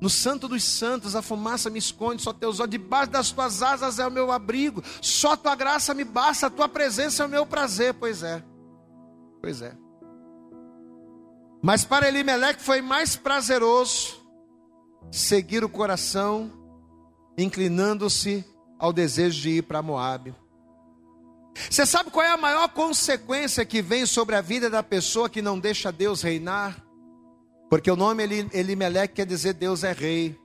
No 0.00 0.08
santo 0.08 0.48
dos 0.48 0.64
santos 0.64 1.14
a 1.14 1.20
fumaça 1.20 1.68
me 1.68 1.78
esconde, 1.78 2.22
só 2.22 2.32
teus 2.32 2.58
olhos, 2.58 2.70
debaixo 2.70 3.10
das 3.10 3.30
tuas 3.30 3.62
asas 3.62 3.98
é 3.98 4.06
o 4.06 4.10
meu 4.10 4.32
abrigo, 4.32 4.82
só 5.02 5.36
tua 5.36 5.54
graça 5.54 5.92
me 5.92 6.04
basta, 6.04 6.46
a 6.46 6.50
tua 6.50 6.68
presença 6.68 7.22
é 7.22 7.26
o 7.26 7.28
meu 7.28 7.44
prazer, 7.44 7.92
pois 7.94 8.22
é. 8.22 8.42
Pois 9.42 9.60
é. 9.60 9.76
Mas 11.62 11.84
para 11.84 12.08
Elimeleque 12.08 12.62
foi 12.62 12.80
mais 12.80 13.14
prazeroso 13.14 14.18
seguir 15.10 15.62
o 15.62 15.68
coração, 15.68 16.50
inclinando-se 17.36 18.44
ao 18.78 18.92
desejo 18.92 19.40
de 19.40 19.50
ir 19.50 19.62
para 19.62 19.82
Moabe. 19.82 20.34
Você 21.68 21.84
sabe 21.84 22.10
qual 22.10 22.24
é 22.24 22.30
a 22.30 22.36
maior 22.36 22.68
consequência 22.68 23.64
que 23.64 23.82
vem 23.82 24.06
sobre 24.06 24.36
a 24.36 24.40
vida 24.40 24.70
da 24.70 24.82
pessoa 24.82 25.28
que 25.28 25.42
não 25.42 25.58
deixa 25.58 25.90
Deus 25.90 26.22
reinar? 26.22 26.82
Porque 27.68 27.90
o 27.90 27.96
nome 27.96 28.22
Elimeleque 28.52 29.14
quer 29.14 29.26
dizer 29.26 29.54
Deus 29.54 29.84
é 29.84 29.92
rei. 29.92 30.38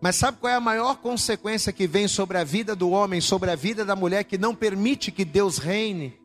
Mas 0.00 0.16
sabe 0.16 0.38
qual 0.38 0.52
é 0.52 0.56
a 0.56 0.60
maior 0.60 0.96
consequência 0.96 1.72
que 1.72 1.86
vem 1.86 2.06
sobre 2.06 2.36
a 2.36 2.44
vida 2.44 2.76
do 2.76 2.90
homem, 2.90 3.20
sobre 3.20 3.50
a 3.50 3.56
vida 3.56 3.84
da 3.84 3.96
mulher 3.96 4.24
que 4.24 4.36
não 4.36 4.54
permite 4.54 5.10
que 5.10 5.24
Deus 5.24 5.58
reine? 5.58 6.18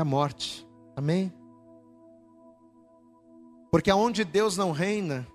a 0.00 0.04
morte. 0.04 0.66
Amém? 0.96 1.32
Porque 3.70 3.90
aonde 3.90 4.24
Deus 4.24 4.56
não 4.56 4.72
reina, 4.72 5.26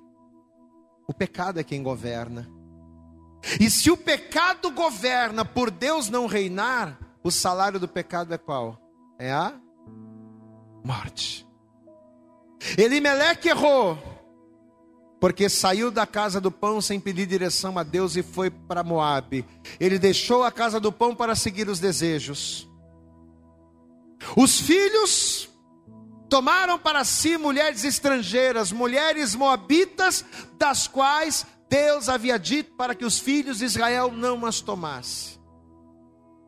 o 1.07 1.13
pecado 1.13 1.59
é 1.59 1.63
quem 1.63 1.83
governa. 1.83 2.49
E 3.59 3.69
se 3.69 3.91
o 3.91 3.97
pecado 3.97 4.71
governa 4.71 5.45
por 5.45 5.69
Deus 5.69 6.09
não 6.09 6.25
reinar, 6.25 6.99
o 7.23 7.29
salário 7.31 7.79
do 7.79 7.87
pecado 7.87 8.33
é 8.33 8.37
qual? 8.37 8.79
É 9.19 9.31
a 9.31 9.53
morte. 10.83 11.45
Elimeleque 12.77 13.49
errou, 13.49 13.97
porque 15.19 15.47
saiu 15.49 15.91
da 15.91 16.05
casa 16.05 16.41
do 16.41 16.51
pão 16.51 16.81
sem 16.81 16.99
pedir 16.99 17.25
direção 17.25 17.77
a 17.77 17.83
Deus 17.83 18.15
e 18.15 18.23
foi 18.23 18.49
para 18.49 18.83
Moabe. 18.83 19.45
Ele 19.79 19.99
deixou 19.99 20.43
a 20.43 20.51
casa 20.51 20.79
do 20.79 20.91
pão 20.91 21.15
para 21.15 21.35
seguir 21.35 21.69
os 21.69 21.79
desejos. 21.79 22.67
Os 24.35 24.59
filhos 24.59 25.49
tomaram 26.35 26.77
para 26.77 27.05
si 27.05 27.37
mulheres 27.37 27.85
estrangeiras, 27.85 28.69
mulheres 28.69 29.33
moabitas, 29.35 30.25
das 30.57 30.85
quais 30.85 31.47
Deus 31.69 32.09
havia 32.09 32.37
dito 32.37 32.73
para 32.75 32.93
que 32.93 33.05
os 33.05 33.17
filhos 33.17 33.59
de 33.59 33.63
Israel 33.63 34.11
não 34.11 34.45
as 34.45 34.59
tomassem. 34.59 35.39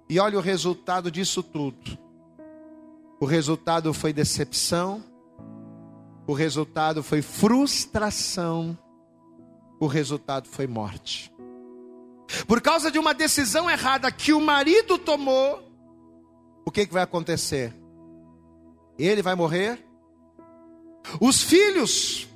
E 0.09 0.19
olha 0.19 0.37
o 0.37 0.41
resultado 0.41 1.09
disso 1.09 1.41
tudo. 1.41 1.97
O 3.17 3.25
resultado 3.25 3.93
foi 3.93 4.11
decepção, 4.11 5.01
o 6.27 6.33
resultado 6.33 7.01
foi 7.01 7.21
frustração, 7.21 8.77
o 9.79 9.87
resultado 9.87 10.49
foi 10.49 10.67
morte. 10.67 11.33
Por 12.45 12.59
causa 12.59 12.91
de 12.91 12.99
uma 12.99 13.13
decisão 13.13 13.69
errada 13.69 14.11
que 14.11 14.33
o 14.33 14.41
marido 14.41 14.97
tomou, 14.97 15.63
o 16.65 16.71
que, 16.71 16.85
que 16.85 16.93
vai 16.93 17.03
acontecer? 17.03 17.73
Ele 18.97 19.21
vai 19.21 19.35
morrer, 19.35 19.85
os 21.21 21.41
filhos 21.43 22.27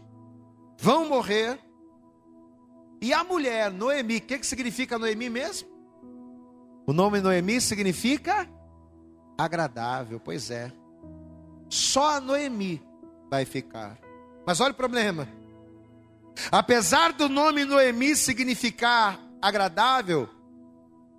vão 0.77 1.07
morrer, 1.07 1.59
e 3.01 3.13
a 3.13 3.23
mulher, 3.23 3.71
Noemi, 3.71 4.17
o 4.17 4.21
que, 4.21 4.37
que 4.37 4.45
significa 4.45 4.99
Noemi 4.99 5.29
mesmo? 5.29 5.67
O 6.85 6.93
nome 6.93 7.19
Noemi 7.19 7.59
significa 7.59 8.47
agradável, 9.37 10.19
pois 10.19 10.51
é. 10.51 10.71
Só 11.67 12.17
a 12.17 12.21
Noemi 12.21 12.81
vai 13.29 13.45
ficar. 13.45 13.97
Mas 14.45 14.59
olha 14.59 14.71
o 14.71 14.75
problema. 14.75 15.27
Apesar 16.51 17.13
do 17.13 17.27
nome 17.27 17.65
Noemi 17.65 18.15
significar 18.15 19.19
agradável, 19.41 20.29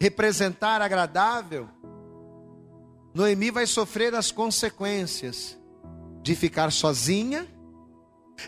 representar 0.00 0.80
agradável, 0.80 1.68
Noemi 3.14 3.50
vai 3.50 3.66
sofrer 3.66 4.14
as 4.14 4.30
consequências 4.30 5.58
de 6.22 6.34
ficar 6.34 6.70
sozinha, 6.72 7.46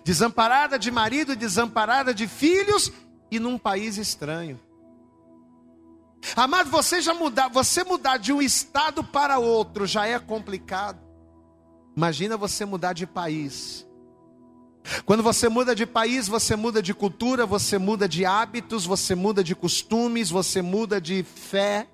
desamparada 0.02 0.78
de 0.78 0.90
marido, 0.90 1.36
desamparada 1.36 2.14
de 2.14 2.26
filhos 2.26 2.90
e 3.30 3.38
num 3.38 3.58
país 3.58 3.98
estranho. 3.98 4.60
Amado, 6.34 6.70
você 6.70 7.00
já 7.02 7.12
mudar, 7.12 7.48
você 7.48 7.84
mudar 7.84 8.16
de 8.16 8.32
um 8.32 8.40
estado 8.40 9.04
para 9.04 9.38
outro 9.38 9.86
já 9.86 10.06
é 10.06 10.18
complicado. 10.18 10.98
Imagina 11.96 12.36
você 12.36 12.64
mudar 12.64 12.92
de 12.92 13.06
país. 13.06 13.86
Quando 15.04 15.22
você 15.22 15.48
muda 15.48 15.74
de 15.74 15.86
país, 15.86 16.28
você 16.28 16.56
muda 16.56 16.82
de 16.82 16.92
cultura, 16.92 17.46
você 17.46 17.78
muda 17.78 18.08
de 18.08 18.24
hábitos, 18.24 18.84
você 18.84 19.14
muda 19.14 19.42
de 19.42 19.54
costumes, 19.54 20.30
você 20.30 20.60
muda 20.60 21.00
de 21.00 21.22
fé. 21.22 21.86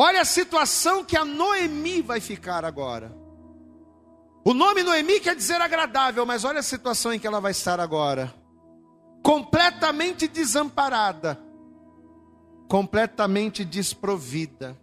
Olha 0.00 0.20
a 0.20 0.24
situação 0.24 1.04
que 1.04 1.16
a 1.16 1.24
Noemi 1.24 2.02
vai 2.02 2.20
ficar 2.20 2.64
agora. 2.64 3.12
O 4.44 4.54
nome 4.54 4.84
Noemi 4.84 5.18
quer 5.18 5.34
dizer 5.34 5.60
agradável, 5.60 6.24
mas 6.24 6.44
olha 6.44 6.60
a 6.60 6.62
situação 6.62 7.12
em 7.12 7.18
que 7.18 7.26
ela 7.26 7.40
vai 7.40 7.50
estar 7.50 7.80
agora. 7.80 8.32
Completamente 9.24 10.28
desamparada, 10.28 11.36
completamente 12.68 13.64
desprovida. 13.64 14.78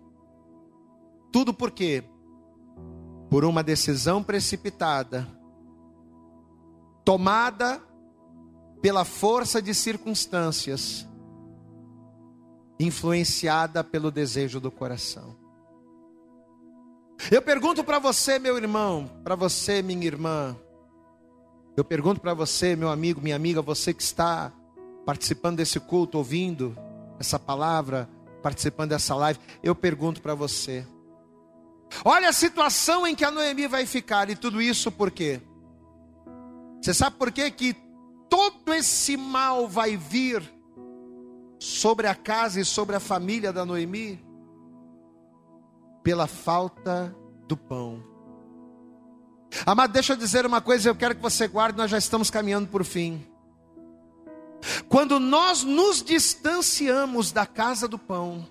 Tudo 1.31 1.53
por 1.53 1.71
quê? 1.71 2.03
Por 3.29 3.45
uma 3.45 3.63
decisão 3.63 4.21
precipitada, 4.21 5.25
tomada 7.05 7.81
pela 8.81 9.05
força 9.05 9.61
de 9.61 9.73
circunstâncias 9.73 11.07
influenciada 12.79 13.83
pelo 13.83 14.11
desejo 14.11 14.59
do 14.59 14.71
coração. 14.71 15.35
Eu 17.31 17.41
pergunto 17.41 17.83
para 17.83 17.97
você, 17.97 18.37
meu 18.37 18.57
irmão, 18.57 19.09
para 19.23 19.35
você, 19.35 19.81
minha 19.81 20.05
irmã, 20.05 20.55
eu 21.75 21.83
pergunto 21.83 22.21
para 22.21 22.33
você, 22.33 22.75
meu 22.75 22.89
amigo, 22.89 23.21
minha 23.21 23.35
amiga, 23.35 23.61
você 23.61 23.93
que 23.93 24.03
está 24.03 24.51
participando 25.05 25.57
desse 25.57 25.79
culto, 25.79 26.17
ouvindo 26.17 26.77
essa 27.19 27.37
palavra, 27.37 28.09
participando 28.41 28.89
dessa 28.89 29.15
live, 29.15 29.39
eu 29.63 29.75
pergunto 29.75 30.21
para 30.21 30.35
você. 30.35 30.85
Olha 32.03 32.29
a 32.29 32.33
situação 32.33 33.05
em 33.05 33.15
que 33.15 33.23
a 33.23 33.31
Noemi 33.31 33.67
vai 33.67 33.85
ficar 33.85 34.29
e 34.29 34.35
tudo 34.35 34.61
isso 34.61 34.91
por 34.91 35.11
quê? 35.11 35.41
Você 36.81 36.93
sabe 36.93 37.15
por 37.17 37.31
quê 37.31 37.49
que 37.49 37.75
todo 38.29 38.73
esse 38.73 39.17
mal 39.17 39.67
vai 39.67 39.97
vir 39.97 40.43
sobre 41.65 42.07
a 42.07 42.15
casa 42.15 42.59
e 42.59 42.65
sobre 42.65 42.95
a 42.95 42.99
família 42.99 43.51
da 43.51 43.65
Noemi? 43.65 44.25
pela 46.05 46.27
falta 46.27 47.15
do 47.47 47.57
pão. 47.57 48.03
Amado, 49.65 49.91
deixa 49.91 50.13
eu 50.13 50.17
dizer 50.17 50.45
uma 50.45 50.61
coisa, 50.61 50.87
eu 50.87 50.95
quero 50.95 51.15
que 51.15 51.21
você 51.21 51.47
guarde, 51.47 51.79
nós 51.79 51.89
já 51.89 51.97
estamos 51.97 52.29
caminhando 52.29 52.67
por 52.67 52.83
fim. 52.83 53.25
Quando 54.87 55.19
nós 55.19 55.63
nos 55.63 56.03
distanciamos 56.03 57.31
da 57.31 57.47
casa 57.47 57.87
do 57.87 57.97
pão, 57.97 58.47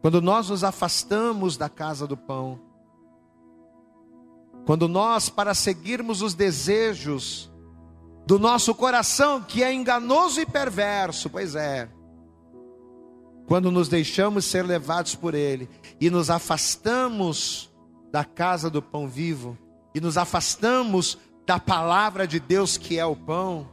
quando 0.00 0.22
nós 0.22 0.50
nos 0.50 0.62
afastamos 0.62 1.56
da 1.56 1.68
casa 1.68 2.06
do 2.06 2.16
pão, 2.16 2.60
quando 4.64 4.86
nós, 4.86 5.28
para 5.28 5.52
seguirmos 5.52 6.22
os 6.22 6.32
desejos 6.32 7.51
do 8.26 8.38
nosso 8.38 8.74
coração, 8.74 9.42
que 9.42 9.62
é 9.62 9.72
enganoso 9.72 10.40
e 10.40 10.46
perverso, 10.46 11.28
pois 11.28 11.54
é, 11.54 11.88
quando 13.46 13.70
nos 13.70 13.88
deixamos 13.88 14.44
ser 14.44 14.64
levados 14.64 15.14
por 15.14 15.34
Ele 15.34 15.68
e 16.00 16.08
nos 16.08 16.30
afastamos 16.30 17.70
da 18.10 18.24
casa 18.24 18.70
do 18.70 18.80
pão 18.80 19.08
vivo 19.08 19.58
e 19.94 20.00
nos 20.00 20.16
afastamos 20.16 21.18
da 21.46 21.58
palavra 21.58 22.26
de 22.26 22.38
Deus 22.38 22.76
que 22.76 22.98
é 22.98 23.04
o 23.04 23.16
pão, 23.16 23.68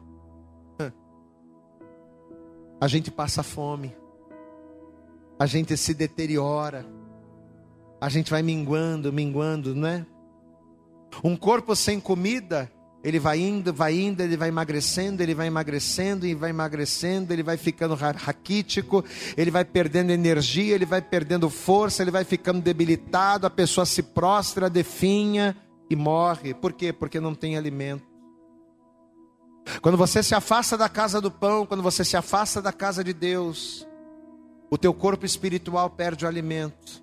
a 2.82 2.88
gente 2.88 3.12
passa 3.12 3.44
fome, 3.44 3.96
a 5.38 5.46
gente 5.46 5.78
se 5.78 5.94
deteriora, 5.94 6.86
a 8.02 8.10
gente 8.10 8.32
vai 8.32 8.42
minguando, 8.42 9.14
minguando, 9.14 9.76
né? 9.76 10.06
Um 11.24 11.36
corpo 11.36 11.76
sem 11.76 12.00
comida 12.00 12.72
ele 13.02 13.18
vai 13.18 13.40
indo, 13.40 13.74
vai 13.74 13.98
indo, 13.98 14.22
ele 14.22 14.36
vai 14.36 14.50
emagrecendo, 14.50 15.24
ele 15.24 15.34
vai 15.34 15.48
emagrecendo 15.48 16.28
e 16.28 16.34
vai 16.34 16.50
emagrecendo, 16.50 17.32
ele 17.32 17.44
vai 17.44 17.56
ficando 17.56 17.96
raquítico, 17.96 19.06
ele 19.38 19.50
vai 19.50 19.64
perdendo 19.64 20.12
energia, 20.12 20.76
ele 20.76 20.86
vai 20.86 21.02
perdendo 21.02 21.50
força, 21.50 22.02
ele 22.02 22.12
vai 22.12 22.26
ficando 22.26 22.62
debilitado, 22.62 23.48
a 23.48 23.50
pessoa 23.50 23.86
se 23.86 24.04
prostra, 24.04 24.70
definha 24.70 25.56
e 25.90 25.96
morre. 25.96 26.54
Por 26.54 26.74
quê? 26.74 26.92
Porque 26.92 27.22
não 27.22 27.34
tem 27.34 27.56
alimento. 27.56 28.04
Quando 29.82 29.98
você 29.98 30.22
se 30.22 30.36
afasta 30.36 30.78
da 30.78 30.90
casa 30.90 31.22
do 31.22 31.32
pão, 31.32 31.66
quando 31.66 31.84
você 31.84 32.04
se 32.04 32.18
afasta 32.18 32.62
da 32.62 32.74
casa 32.74 33.02
de 33.02 33.14
Deus, 33.14 33.88
o 34.70 34.78
teu 34.78 34.94
corpo 34.94 35.26
espiritual 35.26 35.90
perde 35.90 36.26
o 36.26 36.28
alimento. 36.28 37.02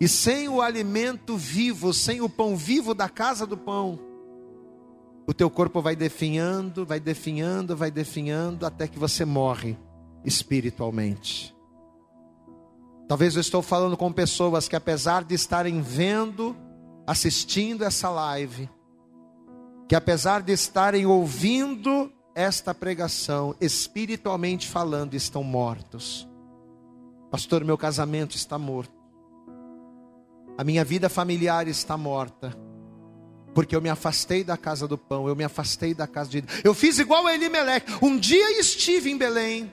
E 0.00 0.08
sem 0.08 0.48
o 0.48 0.60
alimento 0.60 1.36
vivo, 1.36 1.92
sem 1.94 2.20
o 2.20 2.28
pão 2.28 2.56
vivo 2.56 2.94
da 2.94 3.08
casa 3.08 3.46
do 3.46 3.56
pão, 3.56 4.15
o 5.26 5.34
teu 5.34 5.50
corpo 5.50 5.82
vai 5.82 5.96
definhando, 5.96 6.86
vai 6.86 7.00
definhando, 7.00 7.76
vai 7.76 7.90
definhando, 7.90 8.64
até 8.64 8.86
que 8.86 8.98
você 8.98 9.24
morre 9.24 9.76
espiritualmente. 10.24 11.54
Talvez 13.08 13.34
eu 13.34 13.40
estou 13.40 13.60
falando 13.60 13.96
com 13.96 14.12
pessoas 14.12 14.68
que 14.68 14.76
apesar 14.76 15.24
de 15.24 15.34
estarem 15.34 15.80
vendo, 15.80 16.56
assistindo 17.06 17.84
essa 17.84 18.08
live, 18.08 18.70
que 19.88 19.94
apesar 19.94 20.42
de 20.42 20.52
estarem 20.52 21.06
ouvindo 21.06 22.12
esta 22.34 22.72
pregação, 22.74 23.54
espiritualmente 23.60 24.68
falando, 24.68 25.14
estão 25.14 25.42
mortos. 25.42 26.28
Pastor, 27.30 27.64
meu 27.64 27.76
casamento 27.76 28.36
está 28.36 28.58
morto. 28.58 28.94
A 30.56 30.62
minha 30.62 30.84
vida 30.84 31.08
familiar 31.08 31.66
está 31.66 31.96
morta 31.96 32.65
porque 33.56 33.74
eu 33.74 33.80
me 33.80 33.88
afastei 33.88 34.44
da 34.44 34.54
casa 34.54 34.86
do 34.86 34.98
pão, 34.98 35.26
eu 35.26 35.34
me 35.34 35.42
afastei 35.42 35.94
da 35.94 36.06
casa 36.06 36.28
de 36.28 36.44
Eu 36.62 36.74
fiz 36.74 36.98
igual 36.98 37.26
a 37.26 37.32
Elimeleque. 37.32 37.90
Um 38.02 38.18
dia 38.18 38.60
estive 38.60 39.10
em 39.10 39.16
Belém. 39.16 39.72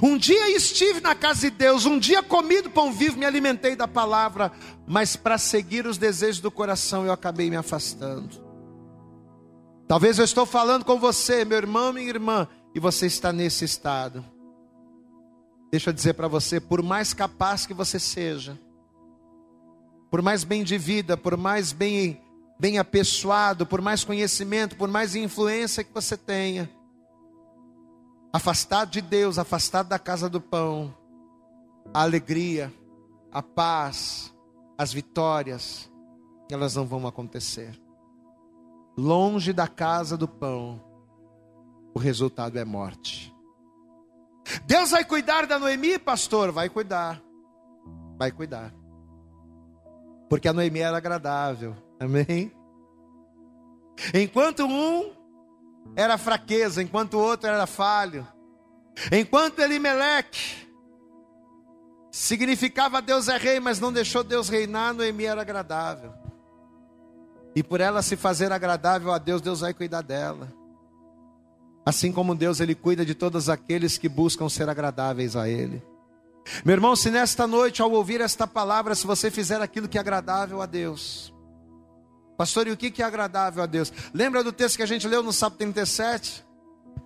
Um 0.00 0.16
dia 0.16 0.48
estive 0.54 1.00
na 1.00 1.12
casa 1.12 1.40
de 1.40 1.50
Deus, 1.50 1.86
um 1.86 1.98
dia 1.98 2.22
comi 2.22 2.62
do 2.62 2.70
pão 2.70 2.92
vivo, 2.92 3.18
me 3.18 3.26
alimentei 3.26 3.74
da 3.74 3.88
palavra, 3.88 4.52
mas 4.86 5.16
para 5.16 5.38
seguir 5.38 5.88
os 5.88 5.98
desejos 5.98 6.40
do 6.40 6.52
coração 6.52 7.04
eu 7.04 7.10
acabei 7.10 7.50
me 7.50 7.56
afastando. 7.56 8.40
Talvez 9.88 10.20
eu 10.20 10.24
estou 10.24 10.46
falando 10.46 10.84
com 10.84 10.96
você, 10.96 11.44
meu 11.44 11.58
irmão, 11.58 11.92
minha 11.92 12.08
irmã, 12.08 12.46
e 12.76 12.78
você 12.78 13.06
está 13.06 13.32
nesse 13.32 13.64
estado. 13.64 14.24
Deixa 15.72 15.90
eu 15.90 15.94
dizer 15.94 16.14
para 16.14 16.28
você, 16.28 16.60
por 16.60 16.80
mais 16.80 17.12
capaz 17.12 17.66
que 17.66 17.74
você 17.74 17.98
seja, 17.98 18.56
por 20.12 20.22
mais 20.22 20.44
bem 20.44 20.62
de 20.62 20.78
vida, 20.78 21.16
por 21.16 21.36
mais 21.36 21.72
bem 21.72 22.23
bem 22.58 22.78
apessoado, 22.78 23.66
por 23.66 23.80
mais 23.80 24.04
conhecimento, 24.04 24.76
por 24.76 24.88
mais 24.88 25.14
influência 25.14 25.84
que 25.84 25.92
você 25.92 26.16
tenha, 26.16 26.70
afastado 28.32 28.90
de 28.90 29.00
Deus, 29.00 29.38
afastado 29.38 29.88
da 29.88 29.98
casa 29.98 30.28
do 30.28 30.40
pão, 30.40 30.94
a 31.92 32.02
alegria, 32.02 32.72
a 33.30 33.42
paz, 33.42 34.34
as 34.78 34.92
vitórias, 34.92 35.90
elas 36.50 36.74
não 36.74 36.86
vão 36.86 37.06
acontecer. 37.06 37.80
Longe 38.96 39.52
da 39.52 39.66
casa 39.66 40.16
do 40.16 40.28
pão, 40.28 40.80
o 41.94 41.98
resultado 41.98 42.58
é 42.58 42.64
morte. 42.64 43.34
Deus 44.66 44.90
vai 44.90 45.04
cuidar 45.04 45.46
da 45.46 45.58
Noemi, 45.58 45.98
pastor? 45.98 46.52
Vai 46.52 46.68
cuidar. 46.68 47.20
Vai 48.18 48.30
cuidar. 48.30 48.72
Porque 50.28 50.48
a 50.48 50.52
Noemi 50.52 50.80
era 50.80 50.96
agradável. 50.96 51.74
Amém? 51.98 52.52
Enquanto 54.12 54.64
um 54.64 55.12
era 55.96 56.18
fraqueza, 56.18 56.82
enquanto 56.82 57.14
o 57.14 57.20
outro 57.20 57.48
era 57.48 57.66
falho. 57.66 58.26
Enquanto 59.12 59.60
Elimeleque 59.60 60.68
significava 62.10 63.02
Deus 63.02 63.28
é 63.28 63.36
rei, 63.36 63.58
mas 63.60 63.80
não 63.80 63.92
deixou 63.92 64.22
Deus 64.22 64.48
reinar, 64.48 64.94
Noemi 64.94 65.24
era 65.24 65.40
agradável. 65.40 66.12
E 67.56 67.62
por 67.62 67.80
ela 67.80 68.02
se 68.02 68.16
fazer 68.16 68.52
agradável 68.52 69.12
a 69.12 69.18
Deus, 69.18 69.40
Deus 69.40 69.60
vai 69.60 69.74
cuidar 69.74 70.02
dela. 70.02 70.52
Assim 71.84 72.12
como 72.12 72.34
Deus, 72.34 72.60
Ele 72.60 72.74
cuida 72.74 73.04
de 73.04 73.14
todos 73.14 73.48
aqueles 73.48 73.98
que 73.98 74.08
buscam 74.08 74.48
ser 74.48 74.68
agradáveis 74.68 75.36
a 75.36 75.48
Ele. 75.48 75.82
Meu 76.64 76.74
irmão, 76.74 76.94
se 76.94 77.10
nesta 77.10 77.46
noite, 77.46 77.82
ao 77.82 77.90
ouvir 77.90 78.20
esta 78.20 78.46
palavra, 78.46 78.94
se 78.94 79.06
você 79.06 79.30
fizer 79.30 79.60
aquilo 79.60 79.88
que 79.88 79.98
é 79.98 80.00
agradável 80.00 80.62
a 80.62 80.66
Deus, 80.66 81.33
Pastor, 82.36 82.66
e 82.66 82.72
o 82.72 82.76
que 82.76 83.02
é 83.02 83.04
agradável 83.04 83.62
a 83.62 83.66
Deus? 83.66 83.92
Lembra 84.12 84.42
do 84.42 84.52
texto 84.52 84.76
que 84.76 84.82
a 84.82 84.86
gente 84.86 85.06
leu 85.06 85.22
no 85.22 85.32
Sábado 85.32 85.58
37? 85.58 86.44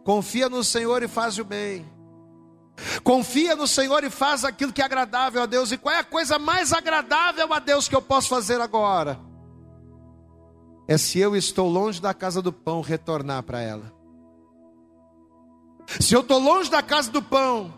Confia 0.05 0.49
no 0.49 0.65
Senhor 0.65 1.03
e 1.03 1.09
faz 1.09 1.39
o 1.39 1.45
bem. 1.45 1.87
Confia 3.03 3.57
no 3.57 3.67
Senhor 3.67 4.05
e 4.05 4.11
faz 4.11 4.45
aquilo 4.45 4.73
que 4.73 4.81
é 4.81 4.85
agradável 4.85 5.43
a 5.43 5.47
Deus. 5.47 5.73
E 5.73 5.77
qual 5.77 5.95
é 5.95 5.99
a 5.99 6.05
coisa 6.05 6.39
mais 6.39 6.73
agradável 6.73 7.53
a 7.53 7.59
Deus 7.59 7.89
que 7.89 7.95
eu 7.95 8.01
posso 8.01 8.29
fazer 8.29 8.61
agora? 8.61 9.21
É 10.87 10.97
se 10.97 11.19
eu 11.19 11.37
estou 11.37 11.69
longe 11.69 12.01
da 12.01 12.15
casa 12.15 12.41
do 12.41 12.53
pão, 12.53 12.81
retornar 12.81 13.43
para 13.43 13.61
ela. 13.61 13.93
Se 16.01 16.15
eu 16.15 16.21
estou 16.21 16.39
longe 16.39 16.71
da 16.71 16.83
casa 16.83 17.11
do 17.11 17.23
pão, 17.23 17.75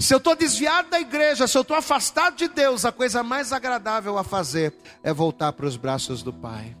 se 0.00 0.12
eu 0.12 0.18
estou 0.18 0.34
desviado 0.34 0.90
da 0.90 1.00
igreja, 1.00 1.46
se 1.46 1.56
eu 1.56 1.62
estou 1.62 1.76
afastado 1.76 2.36
de 2.36 2.48
Deus, 2.48 2.84
a 2.84 2.92
coisa 2.92 3.22
mais 3.22 3.52
agradável 3.52 4.18
a 4.18 4.24
fazer 4.24 4.74
é 5.02 5.12
voltar 5.12 5.52
para 5.52 5.66
os 5.66 5.76
braços 5.76 6.22
do 6.22 6.32
Pai. 6.32 6.76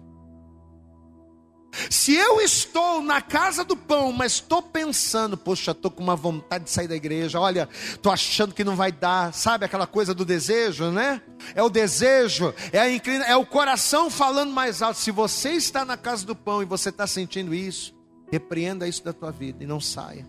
Se 1.90 2.14
eu 2.14 2.40
estou 2.40 3.02
na 3.02 3.20
casa 3.20 3.62
do 3.62 3.76
pão, 3.76 4.10
mas 4.12 4.32
estou 4.32 4.62
pensando, 4.62 5.36
poxa, 5.36 5.72
estou 5.72 5.90
com 5.90 6.02
uma 6.02 6.16
vontade 6.16 6.64
de 6.64 6.70
sair 6.70 6.88
da 6.88 6.96
igreja, 6.96 7.38
olha, 7.38 7.68
estou 7.84 8.10
achando 8.10 8.54
que 8.54 8.64
não 8.64 8.74
vai 8.74 8.90
dar, 8.90 9.34
sabe 9.34 9.66
aquela 9.66 9.86
coisa 9.86 10.14
do 10.14 10.24
desejo, 10.24 10.90
né? 10.90 11.20
É 11.54 11.62
o 11.62 11.68
desejo, 11.68 12.54
é, 12.72 12.80
a 12.80 12.90
inclina, 12.90 13.24
é 13.26 13.36
o 13.36 13.44
coração 13.44 14.08
falando 14.08 14.52
mais 14.52 14.80
alto. 14.80 14.98
Se 14.98 15.10
você 15.10 15.50
está 15.50 15.84
na 15.84 15.96
casa 15.96 16.24
do 16.24 16.34
pão 16.34 16.62
e 16.62 16.64
você 16.64 16.88
está 16.88 17.06
sentindo 17.06 17.54
isso, 17.54 17.94
repreenda 18.32 18.88
isso 18.88 19.04
da 19.04 19.12
tua 19.12 19.30
vida 19.30 19.62
e 19.62 19.66
não 19.66 19.80
saia. 19.80 20.26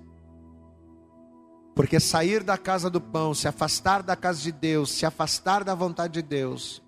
Porque 1.78 1.99
sair 1.99 2.41
da 2.41 2.57
casa 2.57 2.89
do 2.89 2.99
pão, 2.99 3.36
se 3.36 3.47
afastar 3.47 4.01
da 4.01 4.15
casa 4.15 4.41
de 4.41 4.51
Deus, 4.51 4.91
se 4.91 5.05
afastar 5.05 5.63
da 5.63 5.75
vontade 5.75 6.13
de 6.13 6.23
Deus, 6.23 6.82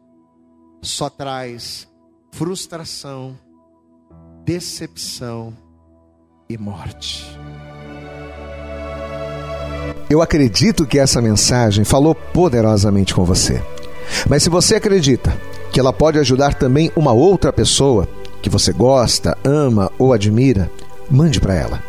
só 0.82 1.12
traz 1.12 1.88
frustração, 2.32 3.38
decepção 4.44 5.54
e 6.50 6.58
morte. 6.58 7.24
Eu 10.10 10.24
acredito 10.24 10.88
que 10.88 10.98
essa 10.98 11.22
mensagem 11.22 11.86
falou 11.86 12.16
poderosamente 12.16 13.14
com 13.14 13.24
você. 13.24 13.64
Mas 14.28 14.42
se 14.42 14.50
você 14.50 14.76
acredita 14.76 15.40
que 15.72 15.80
ela 15.80 15.94
pode 15.94 16.18
ajudar 16.18 16.56
também 16.56 16.92
uma 16.96 17.14
outra 17.14 17.54
pessoa 17.54 18.10
que 18.42 18.50
você 18.50 18.74
gosta, 18.74 19.38
ama 19.44 19.92
ou 20.00 20.14
admira, 20.14 20.72
mande 21.12 21.40
para 21.40 21.54
ela. 21.54 21.89